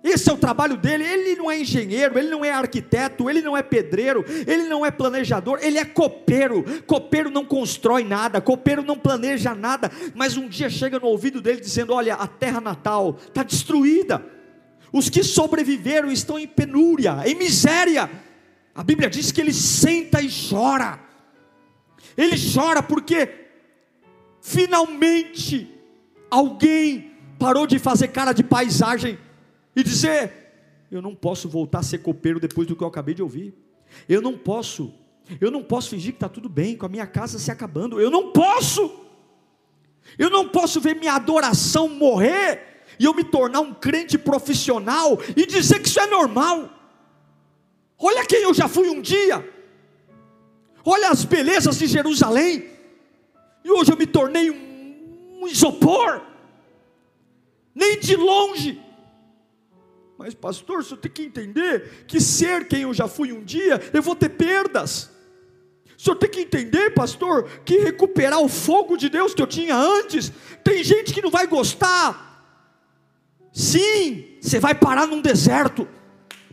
Esse 0.03 0.29
é 0.29 0.33
o 0.33 0.37
trabalho 0.37 0.77
dele. 0.77 1.03
Ele 1.03 1.35
não 1.35 1.49
é 1.49 1.59
engenheiro, 1.59 2.17
ele 2.17 2.29
não 2.29 2.43
é 2.43 2.51
arquiteto, 2.51 3.29
ele 3.29 3.41
não 3.41 3.55
é 3.55 3.61
pedreiro, 3.61 4.25
ele 4.47 4.63
não 4.63 4.85
é 4.85 4.89
planejador, 4.89 5.59
ele 5.61 5.77
é 5.77 5.85
copeiro. 5.85 6.63
Copeiro 6.87 7.29
não 7.29 7.45
constrói 7.45 8.03
nada, 8.03 8.41
copeiro 8.41 8.81
não 8.81 8.97
planeja 8.97 9.53
nada, 9.53 9.91
mas 10.15 10.37
um 10.37 10.47
dia 10.47 10.69
chega 10.69 10.99
no 10.99 11.07
ouvido 11.07 11.41
dele 11.41 11.59
dizendo: 11.59 11.93
Olha, 11.93 12.15
a 12.15 12.27
terra 12.27 12.59
natal 12.59 13.17
está 13.27 13.43
destruída. 13.43 14.25
Os 14.91 15.09
que 15.09 15.23
sobreviveram 15.23 16.11
estão 16.11 16.37
em 16.37 16.47
penúria, 16.47 17.23
em 17.25 17.35
miséria. 17.35 18.09
A 18.75 18.83
Bíblia 18.83 19.09
diz 19.09 19.31
que 19.31 19.39
ele 19.39 19.53
senta 19.53 20.21
e 20.21 20.29
chora. 20.29 20.99
Ele 22.17 22.35
chora 22.53 22.83
porque 22.83 23.29
finalmente 24.41 25.69
alguém 26.29 27.11
parou 27.39 27.65
de 27.65 27.79
fazer 27.79 28.09
cara 28.09 28.33
de 28.33 28.43
paisagem 28.43 29.17
e 29.75 29.83
dizer: 29.83 30.41
eu 30.91 31.01
não 31.01 31.15
posso 31.15 31.47
voltar 31.47 31.79
a 31.79 31.83
ser 31.83 31.99
copeiro 31.99 32.39
depois 32.39 32.67
do 32.67 32.75
que 32.75 32.83
eu 32.83 32.87
acabei 32.87 33.15
de 33.15 33.21
ouvir. 33.21 33.53
Eu 34.09 34.21
não 34.21 34.37
posso, 34.37 34.93
eu 35.39 35.49
não 35.49 35.63
posso 35.63 35.89
fingir 35.89 36.11
que 36.11 36.17
está 36.17 36.27
tudo 36.27 36.49
bem 36.49 36.75
com 36.75 36.85
a 36.85 36.89
minha 36.89 37.07
casa 37.07 37.39
se 37.39 37.49
acabando. 37.49 37.99
Eu 37.99 38.11
não 38.11 38.31
posso. 38.33 38.99
Eu 40.17 40.29
não 40.29 40.49
posso 40.49 40.81
ver 40.81 40.95
minha 40.95 41.13
adoração 41.13 41.87
morrer 41.87 42.70
e 42.99 43.05
eu 43.05 43.13
me 43.13 43.23
tornar 43.23 43.61
um 43.61 43.73
crente 43.73 44.17
profissional 44.17 45.19
e 45.35 45.45
dizer 45.45 45.79
que 45.81 45.87
isso 45.87 45.99
é 45.99 46.07
normal. 46.07 46.69
Olha 47.97 48.25
quem 48.25 48.41
eu 48.41 48.53
já 48.53 48.67
fui 48.67 48.89
um 48.89 49.01
dia. 49.01 49.47
Olha 50.83 51.09
as 51.09 51.23
belezas 51.23 51.77
de 51.77 51.87
Jerusalém. 51.87 52.69
E 53.63 53.71
hoje 53.71 53.91
eu 53.91 53.97
me 53.97 54.07
tornei 54.07 54.49
um, 54.49 55.39
um 55.41 55.47
isopor. 55.47 56.21
Nem 57.73 57.99
de 57.99 58.15
longe 58.15 58.81
mas, 60.21 60.35
pastor, 60.35 60.83
você 60.83 60.95
tem 60.95 61.11
que 61.11 61.23
entender 61.23 62.05
que 62.05 62.21
ser 62.21 62.67
quem 62.67 62.83
eu 62.83 62.93
já 62.93 63.07
fui 63.07 63.33
um 63.33 63.43
dia, 63.43 63.81
eu 63.91 64.03
vou 64.03 64.15
ter 64.15 64.29
perdas. 64.29 65.09
O 65.97 65.99
senhor 65.99 66.15
tem 66.15 66.29
que 66.29 66.41
entender, 66.41 66.91
pastor, 66.91 67.49
que 67.65 67.79
recuperar 67.79 68.39
o 68.39 68.47
fogo 68.47 68.95
de 68.97 69.09
Deus 69.09 69.33
que 69.33 69.41
eu 69.41 69.47
tinha 69.47 69.75
antes, 69.75 70.31
tem 70.63 70.83
gente 70.83 71.11
que 71.11 71.23
não 71.23 71.31
vai 71.31 71.47
gostar. 71.47 72.30
Sim, 73.51 74.37
você 74.41 74.59
vai 74.59 74.73
parar 74.73 75.05
num 75.05 75.21
deserto 75.21 75.87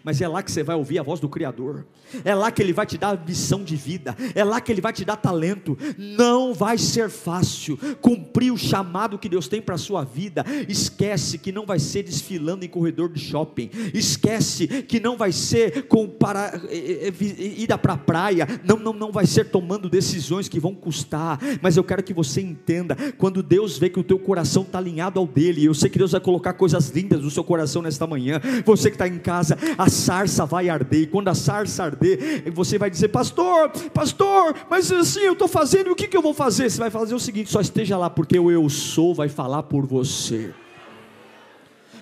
mas 0.05 0.21
é 0.21 0.29
lá 0.29 0.43
que 0.43 0.51
você 0.51 0.63
vai 0.63 0.77
ouvir 0.77 0.99
a 0.99 1.03
voz 1.03 1.21
do 1.21 1.29
Criador, 1.29 1.87
é 2.25 2.35
lá 2.35 2.51
que 2.51 2.63
Ele 2.63 2.73
vai 2.73 2.87
te 2.87 2.97
dar 2.97 3.23
missão 3.27 3.63
de 3.63 3.77
vida, 3.77 4.17
é 4.35 4.43
lá 4.45 4.61
que 4.61 4.73
Ele 4.73 4.81
vai 4.81 4.93
te 4.93 5.05
dar 5.05 5.17
talento. 5.17 5.77
Não 5.97 6.55
vai 6.55 6.79
ser 6.79 7.11
fácil 7.11 7.79
cumprir 8.01 8.53
o 8.53 8.59
chamado 8.59 9.19
que 9.19 9.29
Deus 9.29 9.49
tem 9.49 9.61
para 9.61 9.75
a 9.75 9.79
sua 9.79 10.05
vida. 10.05 10.45
Esquece 10.69 11.39
que 11.39 11.53
não 11.53 11.67
vai 11.67 11.79
ser 11.79 12.03
desfilando 12.03 12.65
em 12.65 12.69
corredor 12.69 13.13
de 13.13 13.21
shopping, 13.21 13.71
esquece 13.93 14.67
que 14.67 15.01
não 15.01 15.17
vai 15.17 15.33
ser 15.33 15.87
com 15.87 16.09
para 16.09 16.61
eh, 16.71 17.09
eh, 17.09 17.55
ida 17.59 17.77
para 17.77 17.95
a 17.95 17.99
praia, 17.99 18.47
não, 18.65 18.79
não, 18.79 18.93
não 18.93 19.13
vai 19.13 19.27
ser 19.27 19.51
tomando 19.51 19.89
decisões 19.89 20.49
que 20.49 20.61
vão 20.61 20.75
custar, 20.75 21.39
mas 21.61 21.77
eu 21.77 21.85
quero 21.85 22.03
que 22.03 22.15
você 22.15 22.41
entenda, 22.41 22.97
quando 23.17 23.43
Deus 23.43 23.79
vê 23.79 23.89
que 23.89 24.01
o 24.01 24.05
teu 24.05 24.19
coração 24.19 24.63
está 24.63 24.79
alinhado 24.79 25.19
ao 25.19 25.27
dele, 25.27 25.65
eu 25.65 25.75
sei 25.75 25.91
que 25.91 25.99
Deus 25.99 26.13
vai 26.13 26.21
colocar 26.21 26.55
coisas 26.55 26.91
lindas 26.91 27.23
no 27.23 27.31
seu 27.31 27.45
coração 27.45 27.83
nesta 27.83 28.07
manhã, 28.07 28.41
você 28.65 28.91
que 28.91 28.97
está 28.97 29.07
em 29.07 29.19
casa, 29.19 29.57
a 29.77 29.88
sarça 29.89 30.47
vai 30.47 30.69
arder, 30.69 31.03
e 31.03 31.07
quando 31.07 31.29
a 31.29 31.35
sarça 31.35 31.85
arder, 31.85 32.51
você 32.53 32.79
vai 32.79 32.91
dizer, 32.91 33.09
pastor, 33.09 33.71
pastor, 33.93 34.55
mas 34.71 34.91
assim 34.93 35.21
eu 35.21 35.33
estou 35.33 35.49
fazendo, 35.49 35.91
o 35.91 35.97
que, 35.97 36.09
que 36.09 36.17
eu 36.17 36.23
vou 36.23 36.35
fazer? 36.35 36.71
Você 36.71 36.79
vai 36.79 36.91
fazer 36.91 37.15
o 37.15 37.21
seguinte: 37.21 37.51
só 37.51 37.61
esteja 37.61 37.97
lá, 37.97 38.09
porque 38.11 38.39
o 38.39 38.51
eu 38.51 38.69
sou 38.69 39.15
vai 39.15 39.29
falar 39.29 39.65
por 39.65 39.87
você. 39.87 40.53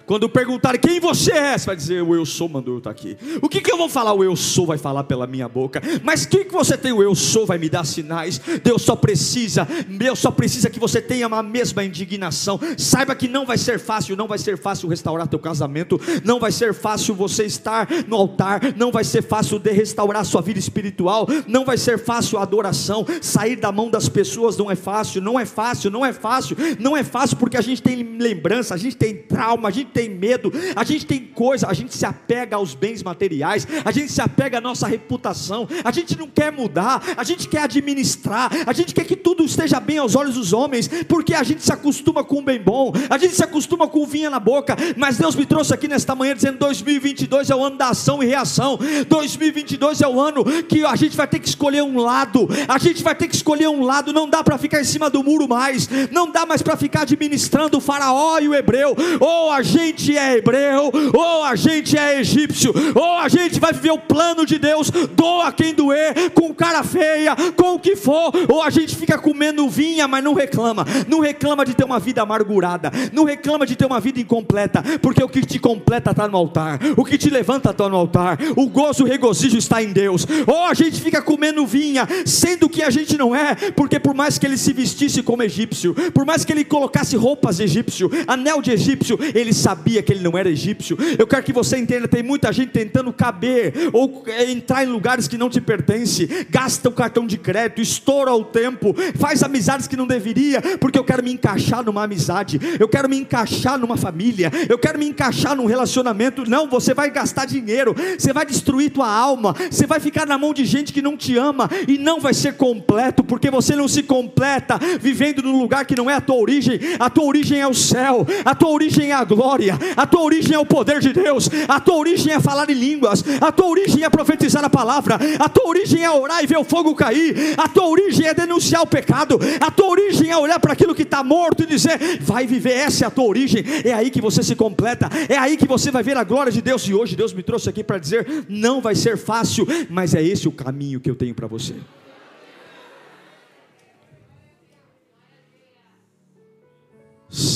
Quando 0.07 0.29
perguntarem 0.29 0.81
quem 0.81 1.01
você 1.01 1.33
é, 1.33 1.59
você 1.59 1.66
vai 1.66 1.77
dizer: 1.77 2.03
O 2.03 2.14
eu 2.14 2.25
sou 2.25 2.49
mandou 2.49 2.75
eu 2.75 2.79
estar 2.79 2.90
aqui. 2.90 3.16
O 3.42 3.49
que, 3.49 3.61
que 3.61 3.73
eu 3.73 3.77
vou 3.77 3.88
falar? 3.88 4.12
O 4.12 4.23
eu 4.23 4.37
sou 4.37 4.64
vai 4.64 4.79
falar 4.79 5.05
pela 5.05 5.27
minha 5.27 5.49
boca. 5.49 5.83
Mas 6.03 6.25
o 6.25 6.29
que, 6.29 6.45
que 6.45 6.53
você 6.53 6.77
tem? 6.77 6.92
O 6.92 7.03
eu 7.03 7.14
sou 7.14 7.45
vai 7.45 7.59
me 7.59 7.69
dar 7.69 7.85
sinais. 7.85 8.40
Deus 8.62 8.83
só 8.83 8.95
precisa, 8.95 9.66
Deus 9.88 10.21
só 10.21 10.31
precisa 10.31 10.71
que 10.71 10.79
você 10.79 11.03
tenha 11.03 11.27
uma 11.27 11.42
mesma 11.42 11.85
indignação. 11.85 12.61
Saiba 12.79 13.14
que 13.16 13.27
não 13.27 13.45
vai 13.45 13.59
ser 13.59 13.81
fácil, 13.81 14.16
não 14.16 14.29
vai 14.29 14.38
ser 14.38 14.57
fácil 14.57 14.88
restaurar 14.88 15.27
teu 15.27 15.40
casamento, 15.40 16.01
não 16.25 16.38
vai 16.38 16.53
ser 16.53 16.73
fácil 16.73 17.14
você 17.14 17.45
estar 17.45 17.88
no 18.07 18.16
altar, 18.16 18.61
não 18.77 18.92
vai 18.92 19.03
ser 19.03 19.23
fácil 19.23 19.59
de 19.59 19.73
restaurar 19.73 20.25
sua 20.25 20.40
vida 20.40 20.59
espiritual, 20.59 21.27
não 21.49 21.64
vai 21.64 21.77
ser 21.77 21.99
fácil 21.99 22.38
a 22.38 22.42
adoração. 22.42 23.05
Sair 23.21 23.57
da 23.57 23.73
mão 23.73 23.90
das 23.90 24.09
pessoas 24.09 24.57
não 24.57 24.71
é 24.71 24.77
fácil, 24.77 25.21
não 25.21 25.38
é 25.38 25.45
fácil, 25.45 25.90
não 25.90 26.07
é 26.07 26.12
fácil, 26.12 26.57
não 26.79 26.97
é 26.97 27.03
fácil 27.03 27.37
porque 27.37 27.57
a 27.57 27.61
gente 27.61 27.83
tem 27.83 28.16
lembrança, 28.19 28.73
a 28.73 28.79
gente 28.79 28.97
tem 28.97 29.16
trauma, 29.16 29.69
a 29.69 29.73
gente 29.73 29.96
tem 29.97 30.11
medo, 30.11 30.53
a 30.77 30.85
gente 30.85 31.07
tem 31.07 31.21
coisa, 31.21 31.67
a 31.67 31.73
gente 31.73 31.97
se 31.97 32.05
apega 32.05 32.57
aos 32.57 32.75
bens 32.75 33.03
materiais, 33.03 33.67
a 33.83 33.91
gente 33.91 34.13
se 34.13 34.21
apega 34.21 34.59
à 34.59 34.61
nossa 34.61 34.87
reputação, 34.87 35.67
a 35.83 35.91
gente 35.91 36.19
não 36.19 36.29
quer 36.29 36.53
mudar, 36.53 37.03
a 37.17 37.25
gente 37.25 37.49
quer 37.49 37.63
administrar, 37.63 38.51
a 38.67 38.75
gente 38.75 38.95
quer 38.95 39.07
que 39.07 39.17
tudo 39.17 39.43
esteja 39.43 39.81
bem 39.81 39.97
aos 39.97 40.15
olhos 40.15 40.35
dos 40.35 40.53
homens, 40.53 40.87
porque 41.09 41.33
a 41.33 41.43
gente 41.43 41.63
se 41.63 41.73
acostuma 41.73 42.23
com 42.23 42.41
o 42.41 42.43
bem 42.43 42.61
bom, 42.61 42.93
a 43.09 43.17
gente 43.17 43.35
se 43.35 43.43
acostuma 43.43 43.89
com 43.89 44.01
o 44.01 44.07
vinho 44.07 44.31
na 44.31 44.39
boca, 44.39 44.77
mas 44.99 45.17
Deus 45.17 45.35
me 45.35 45.47
trouxe 45.47 45.73
aqui 45.73 45.89
nesta 45.89 46.15
manhã 46.15 46.35
dizendo: 46.35 46.59
2022 46.59 47.49
é 47.49 47.57
o 47.57 47.65
ano 47.65 47.79
da 47.79 47.89
ação 47.89 48.23
e 48.23 48.27
reação, 48.27 48.79
2022 49.09 50.03
é 50.03 50.09
o 50.09 50.21
ano 50.21 50.45
que 50.65 50.85
a 50.85 50.95
gente 50.95 51.17
vai 51.17 51.27
ter 51.27 51.39
que 51.39 51.49
escolher 51.49 51.83
um 51.83 51.99
lado, 51.99 52.47
a 52.69 52.77
gente 52.77 53.03
vai 53.03 53.15
ter 53.15 53.29
que 53.29 53.35
escolher 53.35 53.69
um 53.69 53.83
lado, 53.83 54.13
não 54.13 54.29
dá 54.29 54.45
para 54.45 54.59
ficar 54.59 54.79
em 54.79 54.85
cima 54.85 55.09
do 55.09 55.25
muro 55.25 55.49
mais, 55.49 55.89
não 56.11 56.31
dá 56.31 56.45
mais 56.45 56.61
para 56.61 56.77
ficar 56.77 57.03
administrando 57.03 57.79
o 57.79 57.81
faraó 57.81 58.39
e 58.41 58.47
o 58.47 58.55
hebreu, 58.55 58.95
ou 59.19 59.51
a 59.51 59.63
gente 59.63 59.86
é 60.16 60.37
hebreu, 60.37 60.90
ou 61.14 61.44
a 61.44 61.55
gente 61.55 61.96
é 61.96 62.20
egípcio, 62.20 62.72
ou 62.94 63.14
a 63.18 63.29
gente 63.29 63.61
vai 63.61 63.72
viver 63.72 63.92
o 63.92 63.99
plano 63.99 64.44
de 64.46 64.59
Deus, 64.59 64.90
doa 64.90 65.53
quem 65.53 65.75
doer, 65.75 66.31
com 66.31 66.46
cara 66.57 66.83
feia, 66.83 67.37
com 67.55 67.75
o 67.75 67.79
que 67.79 67.94
for, 67.94 68.33
ou 68.49 68.62
a 68.62 68.70
gente 68.70 68.96
fica 68.96 69.18
comendo 69.18 69.68
vinha, 69.68 70.09
mas 70.09 70.25
não 70.25 70.33
reclama, 70.33 70.85
não 71.07 71.20
reclama 71.20 71.64
de 71.64 71.75
ter 71.75 71.85
uma 71.85 72.01
vida 72.01 72.22
amargurada, 72.22 72.90
não 73.12 73.25
reclama 73.25 73.66
de 73.66 73.77
ter 73.77 73.85
uma 73.85 74.01
vida 74.01 74.20
incompleta, 74.20 74.83
porque 75.01 75.22
o 75.22 75.29
que 75.29 75.44
te 75.44 75.59
completa 75.59 76.11
está 76.11 76.27
no 76.27 76.37
altar, 76.37 76.81
o 76.96 77.05
que 77.05 77.18
te 77.18 77.31
levanta 77.31 77.70
está 77.70 77.88
no 77.88 77.96
altar, 77.96 78.38
o 78.57 78.68
gozo, 78.68 79.05
o 79.05 79.07
regozijo 79.07 79.59
está 79.59 79.83
em 79.83 79.92
Deus, 79.92 80.27
ou 80.46 80.64
a 80.64 80.75
gente 80.75 81.01
fica 81.01 81.20
comendo 81.20 81.66
vinha, 81.66 82.09
sendo 82.25 82.68
que 82.68 82.83
a 82.83 82.90
gente 82.90 83.16
não 83.18 83.35
é, 83.35 83.55
porque 83.72 84.01
por 84.01 84.14
mais 84.14 84.38
que 84.38 84.46
ele 84.46 84.57
se 84.57 84.72
vestisse 84.72 85.22
como 85.22 85.42
egípcio, 85.42 85.94
por 86.12 86.25
mais 86.25 86.44
que 86.44 86.53
ele 86.53 86.64
colocasse 86.64 87.16
roupas 87.16 87.59
de 87.59 87.64
egípcio, 87.64 88.11
anel 88.27 88.62
de 88.62 88.70
egípcio, 88.70 89.18
ele 89.35 89.53
sabia 89.53 89.76
que 90.03 90.12
ele 90.12 90.23
não 90.23 90.37
era 90.37 90.49
egípcio. 90.49 90.97
Eu 91.19 91.27
quero 91.27 91.43
que 91.43 91.53
você 91.53 91.79
entenda: 91.79 92.09
tem 92.09 92.23
muita 92.23 92.53
gente 92.53 92.71
tentando 92.71 93.12
caber 93.12 93.73
ou 93.93 94.25
é, 94.27 94.51
entrar 94.51 94.85
em 94.85 94.89
lugares 94.89 95.29
que 95.29 95.39
não 95.39 95.49
te 95.49 95.61
pertencem, 95.61 96.29
gasta 96.51 96.89
o 96.89 96.93
cartão 96.93 97.27
de 97.27 97.39
crédito, 97.39 97.81
estoura 97.81 98.33
o 98.33 98.45
tempo, 98.45 98.95
faz 99.17 99.43
amizades 99.43 99.87
que 99.87 99.97
não 99.97 100.07
deveria, 100.07 100.61
porque 100.79 100.99
eu 100.99 101.05
quero 101.05 101.23
me 101.23 101.33
encaixar 101.33 101.85
numa 101.85 102.05
amizade, 102.05 102.61
eu 102.79 102.89
quero 102.89 103.09
me 103.09 103.17
encaixar 103.17 103.79
numa 103.79 103.97
família, 103.97 104.51
eu 104.69 104.79
quero 104.79 104.99
me 104.99 105.07
encaixar 105.07 105.57
num 105.57 105.67
relacionamento. 105.67 106.49
Não, 106.49 106.69
você 106.69 106.95
vai 106.95 107.11
gastar 107.11 107.47
dinheiro, 107.47 107.95
você 108.19 108.33
vai 108.33 108.47
destruir 108.47 108.91
tua 108.91 109.11
alma, 109.11 109.55
você 109.71 109.87
vai 109.87 110.01
ficar 110.01 110.27
na 110.27 110.39
mão 110.39 110.53
de 110.53 110.65
gente 110.65 110.93
que 110.93 111.03
não 111.03 111.17
te 111.17 111.37
ama 111.37 111.69
e 111.87 111.99
não 111.99 112.21
vai 112.21 112.35
ser 112.35 112.55
completo, 112.55 113.25
porque 113.25 113.51
você 113.51 113.75
não 113.75 113.89
se 113.89 114.03
completa 114.03 114.79
vivendo 115.01 115.43
num 115.43 115.59
lugar 115.59 115.85
que 115.85 115.97
não 115.97 116.11
é 116.11 116.15
a 116.15 116.21
tua 116.21 116.37
origem. 116.37 116.79
A 116.99 117.11
tua 117.11 117.25
origem 117.25 117.61
é 117.61 117.67
o 117.67 117.75
céu, 117.75 118.27
a 118.45 118.55
tua 118.55 118.71
origem 118.71 119.11
é 119.11 119.12
a 119.12 119.25
glória, 119.25 119.66
a 119.71 120.07
tua 120.07 120.23
origem 120.23 120.55
é 120.55 120.59
o 120.59 120.67
poder 120.67 121.01
de 121.01 121.13
Deus, 121.13 121.49
a 121.69 121.81
tua 121.81 121.97
origem 121.97 122.33
é 122.33 122.41
falar 122.41 122.69
em 122.71 122.75
línguas, 122.75 123.25
a 123.41 123.53
tua 123.53 123.67
origem 123.67 124.05
é 124.05 124.11
profetizar 124.11 124.65
a 124.65 124.71
palavra, 124.71 125.19
a 125.39 125.49
tua 125.49 125.69
origem 125.69 126.05
é 126.05 126.11
orar 126.11 126.43
e 126.43 126.47
ver 126.47 126.59
o 126.59 126.65
fogo 126.65 126.95
cair, 126.95 127.55
a 127.57 127.69
tua 127.69 127.89
origem 127.89 128.27
é 128.27 128.35
denunciar 128.35 128.83
o 128.83 128.87
pecado, 128.87 129.39
a 129.61 129.71
tua 129.71 129.89
origem 129.89 130.31
é 130.31 130.37
olhar 130.37 130.59
para 130.61 130.73
aquilo 130.73 130.95
que 130.95 131.03
está 131.03 131.23
morto 131.23 131.63
e 131.63 131.67
dizer: 131.67 132.21
vai 132.21 132.47
viver, 132.47 132.73
essa 132.73 133.05
é 133.05 133.09
a 133.09 133.11
tua 133.11 133.25
origem. 133.25 133.65
É 133.85 133.93
aí 133.93 134.11
que 134.11 134.21
você 134.21 134.43
se 134.43 134.55
completa, 134.55 135.09
é 135.29 135.37
aí 135.37 135.57
que 135.57 135.67
você 135.67 135.91
vai 135.91 136.03
ver 136.03 136.17
a 136.17 136.25
glória 136.25 136.53
de 136.53 136.63
Deus. 136.63 136.83
E 136.89 136.95
hoje 136.95 137.17
Deus 137.17 137.33
me 137.33 137.43
trouxe 137.43 137.69
aqui 137.69 137.83
para 137.83 137.99
dizer: 137.99 138.45
não 138.49 138.81
vai 138.81 138.95
ser 138.95 139.17
fácil, 139.17 139.67
mas 139.89 140.15
é 140.15 140.23
esse 140.23 140.49
o 140.49 140.53
caminho 140.53 141.01
que 141.01 141.11
eu 141.11 141.15
tenho 141.15 141.35
para 141.35 141.47
você. 141.47 141.75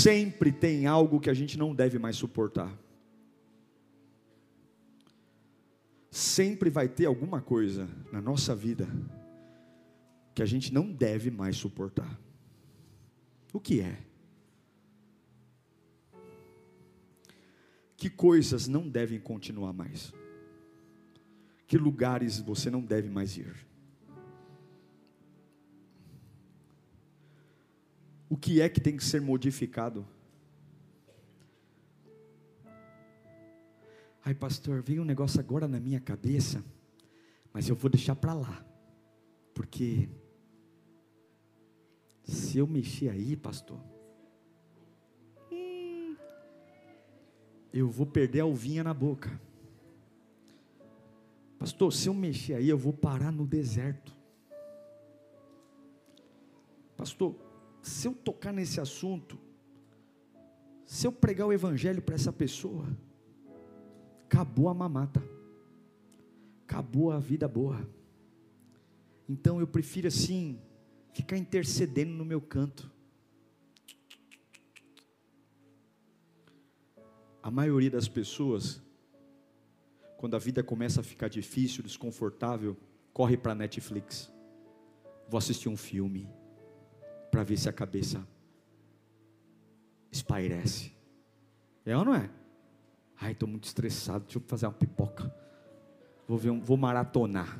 Sempre 0.00 0.50
tem 0.50 0.86
algo 0.86 1.20
que 1.20 1.28
a 1.28 1.34
gente 1.34 1.58
não 1.58 1.74
deve 1.74 1.98
mais 1.98 2.16
suportar. 2.16 2.76
Sempre 6.10 6.70
vai 6.70 6.88
ter 6.88 7.06
alguma 7.06 7.40
coisa 7.40 7.88
na 8.10 8.20
nossa 8.20 8.54
vida 8.54 8.88
que 10.34 10.42
a 10.42 10.46
gente 10.46 10.72
não 10.72 10.90
deve 10.90 11.30
mais 11.30 11.56
suportar. 11.56 12.18
O 13.52 13.60
que 13.60 13.80
é? 13.80 13.98
Que 17.96 18.08
coisas 18.08 18.66
não 18.66 18.88
devem 18.88 19.20
continuar 19.20 19.72
mais? 19.72 20.14
Que 21.66 21.76
lugares 21.76 22.40
você 22.40 22.70
não 22.70 22.80
deve 22.80 23.10
mais 23.10 23.36
ir? 23.36 23.54
O 28.30 28.36
que 28.36 28.60
é 28.60 28.68
que 28.68 28.80
tem 28.80 28.96
que 28.96 29.04
ser 29.04 29.20
modificado. 29.20 30.06
Ai, 34.24 34.34
pastor, 34.34 34.80
veio 34.80 35.02
um 35.02 35.04
negócio 35.04 35.40
agora 35.40 35.66
na 35.66 35.80
minha 35.80 35.98
cabeça, 35.98 36.64
mas 37.52 37.68
eu 37.68 37.74
vou 37.74 37.90
deixar 37.90 38.14
para 38.14 38.32
lá, 38.32 38.64
porque 39.52 40.08
se 42.22 42.58
eu 42.58 42.68
mexer 42.68 43.08
aí, 43.08 43.34
pastor, 43.34 43.80
eu 47.72 47.88
vou 47.88 48.06
perder 48.06 48.40
a 48.40 48.46
uvinha 48.46 48.84
na 48.84 48.94
boca. 48.94 49.40
Pastor, 51.58 51.92
se 51.92 52.08
eu 52.08 52.14
mexer 52.14 52.54
aí, 52.54 52.68
eu 52.68 52.78
vou 52.78 52.92
parar 52.92 53.32
no 53.32 53.44
deserto. 53.44 54.16
Pastor, 56.96 57.49
se 57.82 58.06
eu 58.06 58.14
tocar 58.14 58.52
nesse 58.52 58.80
assunto, 58.80 59.38
se 60.84 61.06
eu 61.06 61.12
pregar 61.12 61.46
o 61.46 61.52
evangelho 61.52 62.02
para 62.02 62.14
essa 62.14 62.32
pessoa, 62.32 62.86
acabou 64.24 64.68
a 64.68 64.74
mamata, 64.74 65.22
acabou 66.64 67.12
a 67.12 67.18
vida 67.18 67.48
boa. 67.48 67.88
Então 69.28 69.60
eu 69.60 69.66
prefiro 69.66 70.08
assim, 70.08 70.60
ficar 71.12 71.36
intercedendo 71.36 72.12
no 72.12 72.24
meu 72.24 72.40
canto. 72.40 72.90
A 77.42 77.50
maioria 77.50 77.90
das 77.90 78.08
pessoas, 78.08 78.82
quando 80.18 80.34
a 80.34 80.38
vida 80.38 80.62
começa 80.62 81.00
a 81.00 81.04
ficar 81.04 81.28
difícil, 81.28 81.82
desconfortável, 81.82 82.76
corre 83.12 83.36
para 83.36 83.52
a 83.52 83.54
Netflix. 83.54 84.30
Vou 85.28 85.38
assistir 85.38 85.68
um 85.68 85.76
filme 85.76 86.28
para 87.30 87.42
ver 87.42 87.56
se 87.56 87.68
a 87.68 87.72
cabeça 87.72 88.26
espairece. 90.10 90.92
É 91.84 91.96
ou 91.96 92.04
não 92.04 92.14
é? 92.14 92.30
Ai, 93.20 93.32
estou 93.32 93.48
muito 93.48 93.64
estressado, 93.64 94.24
deixa 94.24 94.38
eu 94.38 94.42
fazer 94.46 94.66
uma 94.66 94.72
pipoca. 94.72 95.32
Vou, 96.26 96.38
ver 96.38 96.50
um, 96.50 96.60
vou 96.60 96.76
maratonar. 96.76 97.58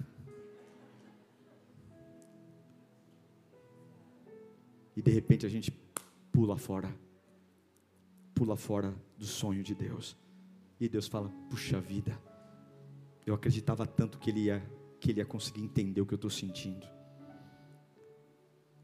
E 4.97 5.03
de 5.03 5.11
repente 5.11 5.47
a 5.47 5.49
gente 5.49 5.71
pula 6.33 6.57
fora. 6.57 6.95
Pula 8.35 8.57
fora 8.57 8.95
do 9.19 9.27
sonho 9.27 9.63
de 9.63 9.75
Deus. 9.75 10.17
E 10.79 10.89
Deus 10.89 11.07
fala: 11.07 11.31
Puxa 11.51 11.81
vida, 11.81 12.19
eu 13.27 13.35
acreditava 13.35 13.87
tanto 13.87 14.19
que 14.19 14.31
Ele 14.31 14.45
ia, 14.45 14.63
que 14.99 15.11
ele 15.11 15.21
ia 15.21 15.27
conseguir 15.27 15.63
entender 15.63 16.01
o 16.01 16.07
que 16.07 16.15
eu 16.15 16.17
estou 16.17 16.31
sentindo. 16.31 16.87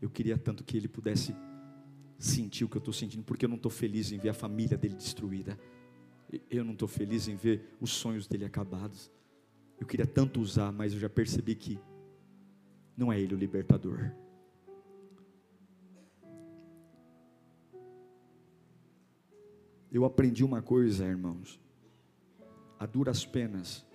Eu 0.01 0.11
queria 0.11 0.37
tanto 0.37 0.65
que 0.65 0.77
ele 0.77 0.89
pudesse 0.89 1.35
sentir 2.19 2.65
o 2.65 2.69
que 2.69 2.77
eu 2.77 2.81
estou 2.81 2.95
sentindo, 2.95 3.25
porque 3.25 3.45
eu 3.45 3.49
não 3.49 3.57
estou 3.57 3.71
feliz 3.71 4.13
em 4.13 4.19
ver 4.19 4.31
a 4.31 4.35
família 4.35 4.77
dele 4.77 4.95
destruída. 4.95 5.59
Eu 6.51 6.65
não 6.65 6.73
estou 6.73 6.89
feliz 6.89 7.29
em 7.29 7.37
ver 7.37 7.77
os 7.81 7.91
sonhos 7.91 8.27
dele 8.27 8.45
acabados. 8.45 9.11
Eu 9.79 9.87
queria 9.87 10.07
tanto 10.07 10.41
usar, 10.41 10.73
mas 10.73 10.93
eu 10.93 10.99
já 10.99 11.09
percebi 11.09 11.55
que 11.55 11.79
não 12.97 13.13
é 13.13 13.21
ele 13.21 13.35
o 13.35 13.39
libertador. 13.39 14.13
Eu 19.93 20.05
aprendi 20.05 20.45
uma 20.45 20.61
coisa, 20.61 21.07
irmãos, 21.07 21.61
a 22.79 22.85
duras 22.85 23.25
penas, 23.25 23.87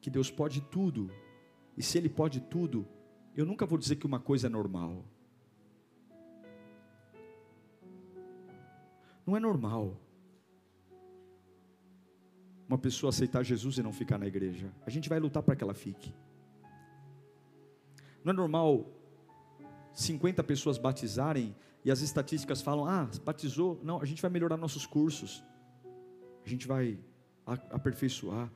que 0.00 0.10
Deus 0.10 0.30
pode 0.30 0.60
tudo, 0.62 1.10
e 1.76 1.82
se 1.82 1.96
Ele 1.96 2.08
pode 2.08 2.40
tudo, 2.40 2.86
eu 3.40 3.46
nunca 3.46 3.64
vou 3.64 3.78
dizer 3.78 3.96
que 3.96 4.06
uma 4.06 4.20
coisa 4.20 4.48
é 4.48 4.50
normal. 4.50 5.02
Não 9.26 9.34
é 9.34 9.40
normal 9.40 9.96
uma 12.68 12.76
pessoa 12.76 13.08
aceitar 13.08 13.42
Jesus 13.42 13.78
e 13.78 13.82
não 13.82 13.92
ficar 13.92 14.18
na 14.18 14.26
igreja. 14.26 14.70
A 14.84 14.90
gente 14.90 15.08
vai 15.08 15.18
lutar 15.18 15.42
para 15.42 15.56
que 15.56 15.64
ela 15.64 15.72
fique. 15.72 16.14
Não 18.22 18.32
é 18.32 18.36
normal 18.36 18.86
50 19.94 20.44
pessoas 20.44 20.76
batizarem 20.76 21.56
e 21.82 21.90
as 21.90 22.02
estatísticas 22.02 22.60
falam: 22.60 22.84
ah, 22.84 23.08
batizou. 23.24 23.80
Não, 23.82 24.02
a 24.02 24.04
gente 24.04 24.20
vai 24.20 24.30
melhorar 24.30 24.58
nossos 24.58 24.84
cursos. 24.84 25.42
A 26.44 26.48
gente 26.48 26.66
vai 26.66 26.98
aperfeiçoar. 27.46 28.52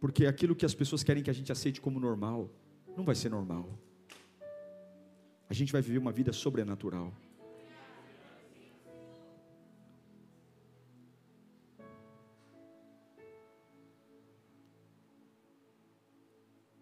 Porque 0.00 0.24
aquilo 0.26 0.56
que 0.56 0.64
as 0.64 0.74
pessoas 0.74 1.04
querem 1.04 1.22
que 1.22 1.30
a 1.30 1.34
gente 1.34 1.52
aceite 1.52 1.80
como 1.80 2.00
normal, 2.00 2.50
não 2.96 3.04
vai 3.04 3.14
ser 3.14 3.28
normal. 3.30 3.68
A 5.48 5.54
gente 5.54 5.72
vai 5.72 5.82
viver 5.82 5.98
uma 5.98 6.12
vida 6.12 6.32
sobrenatural. 6.32 7.12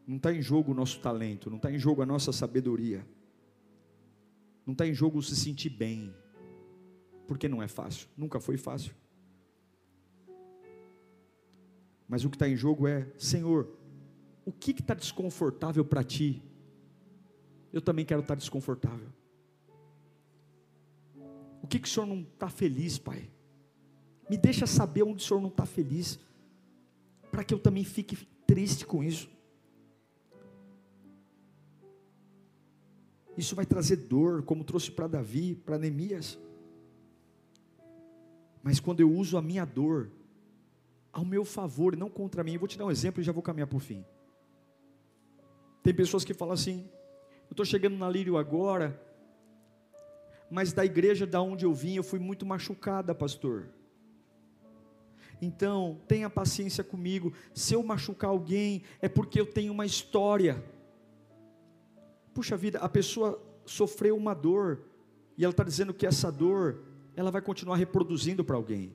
Não 0.06 0.16
está 0.16 0.32
em 0.32 0.42
jogo 0.42 0.72
o 0.72 0.74
nosso 0.74 1.00
talento, 1.00 1.48
não 1.48 1.56
está 1.56 1.70
em 1.70 1.78
jogo 1.78 2.02
a 2.02 2.06
nossa 2.06 2.32
sabedoria, 2.32 3.06
não 4.66 4.72
está 4.72 4.84
em 4.84 4.92
jogo 4.92 5.22
se 5.22 5.36
sentir 5.36 5.70
bem, 5.70 6.12
porque 7.28 7.48
não 7.48 7.62
é 7.62 7.68
fácil, 7.68 8.08
nunca 8.16 8.40
foi 8.40 8.56
fácil. 8.56 8.92
Mas 12.08 12.24
o 12.24 12.28
que 12.28 12.34
está 12.34 12.48
em 12.48 12.56
jogo 12.56 12.88
é: 12.88 13.06
Senhor, 13.16 13.79
o 14.44 14.52
que 14.52 14.72
está 14.72 14.94
desconfortável 14.94 15.84
para 15.84 16.02
ti? 16.02 16.42
Eu 17.72 17.80
também 17.80 18.04
quero 18.04 18.20
estar 18.20 18.34
tá 18.34 18.38
desconfortável. 18.38 19.08
O 21.62 21.66
que, 21.66 21.78
que 21.78 21.86
o 21.86 21.90
Senhor 21.90 22.06
não 22.06 22.22
está 22.22 22.48
feliz, 22.48 22.98
Pai? 22.98 23.30
Me 24.28 24.36
deixa 24.36 24.66
saber 24.66 25.02
onde 25.02 25.22
o 25.22 25.26
Senhor 25.26 25.40
não 25.40 25.48
está 25.48 25.66
feliz, 25.66 26.18
para 27.30 27.44
que 27.44 27.52
eu 27.52 27.58
também 27.58 27.84
fique 27.84 28.16
triste 28.46 28.86
com 28.86 29.04
isso. 29.04 29.28
Isso 33.36 33.54
vai 33.54 33.64
trazer 33.64 33.96
dor, 33.96 34.42
como 34.42 34.64
trouxe 34.64 34.90
para 34.90 35.06
Davi, 35.06 35.54
para 35.54 35.78
Neemias. 35.78 36.38
Mas 38.62 38.78
quando 38.80 39.00
eu 39.00 39.10
uso 39.10 39.36
a 39.36 39.42
minha 39.42 39.64
dor 39.64 40.10
ao 41.12 41.24
meu 41.24 41.44
favor 41.44 41.94
e 41.94 41.96
não 41.96 42.10
contra 42.10 42.44
mim, 42.44 42.54
eu 42.54 42.60
vou 42.60 42.68
te 42.68 42.78
dar 42.78 42.86
um 42.86 42.90
exemplo 42.90 43.20
e 43.20 43.24
já 43.24 43.32
vou 43.32 43.42
caminhar 43.42 43.66
para 43.66 43.76
o 43.76 43.80
fim. 43.80 44.04
Tem 45.82 45.94
pessoas 45.94 46.24
que 46.24 46.34
falam 46.34 46.54
assim: 46.54 46.88
eu 47.48 47.52
estou 47.52 47.64
chegando 47.64 47.96
na 47.96 48.08
Lírio 48.08 48.36
agora, 48.36 49.00
mas 50.50 50.72
da 50.72 50.84
igreja 50.84 51.26
da 51.26 51.40
onde 51.40 51.64
eu 51.64 51.72
vim, 51.72 51.96
eu 51.96 52.02
fui 52.02 52.18
muito 52.18 52.44
machucada, 52.44 53.14
pastor. 53.14 53.68
Então, 55.42 56.00
tenha 56.06 56.28
paciência 56.28 56.84
comigo. 56.84 57.32
Se 57.54 57.74
eu 57.74 57.82
machucar 57.82 58.30
alguém, 58.30 58.82
é 59.00 59.08
porque 59.08 59.40
eu 59.40 59.46
tenho 59.46 59.72
uma 59.72 59.86
história. 59.86 60.62
Puxa 62.34 62.56
vida, 62.56 62.78
a 62.78 62.88
pessoa 62.88 63.42
sofreu 63.64 64.16
uma 64.16 64.34
dor, 64.34 64.82
e 65.38 65.44
ela 65.44 65.52
está 65.52 65.64
dizendo 65.64 65.94
que 65.94 66.06
essa 66.06 66.30
dor, 66.30 66.84
ela 67.16 67.30
vai 67.30 67.40
continuar 67.40 67.76
reproduzindo 67.76 68.44
para 68.44 68.56
alguém. 68.56 68.94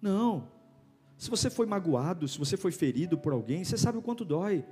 Não. 0.00 0.48
Se 1.16 1.30
você 1.30 1.50
foi 1.50 1.66
magoado, 1.66 2.28
se 2.28 2.38
você 2.38 2.56
foi 2.56 2.70
ferido 2.70 3.18
por 3.18 3.32
alguém, 3.32 3.64
você 3.64 3.76
sabe 3.76 3.98
o 3.98 4.02
quanto 4.02 4.24
dói. 4.24 4.64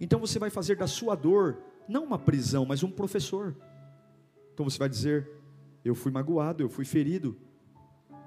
Então 0.00 0.18
você 0.18 0.38
vai 0.38 0.50
fazer 0.50 0.76
da 0.76 0.86
sua 0.86 1.14
dor, 1.14 1.58
não 1.88 2.04
uma 2.04 2.18
prisão, 2.18 2.64
mas 2.64 2.82
um 2.82 2.90
professor. 2.90 3.54
Então 4.54 4.68
você 4.68 4.78
vai 4.78 4.88
dizer: 4.88 5.30
Eu 5.84 5.94
fui 5.94 6.10
magoado, 6.10 6.62
eu 6.62 6.68
fui 6.68 6.84
ferido, 6.84 7.36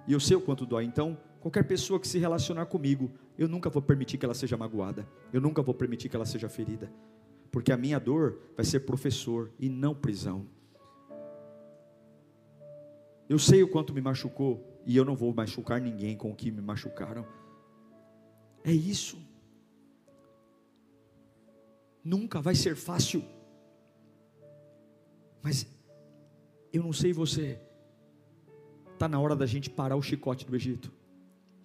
e 0.08 0.14
eu 0.14 0.20
sei 0.20 0.38
o 0.38 0.42
quanto 0.42 0.66
dói. 0.66 0.86
Então, 0.86 1.18
qualquer 1.40 1.64
pessoa 1.64 2.00
que 2.00 2.08
se 2.08 2.20
relacionar 2.20 2.68
comigo, 2.68 3.12
eu 3.38 3.48
nunca 3.48 3.70
vou 3.70 3.82
permitir 3.82 4.18
que 4.18 4.26
ela 4.26 4.34
seja 4.34 4.56
magoada, 4.56 5.08
eu 5.32 5.42
nunca 5.42 5.62
vou 5.62 5.74
permitir 5.74 6.10
que 6.10 6.16
ela 6.16 6.26
seja 6.26 6.48
ferida, 6.48 6.92
porque 7.52 7.72
a 7.72 7.78
minha 7.78 8.00
dor 8.00 8.40
vai 8.56 8.66
ser 8.66 8.82
professor 8.82 9.52
e 9.60 9.70
não 9.70 9.96
prisão. 9.96 10.46
Eu 13.28 13.40
sei 13.40 13.64
o 13.64 13.68
quanto 13.68 13.94
me 13.94 14.02
machucou, 14.02 14.74
e 14.86 14.96
eu 14.96 15.06
não 15.06 15.16
vou 15.16 15.34
machucar 15.34 15.80
ninguém 15.80 16.16
com 16.16 16.30
o 16.32 16.36
que 16.36 16.52
me 16.52 16.62
machucaram. 16.62 17.26
É 18.64 18.72
isso. 18.72 19.18
Nunca 22.04 22.42
vai 22.42 22.56
ser 22.56 22.76
fácil. 22.76 23.24
Mas 25.42 25.66
eu 26.72 26.84
não 26.84 26.94
sei 26.94 27.14
você. 27.14 27.60
Está 28.94 29.08
na 29.08 29.20
hora 29.20 29.36
da 29.36 29.46
gente 29.46 29.70
parar 29.70 29.96
o 29.96 30.02
chicote 30.02 30.46
do 30.46 30.56
Egito 30.56 30.92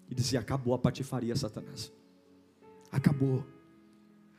e 0.09 0.15
dizer: 0.15 0.37
acabou 0.37 0.75
a 0.75 0.79
patifaria, 0.79 1.35
Satanás. 1.35 1.93
Acabou. 2.91 3.45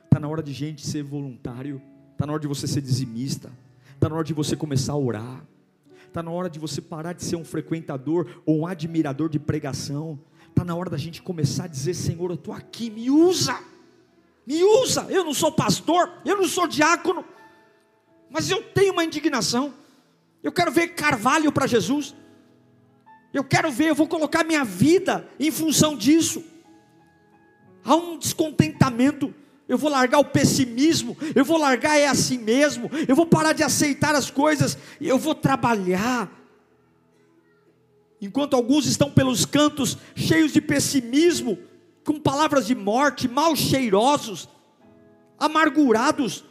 Está 0.03 0.19
na 0.19 0.27
hora 0.27 0.41
de 0.41 0.53
gente 0.53 0.85
ser 0.85 1.03
voluntário. 1.03 1.81
Está 2.11 2.25
na 2.25 2.33
hora 2.33 2.41
de 2.41 2.47
você 2.47 2.67
ser 2.67 2.81
dizimista. 2.81 3.51
Está 3.93 4.09
na 4.09 4.15
hora 4.15 4.23
de 4.23 4.33
você 4.33 4.55
começar 4.55 4.93
a 4.93 4.97
orar. 4.97 5.45
Está 6.07 6.23
na 6.23 6.31
hora 6.31 6.49
de 6.49 6.59
você 6.59 6.81
parar 6.81 7.13
de 7.13 7.23
ser 7.23 7.35
um 7.35 7.45
frequentador 7.45 8.41
ou 8.45 8.59
um 8.59 8.67
admirador 8.67 9.29
de 9.29 9.39
pregação. 9.39 10.19
Está 10.49 10.65
na 10.65 10.75
hora 10.75 10.89
da 10.89 10.97
gente 10.97 11.21
começar 11.21 11.65
a 11.65 11.67
dizer: 11.67 11.93
Senhor, 11.93 12.31
eu 12.31 12.35
estou 12.35 12.53
aqui, 12.53 12.89
me 12.89 13.09
usa, 13.09 13.57
Eu 15.09 15.23
não 15.23 15.33
sou 15.33 15.51
pastor, 15.51 16.11
eu 16.25 16.37
não 16.37 16.47
sou 16.47 16.67
diácono, 16.67 17.25
mas 18.29 18.49
eu 18.49 18.61
tenho 18.61 18.93
uma 18.93 19.03
indignação. 19.03 19.73
Eu 20.41 20.51
quero 20.51 20.71
ver 20.71 20.89
carvalho 20.89 21.51
para 21.51 21.67
Jesus. 21.67 22.15
Eu 23.33 23.43
quero 23.43 23.71
ver, 23.71 23.89
eu 23.89 23.95
vou 23.95 24.07
colocar 24.07 24.43
minha 24.43 24.63
vida 24.63 25.27
em 25.39 25.51
função 25.51 25.95
disso. 25.95 26.43
Há 27.83 27.95
um 27.95 28.17
descontentamento. 28.17 29.33
Eu 29.67 29.77
vou 29.77 29.91
largar 29.91 30.17
o 30.17 30.25
pessimismo, 30.25 31.15
eu 31.35 31.45
vou 31.45 31.55
largar 31.55 31.95
é 31.95 32.07
assim 32.07 32.39
mesmo, 32.39 32.89
eu 33.07 33.15
vou 33.15 33.27
parar 33.27 33.53
de 33.53 33.61
aceitar 33.61 34.15
as 34.15 34.31
coisas, 34.31 34.75
eu 34.99 35.15
vou 35.19 35.35
trabalhar, 35.35 36.27
Enquanto 38.21 38.53
alguns 38.53 38.85
estão 38.85 39.09
pelos 39.09 39.45
cantos 39.45 39.97
cheios 40.13 40.51
de 40.51 40.59
pessimismo, 40.59 41.57
com 42.03 42.19
palavras 42.19 42.67
de 42.67 42.75
morte, 42.75 43.27
mal 43.27 43.55
cheirosos, 43.55 44.49
amargurados, 45.39 46.43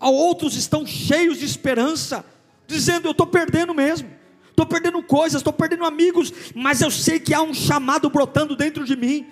outros 0.00 0.56
estão 0.56 0.86
cheios 0.86 1.38
de 1.38 1.44
esperança, 1.44 2.24
dizendo: 2.66 3.08
Eu 3.08 3.12
estou 3.12 3.26
perdendo 3.26 3.74
mesmo, 3.74 4.10
estou 4.50 4.66
perdendo 4.66 5.02
coisas, 5.02 5.40
estou 5.40 5.52
perdendo 5.52 5.84
amigos, 5.84 6.32
mas 6.54 6.80
eu 6.80 6.90
sei 6.90 7.20
que 7.20 7.34
há 7.34 7.42
um 7.42 7.54
chamado 7.54 8.10
brotando 8.10 8.56
dentro 8.56 8.84
de 8.84 8.96
mim. 8.96 9.26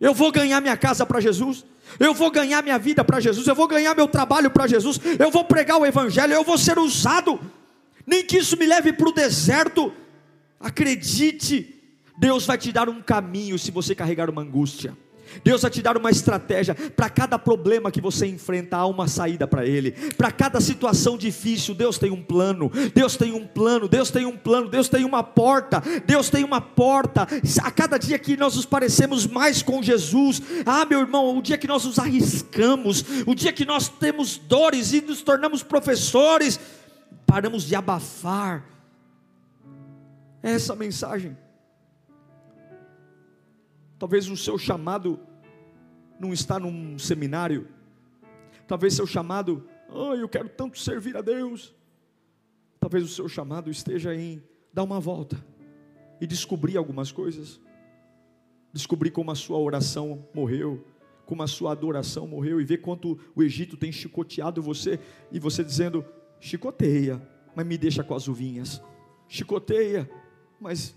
Eu 0.00 0.12
vou 0.12 0.32
ganhar 0.32 0.60
minha 0.60 0.76
casa 0.76 1.06
para 1.06 1.20
Jesus, 1.20 1.64
eu 2.00 2.12
vou 2.12 2.30
ganhar 2.30 2.62
minha 2.62 2.78
vida 2.78 3.04
para 3.04 3.20
Jesus, 3.20 3.46
eu 3.46 3.54
vou 3.54 3.68
ganhar 3.68 3.94
meu 3.94 4.08
trabalho 4.08 4.50
para 4.50 4.66
Jesus, 4.66 4.98
eu 5.18 5.30
vou 5.30 5.44
pregar 5.44 5.78
o 5.78 5.86
Evangelho, 5.86 6.32
eu 6.32 6.42
vou 6.42 6.58
ser 6.58 6.76
usado, 6.78 7.38
nem 8.04 8.24
que 8.24 8.38
isso 8.38 8.56
me 8.56 8.66
leve 8.66 8.92
para 8.92 9.08
o 9.08 9.12
deserto, 9.12 9.92
Acredite, 10.62 11.74
Deus 12.16 12.46
vai 12.46 12.56
te 12.56 12.70
dar 12.70 12.88
um 12.88 13.02
caminho 13.02 13.58
se 13.58 13.72
você 13.72 13.96
carregar 13.96 14.30
uma 14.30 14.42
angústia. 14.42 14.96
Deus 15.44 15.62
vai 15.62 15.70
te 15.70 15.82
dar 15.82 15.96
uma 15.96 16.10
estratégia 16.10 16.74
para 16.74 17.08
cada 17.10 17.38
problema 17.38 17.90
que 17.90 18.00
você 18.00 18.26
enfrenta, 18.26 18.76
há 18.76 18.86
uma 18.86 19.08
saída 19.08 19.46
para 19.46 19.66
ele. 19.66 19.92
Para 20.16 20.30
cada 20.30 20.60
situação 20.60 21.16
difícil, 21.16 21.74
Deus 21.74 21.98
tem 21.98 22.10
um 22.10 22.22
plano. 22.22 22.70
Deus 22.94 23.16
tem 23.16 23.32
um 23.32 23.46
plano, 23.46 23.88
Deus 23.88 24.10
tem 24.10 24.26
um 24.26 24.36
plano, 24.36 24.68
Deus 24.68 24.88
tem 24.88 25.04
uma 25.04 25.22
porta. 25.22 25.82
Deus 26.06 26.28
tem 26.28 26.44
uma 26.44 26.60
porta. 26.60 27.26
A 27.62 27.70
cada 27.70 27.98
dia 27.98 28.18
que 28.18 28.36
nós 28.36 28.56
nos 28.56 28.66
parecemos 28.66 29.26
mais 29.26 29.62
com 29.62 29.82
Jesus, 29.82 30.42
ah, 30.66 30.84
meu 30.84 31.00
irmão, 31.00 31.36
o 31.36 31.42
dia 31.42 31.58
que 31.58 31.66
nós 31.66 31.84
nos 31.84 31.98
arriscamos, 31.98 33.04
o 33.26 33.34
dia 33.34 33.52
que 33.52 33.64
nós 33.64 33.88
temos 33.88 34.38
dores 34.38 34.92
e 34.92 35.00
nos 35.00 35.22
tornamos 35.22 35.62
professores, 35.62 36.58
paramos 37.26 37.64
de 37.64 37.74
abafar 37.74 38.72
é 40.42 40.52
essa 40.52 40.74
mensagem. 40.74 41.36
Talvez 44.02 44.28
o 44.28 44.36
seu 44.36 44.58
chamado 44.58 45.16
não 46.18 46.32
está 46.32 46.58
num 46.58 46.98
seminário. 46.98 47.68
Talvez 48.66 48.94
seu 48.94 49.06
chamado, 49.06 49.64
oh, 49.88 50.14
eu 50.14 50.28
quero 50.28 50.48
tanto 50.48 50.76
servir 50.76 51.16
a 51.16 51.20
Deus. 51.20 51.72
Talvez 52.80 53.04
o 53.04 53.08
seu 53.08 53.28
chamado 53.28 53.70
esteja 53.70 54.12
em 54.12 54.42
dar 54.74 54.82
uma 54.82 54.98
volta 54.98 55.36
e 56.20 56.26
descobrir 56.26 56.76
algumas 56.76 57.12
coisas. 57.12 57.60
Descobrir 58.72 59.12
como 59.12 59.30
a 59.30 59.36
sua 59.36 59.58
oração 59.58 60.26
morreu, 60.34 60.84
como 61.24 61.44
a 61.44 61.46
sua 61.46 61.70
adoração 61.70 62.26
morreu 62.26 62.60
e 62.60 62.64
ver 62.64 62.78
quanto 62.78 63.16
o 63.36 63.40
Egito 63.40 63.76
tem 63.76 63.92
chicoteado 63.92 64.60
você 64.60 64.98
e 65.30 65.38
você 65.38 65.62
dizendo: 65.62 66.04
chicoteia, 66.40 67.22
mas 67.54 67.64
me 67.64 67.78
deixa 67.78 68.02
com 68.02 68.16
as 68.16 68.26
uvinhas. 68.26 68.82
Chicoteia, 69.28 70.10
mas 70.60 70.92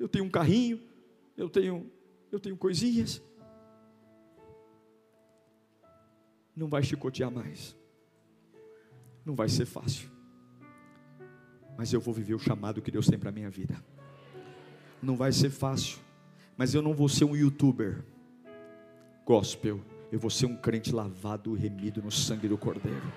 eu 0.00 0.08
tenho 0.08 0.24
um 0.24 0.30
carrinho, 0.30 0.89
eu 1.36 1.48
tenho, 1.48 1.90
eu 2.30 2.38
tenho 2.38 2.56
coisinhas. 2.56 3.22
Não 6.54 6.68
vai 6.68 6.82
chicotear 6.82 7.30
mais. 7.30 7.76
Não 9.24 9.34
vai 9.34 9.48
ser 9.48 9.66
fácil. 9.66 10.10
Mas 11.76 11.92
eu 11.92 12.00
vou 12.00 12.12
viver 12.12 12.34
o 12.34 12.38
chamado 12.38 12.82
que 12.82 12.90
Deus 12.90 13.06
tem 13.06 13.18
para 13.18 13.32
minha 13.32 13.50
vida. 13.50 13.82
Não 15.02 15.16
vai 15.16 15.32
ser 15.32 15.50
fácil. 15.50 15.98
Mas 16.56 16.74
eu 16.74 16.82
não 16.82 16.92
vou 16.92 17.08
ser 17.08 17.24
um 17.24 17.34
youtuber 17.34 18.04
gospel. 19.24 19.80
Eu 20.12 20.18
vou 20.18 20.30
ser 20.30 20.46
um 20.46 20.56
crente 20.56 20.92
lavado 20.92 21.56
e 21.56 21.60
remido 21.60 22.02
no 22.02 22.10
sangue 22.10 22.48
do 22.48 22.58
Cordeiro. 22.58 23.12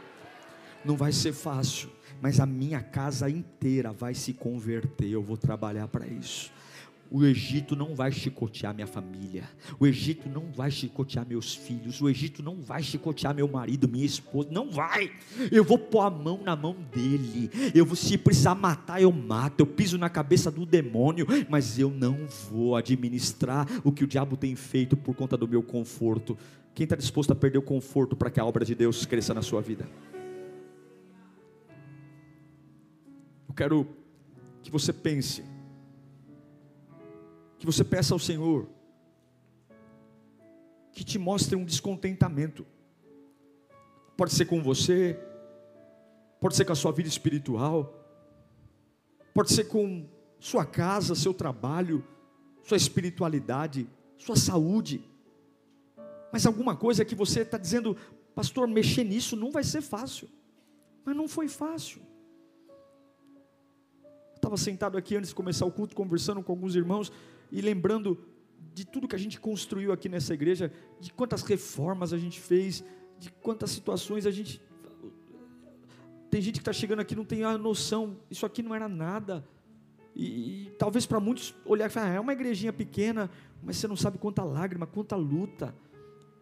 Não 0.86 0.96
vai 0.96 1.12
ser 1.12 1.34
fácil 1.34 1.90
mas 2.24 2.40
a 2.40 2.46
minha 2.46 2.82
casa 2.82 3.30
inteira 3.30 3.92
vai 3.92 4.14
se 4.14 4.32
converter. 4.32 5.10
Eu 5.10 5.22
vou 5.22 5.36
trabalhar 5.36 5.90
para 5.90 6.08
isso. 6.08 6.54
O 7.10 7.24
Egito 7.24 7.76
não 7.76 7.94
vai 7.94 8.12
chicotear 8.12 8.74
minha 8.74 8.88
família, 8.88 9.44
o 9.80 9.86
Egito 9.86 10.28
não 10.28 10.52
vai 10.52 10.72
chicotear 10.72 11.28
meus 11.28 11.54
filhos, 11.54 12.02
o 12.02 12.10
Egito 12.10 12.42
não 12.42 12.62
vai 12.62 12.82
chicotear 12.82 13.36
meu 13.36 13.48
marido, 13.48 13.88
minha 13.88 14.06
esposa, 14.06 14.50
não 14.52 14.72
vai. 14.72 15.12
Eu 15.52 15.64
vou 15.64 15.78
pôr 15.78 16.02
a 16.02 16.10
mão 16.10 16.42
na 16.44 16.56
mão 16.56 16.76
dele, 16.92 17.52
eu 17.76 17.86
vou, 17.86 17.96
se 17.96 18.18
precisar 18.18 18.56
matar, 18.56 19.02
eu 19.02 19.12
mato, 19.12 19.60
eu 19.60 19.68
piso 19.68 19.98
na 19.98 20.10
cabeça 20.10 20.50
do 20.50 20.66
demônio, 20.66 21.28
mas 21.50 21.78
eu 21.78 21.92
não 21.92 22.26
vou 22.50 22.76
administrar 22.76 23.68
o 23.84 23.92
que 23.92 24.04
o 24.04 24.08
diabo 24.08 24.36
tem 24.36 24.56
feito 24.56 24.98
por 24.98 25.16
conta 25.16 25.38
do 25.38 25.48
meu 25.48 25.62
conforto. 25.62 26.38
Quem 26.74 26.86
está 26.86 26.96
disposto 26.96 27.32
a 27.32 27.36
perder 27.36 27.60
o 27.60 27.62
conforto 27.62 28.16
para 28.16 28.32
que 28.32 28.40
a 28.40 28.46
obra 28.46 28.66
de 28.66 28.74
Deus 28.74 29.06
cresça 29.06 29.34
na 29.34 29.44
sua 29.44 29.62
vida? 29.62 29.88
Eu 33.48 33.54
quero 33.54 33.88
que 34.64 34.72
você 34.72 34.92
pense 34.92 35.53
que 37.64 37.66
você 37.66 37.86
peça 37.86 38.14
ao 38.14 38.20
Senhor 38.20 38.68
que 40.92 41.02
te 41.02 41.18
mostre 41.18 41.56
um 41.56 41.64
descontentamento. 41.64 42.68
Pode 44.18 44.34
ser 44.34 44.44
com 44.44 44.62
você, 44.62 45.18
pode 46.42 46.58
ser 46.58 46.66
com 46.66 46.74
a 46.74 46.76
sua 46.76 46.92
vida 46.92 47.08
espiritual, 47.08 48.06
pode 49.34 49.54
ser 49.54 49.64
com 49.70 50.06
sua 50.42 50.66
casa, 50.66 51.16
seu 51.16 51.34
trabalho, 51.34 52.06
sua 52.64 52.76
espiritualidade, 52.76 53.88
sua 54.18 54.36
saúde. 54.36 55.02
Mas 56.34 56.46
alguma 56.46 56.76
coisa 56.76 57.06
que 57.06 57.16
você 57.16 57.44
está 57.44 57.58
dizendo, 57.58 57.96
pastor, 58.36 58.68
mexer 58.68 59.06
nisso 59.06 59.38
não 59.38 59.54
vai 59.54 59.64
ser 59.64 59.82
fácil. 59.82 60.28
Mas 61.06 61.16
não 61.16 61.30
foi 61.30 61.48
fácil. 61.48 62.02
Estava 64.36 64.58
sentado 64.58 64.98
aqui 64.98 65.16
antes 65.16 65.30
de 65.30 65.36
começar 65.36 65.66
o 65.66 65.72
culto, 65.72 65.96
conversando 65.96 66.44
com 66.44 66.52
alguns 66.52 66.76
irmãos, 66.76 67.10
e 67.54 67.62
lembrando 67.62 68.18
de 68.74 68.84
tudo 68.84 69.08
que 69.08 69.16
a 69.16 69.20
gente 69.20 69.40
construiu 69.40 69.94
aqui 69.94 70.10
nessa 70.10 70.34
igreja, 70.34 70.74
de 71.00 71.14
quantas 71.14 71.44
reformas 71.44 72.12
a 72.12 72.18
gente 72.18 72.42
fez, 72.42 72.84
de 73.20 73.32
quantas 73.32 73.70
situações 73.70 74.26
a 74.26 74.32
gente. 74.32 74.60
Tem 76.32 76.42
gente 76.42 76.56
que 76.56 76.62
está 76.62 76.74
chegando 76.74 77.00
aqui 77.00 77.16
não 77.16 77.24
tem 77.24 77.44
a 77.44 77.56
noção, 77.56 78.18
isso 78.32 78.44
aqui 78.44 78.64
não 78.64 78.74
era 78.74 78.90
nada. 78.90 79.48
E, 80.16 80.66
e 80.66 80.72
talvez 80.80 81.06
para 81.06 81.20
muitos 81.20 81.54
olhar 81.64 81.86
e 81.86 81.90
falar, 81.90 82.08
ah, 82.08 82.16
é 82.16 82.20
uma 82.20 82.34
igrejinha 82.34 82.74
pequena, 82.74 83.30
mas 83.62 83.78
você 83.78 83.88
não 83.88 83.96
sabe 83.96 84.18
quanta 84.18 84.44
lágrima, 84.44 84.88
quanta 84.88 85.16
luta. 85.16 85.76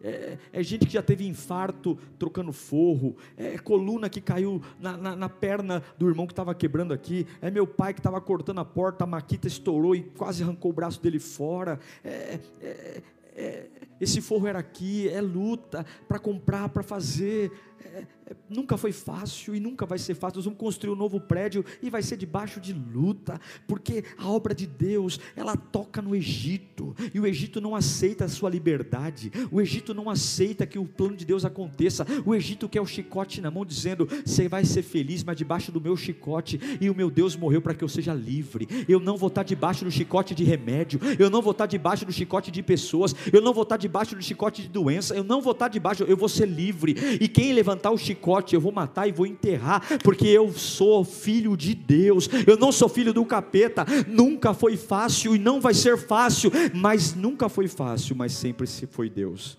É, 0.02 0.38
é, 0.52 0.62
gente 0.62 0.86
que 0.86 0.92
já 0.92 1.02
teve 1.02 1.26
infarto 1.26 1.98
trocando 2.18 2.52
forro, 2.52 3.16
é 3.36 3.56
coluna 3.58 4.08
que 4.08 4.20
caiu 4.20 4.60
na, 4.80 4.96
na, 4.96 5.16
na 5.16 5.28
perna 5.28 5.82
do 5.96 6.08
irmão 6.08 6.26
que 6.26 6.32
estava 6.32 6.54
quebrando 6.54 6.92
aqui, 6.92 7.26
é 7.40 7.50
meu 7.50 7.66
pai 7.66 7.94
que 7.94 8.00
estava 8.00 8.20
cortando 8.20 8.58
a 8.58 8.64
porta, 8.64 9.04
a 9.04 9.06
maquita 9.06 9.46
estourou 9.46 9.94
e 9.94 10.02
quase 10.02 10.42
arrancou 10.42 10.70
o 10.70 10.74
braço 10.74 11.00
dele 11.00 11.20
fora. 11.20 11.78
É, 12.04 12.40
é, 12.60 13.02
é 13.36 13.66
esse 14.02 14.20
forro 14.20 14.48
era 14.48 14.58
aqui, 14.58 15.08
é 15.08 15.20
luta 15.20 15.86
para 16.08 16.18
comprar, 16.18 16.68
para 16.70 16.82
fazer. 16.82 17.52
É, 17.84 18.04
nunca 18.48 18.76
foi 18.76 18.92
fácil 18.92 19.54
e 19.54 19.60
nunca 19.60 19.84
vai 19.84 19.98
ser 19.98 20.14
fácil. 20.14 20.36
Nós 20.36 20.44
vamos 20.44 20.58
construir 20.58 20.92
um 20.92 20.96
novo 20.96 21.20
prédio 21.20 21.64
e 21.82 21.90
vai 21.90 22.02
ser 22.02 22.16
debaixo 22.16 22.60
de 22.60 22.72
luta, 22.72 23.40
porque 23.66 24.04
a 24.16 24.28
obra 24.28 24.54
de 24.54 24.66
Deus, 24.66 25.18
ela 25.36 25.56
toca 25.56 26.00
no 26.00 26.14
Egito, 26.14 26.94
e 27.12 27.20
o 27.20 27.26
Egito 27.26 27.60
não 27.60 27.74
aceita 27.74 28.24
a 28.24 28.28
sua 28.28 28.48
liberdade, 28.48 29.32
o 29.50 29.60
Egito 29.60 29.92
não 29.92 30.08
aceita 30.08 30.66
que 30.66 30.78
o 30.78 30.86
plano 30.86 31.16
de 31.16 31.24
Deus 31.24 31.44
aconteça. 31.44 32.06
O 32.24 32.34
Egito 32.34 32.68
quer 32.68 32.80
o 32.80 32.86
chicote 32.86 33.40
na 33.40 33.50
mão, 33.50 33.64
dizendo: 33.64 34.08
Você 34.24 34.48
vai 34.48 34.64
ser 34.64 34.82
feliz, 34.82 35.24
mas 35.24 35.36
debaixo 35.36 35.72
do 35.72 35.80
meu 35.80 35.96
chicote, 35.96 36.60
e 36.80 36.88
o 36.88 36.94
meu 36.94 37.10
Deus 37.10 37.36
morreu 37.36 37.60
para 37.60 37.74
que 37.74 37.84
eu 37.84 37.88
seja 37.88 38.14
livre. 38.14 38.68
Eu 38.88 39.00
não 39.00 39.16
vou 39.16 39.28
estar 39.28 39.42
debaixo 39.42 39.84
do 39.84 39.90
chicote 39.90 40.34
de 40.34 40.44
remédio, 40.44 41.00
eu 41.18 41.30
não 41.30 41.42
vou 41.42 41.52
estar 41.52 41.66
debaixo 41.66 42.06
do 42.06 42.12
chicote 42.12 42.50
de 42.50 42.62
pessoas, 42.62 43.14
eu 43.32 43.40
não 43.40 43.52
vou 43.52 43.62
estar 43.62 43.76
debaixo 43.76 44.14
do 44.14 44.22
chicote 44.22 44.62
de 44.62 44.68
doença, 44.68 45.14
eu 45.14 45.24
não 45.24 45.40
vou 45.42 45.52
estar 45.52 45.68
debaixo, 45.68 46.04
eu 46.04 46.16
vou 46.16 46.28
ser 46.28 46.46
livre, 46.46 46.94
e 47.20 47.28
quem 47.28 47.52
levantar 47.52 47.71
o 47.90 47.98
chicote, 47.98 48.54
eu 48.54 48.60
vou 48.60 48.72
matar 48.72 49.06
e 49.06 49.12
vou 49.12 49.26
enterrar, 49.26 49.82
porque 50.02 50.26
eu 50.26 50.52
sou 50.52 51.04
filho 51.04 51.56
de 51.56 51.74
Deus, 51.74 52.28
eu 52.46 52.56
não 52.56 52.72
sou 52.72 52.88
filho 52.88 53.12
do 53.12 53.24
capeta. 53.24 53.84
Nunca 54.06 54.52
foi 54.54 54.76
fácil 54.76 55.34
e 55.34 55.38
não 55.38 55.60
vai 55.60 55.74
ser 55.74 55.96
fácil, 55.96 56.50
mas 56.74 57.14
nunca 57.14 57.48
foi 57.48 57.68
fácil, 57.68 58.16
mas 58.16 58.32
sempre 58.32 58.66
se 58.66 58.86
foi 58.86 59.08
Deus. 59.08 59.58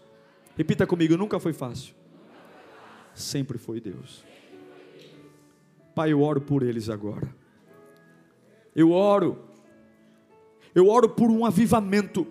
Repita 0.57 0.85
comigo: 0.85 1.17
nunca 1.17 1.39
foi 1.39 1.53
fácil, 1.53 1.93
sempre 3.13 3.57
foi 3.57 3.79
Deus. 3.79 4.23
Pai, 5.95 6.11
eu 6.11 6.21
oro 6.21 6.41
por 6.41 6.63
eles 6.63 6.89
agora. 6.89 7.33
Eu 8.75 8.91
oro, 8.91 9.37
eu 10.73 10.87
oro 10.87 11.09
por 11.09 11.29
um 11.29 11.45
avivamento, 11.45 12.25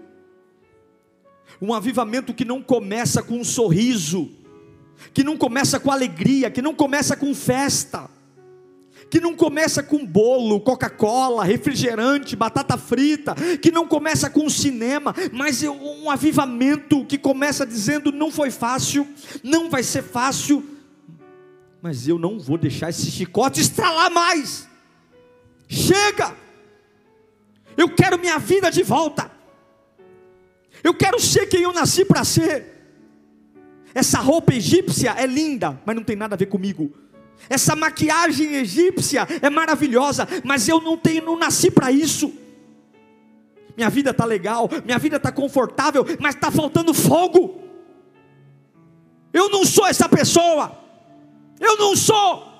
um 1.61 1.72
avivamento 1.72 2.35
que 2.35 2.45
não 2.45 2.61
começa 2.61 3.22
com 3.22 3.35
um 3.35 3.45
sorriso, 3.45 4.28
que 5.12 5.24
não 5.24 5.36
começa 5.36 5.78
com 5.78 5.90
alegria, 5.90 6.50
que 6.50 6.62
não 6.62 6.74
começa 6.74 7.16
com 7.16 7.34
festa, 7.34 8.09
que 9.11 9.20
não 9.20 9.34
começa 9.34 9.82
com 9.82 10.07
bolo, 10.07 10.61
Coca-Cola, 10.61 11.44
refrigerante, 11.44 12.34
batata 12.34 12.78
frita, 12.78 13.34
que 13.61 13.70
não 13.70 13.86
começa 13.86 14.30
com 14.30 14.48
cinema, 14.48 15.14
mas 15.32 15.62
um 15.62 16.11
avivamento 16.11 17.05
que 17.05 17.18
começa 17.18 17.66
dizendo: 17.66 18.11
não 18.11 18.30
foi 18.30 18.50
fácil, 18.50 19.07
não 19.42 19.68
vai 19.68 19.82
ser 19.82 20.03
fácil, 20.03 20.64
mas 21.82 22.09
eu 22.09 22.18
não 22.18 22.38
vou 22.38 22.57
deixar 22.57 22.90
esse 22.90 23.11
chicote 23.11 23.61
estralar 23.61 24.11
mais. 24.11 24.68
Chega! 25.68 26.36
Eu 27.76 27.94
quero 27.94 28.18
minha 28.18 28.38
vida 28.38 28.70
de 28.70 28.82
volta. 28.82 29.30
Eu 30.82 30.94
quero 30.94 31.20
ser 31.20 31.46
quem 31.46 31.62
eu 31.62 31.72
nasci 31.72 32.05
para 32.05 32.24
ser. 32.24 32.71
Essa 33.95 34.20
roupa 34.20 34.55
egípcia 34.55 35.14
é 35.16 35.26
linda, 35.26 35.80
mas 35.84 35.95
não 35.97 36.03
tem 36.03 36.16
nada 36.16 36.34
a 36.34 36.38
ver 36.38 36.47
comigo. 36.47 36.93
Essa 37.49 37.74
maquiagem 37.74 38.55
egípcia 38.55 39.26
é 39.40 39.51
maravilhosa, 39.51 40.28
mas 40.45 40.68
eu 40.68 40.80
não 40.80 40.97
tenho, 40.97 41.24
não 41.24 41.38
nasci 41.38 41.70
para 41.70 41.90
isso. 41.90 42.32
Minha 43.76 43.88
vida 43.88 44.11
está 44.11 44.24
legal, 44.24 44.68
minha 44.84 44.99
vida 44.99 45.16
está 45.16 45.32
confortável, 45.32 46.05
mas 46.20 46.34
está 46.34 46.51
faltando 46.51 46.93
fogo. 46.93 47.61
Eu 49.32 49.49
não 49.49 49.64
sou 49.64 49.86
essa 49.86 50.09
pessoa. 50.09 50.78
Eu 51.59 51.76
não 51.78 51.97
sou. 51.97 52.51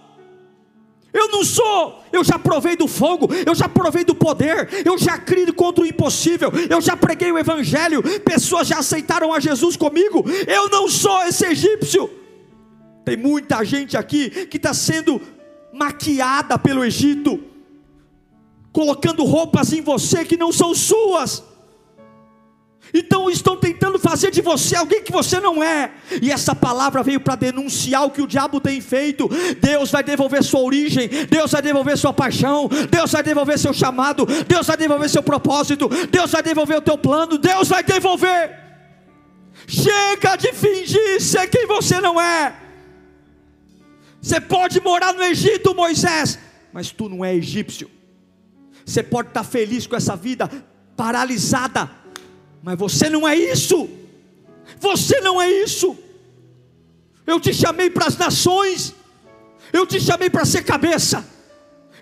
Eu 1.13 1.29
não 1.29 1.45
sou, 1.45 2.03
eu 2.11 2.25
já 2.25 2.39
provei 2.39 2.75
do 2.75 2.89
fogo, 2.89 3.29
eu 3.45 3.55
já 3.55 3.69
provei 3.69 4.03
do 4.03 4.15
poder, 4.15 4.69
eu 4.85 4.97
já 4.97 5.19
criei 5.19 5.53
contra 5.53 5.85
o 5.85 5.87
impossível, 5.87 6.51
eu 6.71 6.81
já 6.81 6.97
preguei 6.97 7.31
o 7.31 7.39
evangelho, 7.39 8.03
pessoas 8.21 8.67
já 8.67 8.79
aceitaram 8.79 9.33
a 9.33 9.39
Jesus 9.39 9.77
comigo. 9.77 10.25
Eu 10.47 10.71
não 10.71 10.89
sou 10.89 11.23
esse 11.25 11.45
egípcio. 11.45 12.09
Tem 13.05 13.17
muita 13.17 13.63
gente 13.63 13.97
aqui 13.97 14.31
que 14.47 14.57
está 14.57 14.73
sendo 14.73 15.21
maquiada 15.73 16.59
pelo 16.59 16.85
Egito, 16.85 17.43
colocando 18.73 19.25
roupas 19.25 19.73
em 19.73 19.83
você 19.83 20.25
que 20.25 20.37
não 20.37 20.53
são 20.53 20.75
suas. 20.75 21.43
Então 22.95 23.31
estão 23.31 23.57
tentando 23.57 23.99
fazer 23.99 24.31
de 24.31 24.43
você 24.43 24.77
alguém 24.77 25.03
que 25.03 25.11
você 25.11 25.41
não 25.41 25.63
é. 25.63 25.93
E 26.21 26.31
essa 26.31 26.55
palavra 26.55 27.03
veio 27.03 27.21
para 27.21 27.37
denunciar 27.37 28.05
o 28.05 28.11
que 28.11 28.21
o 28.21 28.27
diabo 28.27 28.61
tem 28.61 28.81
feito. 28.81 29.29
Deus 29.61 29.91
vai 29.91 30.03
devolver 30.03 30.43
sua 30.43 30.61
origem, 30.61 31.09
Deus 31.31 31.51
vai 31.53 31.63
devolver 31.63 31.97
sua 31.97 32.13
paixão, 32.13 32.69
Deus 32.91 33.13
vai 33.13 33.23
devolver 33.23 33.59
seu 33.59 33.73
chamado, 33.73 34.27
Deus 34.47 34.67
vai 34.67 34.77
devolver 34.77 35.09
seu 35.09 35.23
propósito, 35.23 35.89
Deus 36.11 36.31
vai 36.31 36.43
devolver 36.43 36.79
o 36.79 36.83
teu 36.83 36.99
plano, 36.99 37.39
Deus 37.39 37.69
vai 37.69 37.83
devolver. 37.83 38.61
Chega 39.67 40.37
de 40.37 40.53
fingir 40.53 41.21
ser 41.21 41.47
quem 41.49 41.67
você 41.67 42.01
não 42.01 42.21
é. 42.21 42.55
Você 44.21 44.41
pode 44.41 44.81
morar 44.81 45.13
no 45.13 45.23
Egito, 45.23 45.75
Moisés, 45.75 46.39
mas 46.73 46.91
tu 46.91 47.09
não 47.09 47.25
é 47.25 47.35
egípcio. 47.35 47.91
Você 48.85 49.03
pode 49.03 49.29
estar 49.29 49.45
feliz 49.45 49.87
com 49.87 49.97
essa 49.97 50.15
vida 50.15 50.51
paralisada, 50.97 51.91
mas 52.63 52.79
você 52.79 53.11
não 53.11 53.27
é 53.27 53.37
isso. 53.37 53.89
Você 54.79 55.21
não 55.21 55.41
é 55.41 55.51
isso. 55.51 55.97
Eu 57.27 57.41
te 57.41 57.53
chamei 57.53 57.91
para 57.91 58.07
as 58.07 58.17
nações. 58.17 58.95
Eu 59.73 59.87
te 59.87 60.01
chamei 60.01 60.31
para 60.31 60.45
ser 60.45 60.63
cabeça. 60.63 61.27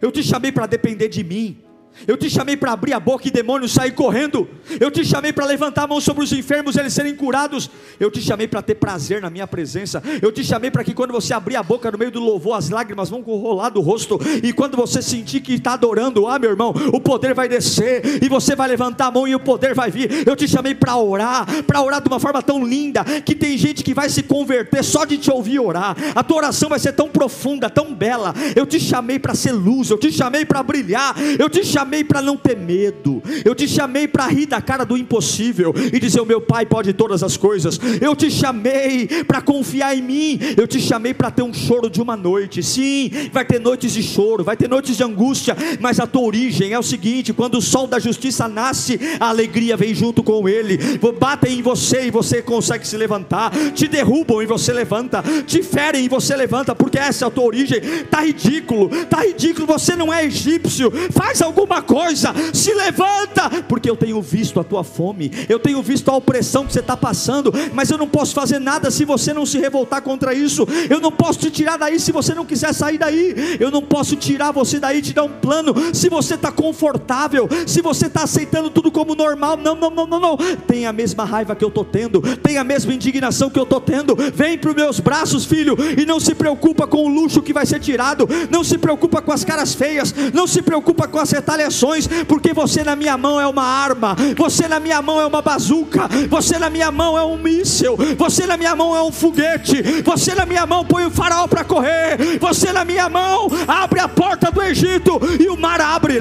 Eu 0.00 0.12
te 0.12 0.22
chamei 0.22 0.52
para 0.52 0.66
depender 0.66 1.08
de 1.08 1.22
mim. 1.24 1.62
Eu 2.06 2.16
te 2.16 2.30
chamei 2.30 2.56
para 2.56 2.72
abrir 2.72 2.92
a 2.92 3.00
boca 3.00 3.28
e 3.28 3.30
demônios 3.30 3.72
sair 3.72 3.92
correndo. 3.92 4.48
Eu 4.80 4.90
te 4.90 5.04
chamei 5.04 5.32
para 5.32 5.46
levantar 5.46 5.84
a 5.84 5.86
mão 5.86 6.00
sobre 6.00 6.24
os 6.24 6.32
enfermos 6.32 6.76
e 6.76 6.80
eles 6.80 6.92
serem 6.92 7.14
curados. 7.14 7.70
Eu 7.98 8.10
te 8.10 8.20
chamei 8.20 8.48
para 8.48 8.62
ter 8.62 8.76
prazer 8.76 9.20
na 9.20 9.30
minha 9.30 9.46
presença. 9.46 10.02
Eu 10.22 10.32
te 10.32 10.44
chamei 10.44 10.70
para 10.70 10.84
que 10.84 10.94
quando 10.94 11.12
você 11.12 11.34
abrir 11.34 11.56
a 11.56 11.62
boca 11.62 11.90
no 11.90 11.98
meio 11.98 12.10
do 12.10 12.20
louvor, 12.20 12.56
as 12.56 12.70
lágrimas 12.70 13.10
vão 13.10 13.20
rolar 13.20 13.70
do 13.70 13.80
rosto. 13.80 14.18
E 14.42 14.52
quando 14.52 14.76
você 14.76 15.02
sentir 15.02 15.40
que 15.40 15.54
está 15.54 15.74
adorando, 15.74 16.26
ah, 16.26 16.38
meu 16.38 16.50
irmão, 16.50 16.72
o 16.92 17.00
poder 17.00 17.34
vai 17.34 17.48
descer. 17.48 18.22
E 18.22 18.28
você 18.28 18.56
vai 18.56 18.68
levantar 18.68 19.06
a 19.06 19.10
mão 19.10 19.26
e 19.26 19.34
o 19.34 19.40
poder 19.40 19.74
vai 19.74 19.90
vir. 19.90 20.26
Eu 20.26 20.36
te 20.36 20.48
chamei 20.48 20.74
para 20.74 20.96
orar, 20.96 21.46
para 21.64 21.82
orar 21.82 22.00
de 22.00 22.08
uma 22.08 22.20
forma 22.20 22.42
tão 22.42 22.64
linda 22.64 23.04
que 23.04 23.34
tem 23.34 23.56
gente 23.58 23.84
que 23.84 23.94
vai 23.94 24.08
se 24.08 24.22
converter 24.22 24.82
só 24.82 25.04
de 25.04 25.18
te 25.18 25.30
ouvir 25.30 25.60
orar. 25.60 25.96
A 26.14 26.22
tua 26.22 26.38
oração 26.38 26.68
vai 26.68 26.78
ser 26.78 26.92
tão 26.92 27.08
profunda, 27.08 27.68
tão 27.68 27.94
bela. 27.94 28.34
Eu 28.56 28.66
te 28.66 28.80
chamei 28.80 29.18
para 29.18 29.34
ser 29.34 29.52
luz. 29.52 29.90
Eu 29.90 29.98
te 29.98 30.10
chamei 30.10 30.44
para 30.44 30.62
brilhar. 30.62 31.14
Eu 31.38 31.48
te 31.48 31.64
chamei 31.64 31.89
chamei 31.90 32.04
para 32.04 32.22
não 32.22 32.36
ter 32.36 32.56
medo, 32.56 33.20
eu 33.44 33.52
te 33.52 33.66
chamei 33.66 34.06
para 34.06 34.28
rir 34.28 34.46
da 34.46 34.60
cara 34.60 34.84
do 34.84 34.96
impossível 34.96 35.74
e 35.92 35.98
dizer: 35.98 36.20
O 36.20 36.24
meu 36.24 36.40
Pai 36.40 36.64
pode 36.64 36.92
todas 36.92 37.24
as 37.24 37.36
coisas. 37.36 37.80
Eu 38.00 38.14
te 38.14 38.30
chamei 38.30 39.08
para 39.24 39.40
confiar 39.40 39.96
em 39.96 40.00
mim, 40.00 40.38
eu 40.56 40.68
te 40.68 40.80
chamei 40.80 41.12
para 41.12 41.32
ter 41.32 41.42
um 41.42 41.52
choro 41.52 41.90
de 41.90 42.00
uma 42.00 42.16
noite. 42.16 42.62
Sim, 42.62 43.10
vai 43.32 43.44
ter 43.44 43.58
noites 43.58 43.92
de 43.92 44.04
choro, 44.04 44.44
vai 44.44 44.56
ter 44.56 44.68
noites 44.68 44.96
de 44.96 45.02
angústia, 45.02 45.56
mas 45.80 45.98
a 45.98 46.06
tua 46.06 46.22
origem 46.22 46.72
é 46.72 46.78
o 46.78 46.82
seguinte: 46.82 47.32
quando 47.32 47.56
o 47.56 47.62
sol 47.62 47.88
da 47.88 47.98
justiça 47.98 48.46
nasce, 48.46 49.00
a 49.18 49.28
alegria 49.28 49.76
vem 49.76 49.92
junto 49.92 50.22
com 50.22 50.48
ele. 50.48 50.78
Batem 51.18 51.58
em 51.58 51.62
você 51.62 52.06
e 52.06 52.10
você 52.10 52.40
consegue 52.40 52.86
se 52.86 52.96
levantar, 52.96 53.50
te 53.74 53.88
derrubam 53.88 54.40
e 54.40 54.46
você 54.46 54.72
levanta, 54.72 55.24
te 55.44 55.60
ferem 55.60 56.04
e 56.04 56.08
você 56.08 56.36
levanta, 56.36 56.72
porque 56.72 56.98
essa 56.98 57.24
é 57.24 57.28
a 57.28 57.30
tua 57.30 57.44
origem. 57.44 57.78
Está 57.78 58.22
ridículo, 58.22 58.90
está 58.94 59.24
ridículo. 59.24 59.66
Você 59.66 59.96
não 59.96 60.14
é 60.14 60.24
egípcio. 60.24 60.92
Faz 61.10 61.42
alguma 61.42 61.69
coisa, 61.80 62.34
se 62.52 62.72
levanta, 62.74 63.48
porque 63.68 63.88
eu 63.88 63.96
tenho 63.96 64.20
visto 64.20 64.58
a 64.58 64.64
tua 64.64 64.82
fome, 64.82 65.30
eu 65.48 65.58
tenho 65.58 65.82
visto 65.82 66.10
a 66.10 66.16
opressão 66.16 66.66
que 66.66 66.72
você 66.72 66.80
está 66.80 66.96
passando, 66.96 67.52
mas 67.72 67.90
eu 67.90 67.98
não 67.98 68.08
posso 68.08 68.34
fazer 68.34 68.58
nada 68.58 68.90
se 68.90 69.04
você 69.04 69.32
não 69.32 69.46
se 69.46 69.58
revoltar 69.58 70.02
contra 70.02 70.34
isso. 70.34 70.66
Eu 70.88 71.00
não 71.00 71.12
posso 71.12 71.38
te 71.38 71.50
tirar 71.50 71.76
daí 71.76 71.98
se 72.00 72.12
você 72.12 72.34
não 72.34 72.44
quiser 72.44 72.72
sair 72.72 72.98
daí. 72.98 73.56
Eu 73.58 73.70
não 73.70 73.82
posso 73.82 74.16
tirar 74.16 74.52
você 74.52 74.78
daí 74.78 74.98
e 74.98 75.02
te 75.02 75.12
dar 75.12 75.24
um 75.24 75.32
plano 75.32 75.74
se 75.94 76.08
você 76.08 76.34
está 76.34 76.50
confortável, 76.50 77.48
se 77.66 77.80
você 77.80 78.06
está 78.06 78.22
aceitando 78.24 78.70
tudo 78.70 78.90
como 78.90 79.14
normal. 79.14 79.56
Não, 79.56 79.74
não, 79.74 79.90
não, 79.90 80.06
não, 80.06 80.20
não. 80.20 80.36
Tem 80.66 80.86
a 80.86 80.92
mesma 80.92 81.24
raiva 81.24 81.54
que 81.54 81.64
eu 81.64 81.68
estou 81.68 81.84
tendo, 81.84 82.20
tem 82.38 82.58
a 82.58 82.64
mesma 82.64 82.94
indignação 82.94 83.50
que 83.50 83.58
eu 83.58 83.64
estou 83.64 83.80
tendo. 83.80 84.16
Vem 84.34 84.58
para 84.58 84.70
os 84.70 84.76
meus 84.76 85.00
braços, 85.00 85.44
filho, 85.44 85.76
e 85.98 86.04
não 86.04 86.20
se 86.20 86.34
preocupa 86.34 86.86
com 86.86 87.04
o 87.04 87.08
luxo 87.08 87.42
que 87.42 87.52
vai 87.52 87.66
ser 87.66 87.80
tirado, 87.80 88.28
não 88.50 88.62
se 88.64 88.78
preocupa 88.78 89.22
com 89.22 89.32
as 89.32 89.44
caras 89.44 89.74
feias, 89.74 90.14
não 90.32 90.46
se 90.46 90.62
preocupa 90.62 91.08
com 91.08 91.18
as 91.18 91.30
porque 92.26 92.52
você 92.52 92.84
na 92.84 92.94
minha 92.96 93.16
mão 93.16 93.40
é 93.40 93.46
uma 93.46 93.64
arma, 93.64 94.16
você 94.36 94.68
na 94.68 94.80
minha 94.80 95.02
mão 95.02 95.20
é 95.20 95.26
uma 95.26 95.42
bazuca, 95.42 96.08
você 96.28 96.58
na 96.58 96.70
minha 96.70 96.90
mão 96.90 97.18
é 97.18 97.24
um 97.24 97.36
míssil, 97.36 97.96
você 98.16 98.46
na 98.46 98.56
minha 98.56 98.74
mão 98.76 98.96
é 98.96 99.02
um 99.02 99.12
foguete, 99.12 99.82
você 100.04 100.34
na 100.34 100.46
minha 100.46 100.66
mão 100.66 100.84
põe 100.84 101.04
o 101.06 101.10
farol 101.10 101.48
para 101.48 101.64
correr, 101.64 102.38
você 102.40 102.72
na 102.72 102.84
minha 102.84 103.08
mão 103.08 103.48
abre 103.66 104.00
a 104.00 104.08
porta 104.08 104.50
do 104.50 104.62
Egito 104.62 105.20
e 105.38 105.48
o 105.48 105.56
mar 105.56 105.80
abre, 105.80 106.18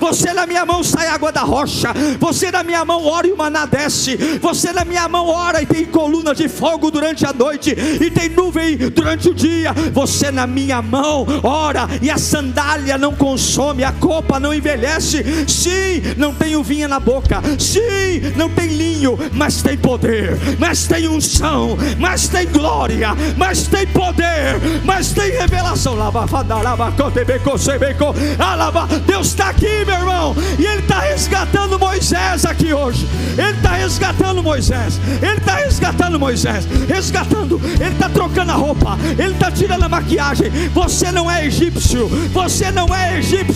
você 0.00 0.32
na 0.32 0.46
minha 0.46 0.64
mão 0.64 0.82
sai 0.82 1.08
água 1.08 1.32
da 1.32 1.42
rocha, 1.42 1.92
você 2.18 2.50
na 2.50 2.62
minha 2.62 2.84
mão 2.84 3.04
ora 3.04 3.26
e 3.26 3.32
o 3.32 3.36
maná 3.36 3.66
desce, 3.66 4.16
você 4.40 4.72
na 4.72 4.84
minha 4.84 5.08
mão 5.08 5.26
ora 5.26 5.62
e 5.62 5.66
tem 5.66 5.84
coluna 5.84 6.34
de 6.34 6.48
fogo 6.48 6.90
durante 6.90 7.26
a 7.26 7.32
noite 7.32 7.70
e 7.70 8.10
tem 8.10 8.28
nuvem 8.28 8.76
durante 8.76 9.28
o 9.28 9.34
dia, 9.34 9.72
você 9.92 10.30
na 10.30 10.46
minha 10.46 10.80
mão 10.80 11.26
ora 11.42 11.88
e 12.00 12.10
a 12.10 12.18
sandália 12.18 12.96
não 12.96 13.14
consome, 13.14 13.57
a 13.84 13.92
copa 13.92 14.38
não 14.38 14.54
envelhece, 14.54 15.24
sim, 15.46 16.02
não 16.16 16.32
tem 16.32 16.56
uvinha 16.56 16.86
na 16.86 17.00
boca, 17.00 17.42
sim, 17.58 18.20
não 18.36 18.48
tem 18.48 18.68
linho, 18.68 19.18
mas 19.32 19.62
tem 19.62 19.76
poder, 19.76 20.38
mas 20.58 20.86
tem 20.86 21.08
unção, 21.08 21.76
mas 21.98 22.28
tem 22.28 22.46
glória, 22.46 23.10
mas 23.36 23.66
tem 23.66 23.86
poder, 23.86 24.60
mas 24.84 25.10
tem 25.10 25.32
revelação. 25.32 25.88
Deus 29.06 29.28
está 29.28 29.48
aqui, 29.48 29.84
meu 29.84 29.94
irmão, 29.94 30.36
e 30.58 30.64
Ele 30.64 30.80
está 30.80 31.00
resgatando 31.00 31.78
Moisés 31.78 32.44
aqui 32.44 32.72
hoje. 32.72 33.06
Ele 33.36 33.56
está 33.56 33.72
resgatando 33.72 34.42
Moisés, 34.42 35.00
Ele 35.22 35.38
está 35.38 35.56
resgatando 35.56 36.18
Moisés, 36.18 36.66
resgatando, 36.88 37.60
Ele 37.80 37.92
está 37.92 38.08
trocando 38.08 38.52
a 38.52 38.54
roupa, 38.54 38.98
Ele 39.18 39.32
está 39.32 39.50
tirando 39.50 39.82
a 39.82 39.88
maquiagem. 39.88 40.50
Você 40.72 41.10
não 41.10 41.30
é 41.30 41.46
egípcio, 41.46 42.08
você 42.32 42.70
não 42.70 42.94
é 42.94 43.18
egípcio, 43.18 43.47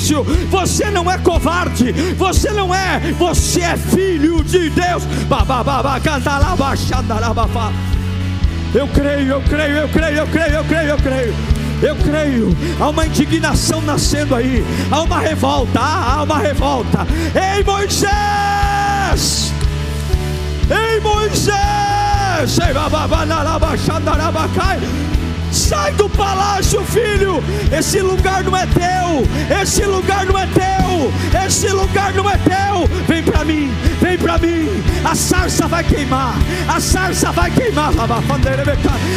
você 0.51 0.91
não 0.91 1.11
é 1.11 1.19
covarde, 1.19 1.93
você 2.17 2.51
não 2.51 2.75
é, 2.75 3.13
você 3.19 3.61
é 3.61 3.77
filho 3.77 4.43
de 4.43 4.71
Deus. 4.71 5.03
Eu 8.75 8.89
creio, 8.89 9.29
eu 9.29 9.43
creio, 9.43 9.77
eu 9.77 9.89
creio, 9.89 10.17
eu 10.17 10.27
creio, 10.27 10.55
eu 10.55 10.65
creio, 10.65 10.89
eu 10.89 10.97
creio. 10.99 11.35
Eu 11.83 11.97
creio, 11.97 12.57
há 12.79 12.89
uma 12.91 13.05
indignação 13.05 13.81
nascendo 13.81 14.37
aí, 14.37 14.65
há 14.89 15.03
uma 15.03 15.19
revolta, 15.19 15.81
há 15.81 16.23
uma 16.23 16.39
revolta. 16.39 17.05
Ei 17.35 17.65
Moisés! 17.65 19.53
Ei 20.71 21.01
Moisés! 21.01 21.53
Ei, 22.61 22.73
Sai 25.53 25.93
do 25.93 26.09
palácio, 26.09 26.83
filho. 26.87 27.45
Esse 27.71 28.01
lugar 28.01 28.43
não 28.43 28.57
é 28.57 28.67
teu. 28.67 29.61
Esse 29.61 29.85
lugar 29.85 30.25
não 30.25 30.39
é 30.39 30.47
teu. 30.47 31.13
Esse 31.47 31.69
lugar 31.69 32.15
não 32.15 32.29
é 32.29 32.39
teu. 32.39 32.89
Vem 33.07 33.23
para 33.23 33.45
mim. 33.45 33.71
Vem 34.01 34.17
para 34.17 34.39
mim. 34.39 34.83
A 35.05 35.15
sarça 35.15 35.69
vai 35.69 35.85
queimar. 35.85 36.35
A 36.67 36.81
sarça 36.81 37.31
vai 37.33 37.51
queimar. 37.51 37.93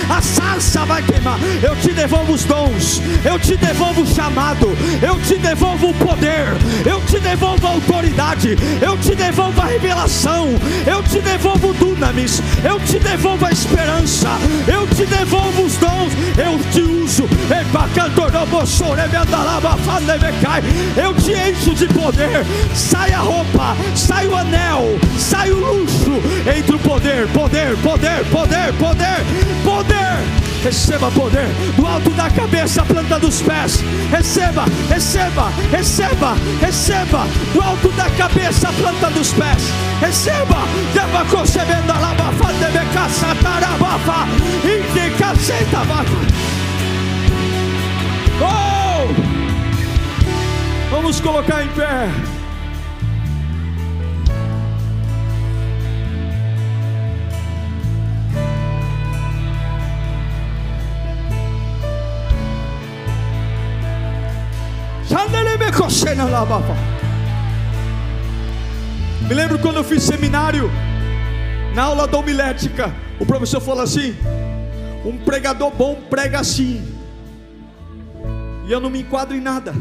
A 0.10 0.22
sarça 0.22 0.84
vai 0.84 1.02
queimar. 1.04 1.40
Eu 1.64 1.74
te 1.78 1.94
devolvo 1.94 2.34
os 2.34 2.44
dons. 2.44 3.02
Eu 3.24 3.40
te 3.40 3.56
devolvo 3.56 4.02
o 4.02 4.08
chamado. 4.08 4.78
Eu 5.02 5.18
te 5.22 5.38
devolvo 5.38 5.92
o 5.92 5.94
poder. 5.94 6.48
Eu 6.86 7.00
te 7.06 7.18
devolvo 7.18 7.66
a 7.66 7.70
autoridade. 7.70 8.58
Eu 8.82 8.98
te 8.98 9.16
devolvo 9.16 9.62
a 9.62 9.66
revelação. 9.66 10.50
Eu 10.86 11.02
te 11.02 11.22
devolvo 11.22 11.70
o 11.70 11.74
dunamis. 11.74 12.42
Eu 12.62 12.78
te 12.82 13.00
devolvo 13.00 13.46
a 13.46 13.52
esperança. 13.52 14.30
Eu 14.68 14.86
te 14.88 15.06
devolvo 15.06 15.64
os 15.64 15.78
dons 15.78 16.25
eu 16.38 16.60
te 16.72 16.82
uso, 16.82 17.24
eu 20.98 21.14
te 21.14 21.32
encho 21.32 21.74
de 21.74 21.88
poder, 21.88 22.46
sai 22.74 23.14
a 23.14 23.20
roupa, 23.20 23.76
sai 23.96 24.28
o 24.28 24.36
anel, 24.36 25.00
sai 25.18 25.52
o 25.52 25.60
luxo, 25.60 26.22
entre 26.58 26.76
o 26.76 26.80
poder, 26.80 27.28
poder, 27.30 27.78
poder, 27.78 28.26
poder, 28.26 28.74
poder, 28.74 29.26
poder. 29.64 30.45
Receba 30.66 31.12
poder 31.12 31.48
do 31.78 31.86
alto 31.86 32.10
da 32.16 32.28
cabeça, 32.28 32.84
planta 32.86 33.20
dos 33.20 33.40
pés. 33.40 33.84
Receba, 34.10 34.66
receba, 34.90 35.50
receba, 35.70 36.34
receba 36.60 37.28
do 37.54 37.62
alto 37.62 37.90
da 37.90 38.10
cabeça, 38.10 38.74
planta 38.74 39.12
dos 39.12 39.32
pés. 39.34 39.62
Receba, 40.02 40.58
deva 40.92 41.24
concebendo 41.26 41.92
a 41.92 42.00
lava, 42.00 42.32
fadebe 42.32 42.84
caça, 42.96 43.36
tarabafa, 43.44 44.26
indica, 44.64 45.36
senta, 45.36 45.86
Oh! 48.42 49.14
Vamos 50.90 51.20
colocar 51.20 51.64
em 51.64 51.68
pé. 51.68 52.35
Me 69.28 69.34
lembro 69.34 69.60
quando 69.60 69.78
eu 69.78 69.84
fiz 69.84 70.04
seminário, 70.04 70.70
na 71.74 71.84
aula 71.84 72.08
da 72.08 72.18
homilética, 72.18 72.94
o 73.20 73.26
professor 73.26 73.60
falou 73.62 73.84
assim: 73.84 74.16
um 75.06 75.18
pregador 75.18 75.72
bom 75.72 75.96
prega 76.10 76.40
assim, 76.40 76.84
e 78.68 78.72
eu 78.72 78.80
não 78.80 78.90
me 78.90 79.02
enquadro 79.02 79.36
em 79.36 79.42
nada. 79.42 79.74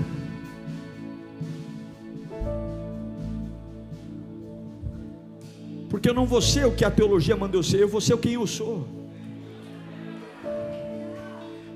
Porque 5.88 6.08
eu 6.08 6.14
não 6.14 6.26
vou 6.26 6.42
ser 6.42 6.66
o 6.66 6.72
que 6.72 6.84
a 6.84 6.90
teologia 6.90 7.36
mandou 7.36 7.62
ser, 7.62 7.80
eu 7.80 7.88
vou 7.88 8.00
ser 8.00 8.16
quem 8.18 8.32
eu 8.32 8.46
sou. 8.46 8.86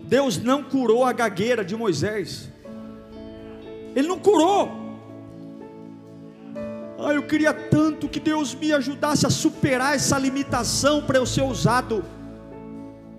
Deus 0.05 0.37
não 0.43 0.62
curou 0.62 1.05
a 1.05 1.12
gagueira 1.12 1.64
de 1.64 1.76
Moisés. 1.76 2.51
Ele 3.95 4.09
não 4.09 4.18
curou. 4.18 4.89
Ah, 6.99 7.14
eu 7.14 7.22
queria 7.22 7.55
tanto 7.55 8.09
que 8.09 8.18
Deus 8.18 8.55
me 8.55 8.72
ajudasse 8.72 9.24
a 9.24 9.30
superar 9.30 9.95
essa 9.95 10.18
limitação 10.18 11.01
para 11.03 11.18
eu 11.18 11.26
ser 11.26 11.43
usado. 11.43 12.05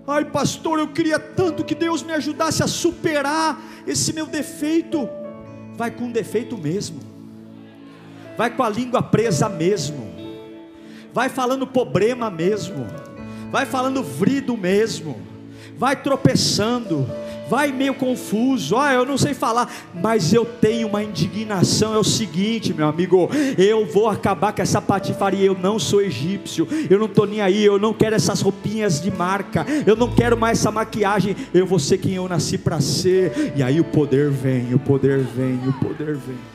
Ai, 0.06 0.24
pastor, 0.24 0.78
eu 0.78 0.88
queria 0.88 1.18
tanto 1.18 1.64
que 1.64 1.74
Deus 1.74 2.02
me 2.02 2.12
ajudasse 2.12 2.62
a 2.62 2.66
superar 2.66 3.58
esse 3.86 4.12
meu 4.12 4.26
defeito. 4.26 5.08
Vai 5.76 5.90
com 5.90 6.10
defeito 6.10 6.58
mesmo. 6.58 7.00
Vai 8.36 8.50
com 8.50 8.62
a 8.62 8.68
língua 8.68 9.02
presa 9.02 9.48
mesmo. 9.48 10.10
Vai 11.12 11.28
falando 11.28 11.66
problema 11.66 12.30
mesmo. 12.30 12.86
Vai 13.50 13.66
falando 13.66 14.02
vrido 14.02 14.56
mesmo. 14.56 15.20
Vai 15.76 16.02
tropeçando 16.02 17.08
vai 17.50 17.72
meio 17.72 17.94
confuso, 17.94 18.76
ah, 18.76 18.94
eu 18.94 19.04
não 19.04 19.18
sei 19.18 19.34
falar, 19.34 19.68
mas 19.92 20.32
eu 20.32 20.44
tenho 20.44 20.86
uma 20.86 21.02
indignação, 21.02 21.92
é 21.92 21.98
o 21.98 22.04
seguinte, 22.04 22.72
meu 22.72 22.86
amigo, 22.86 23.28
eu 23.58 23.84
vou 23.84 24.08
acabar 24.08 24.52
com 24.52 24.62
essa 24.62 24.80
patifaria, 24.80 25.46
eu 25.46 25.58
não 25.60 25.76
sou 25.76 26.00
egípcio, 26.00 26.68
eu 26.88 26.96
não 26.96 27.06
estou 27.06 27.26
nem 27.26 27.40
aí, 27.40 27.64
eu 27.64 27.76
não 27.76 27.92
quero 27.92 28.14
essas 28.14 28.40
roupinhas 28.40 29.02
de 29.02 29.10
marca, 29.10 29.66
eu 29.84 29.96
não 29.96 30.08
quero 30.08 30.38
mais 30.38 30.60
essa 30.60 30.70
maquiagem, 30.70 31.34
eu 31.52 31.66
vou 31.66 31.80
ser 31.80 31.98
quem 31.98 32.14
eu 32.14 32.28
nasci 32.28 32.56
para 32.56 32.80
ser, 32.80 33.52
e 33.56 33.64
aí 33.64 33.80
o 33.80 33.84
poder 33.84 34.30
vem, 34.30 34.72
o 34.72 34.78
poder 34.78 35.18
vem, 35.18 35.58
o 35.66 35.72
poder 35.72 36.14
vem. 36.14 36.49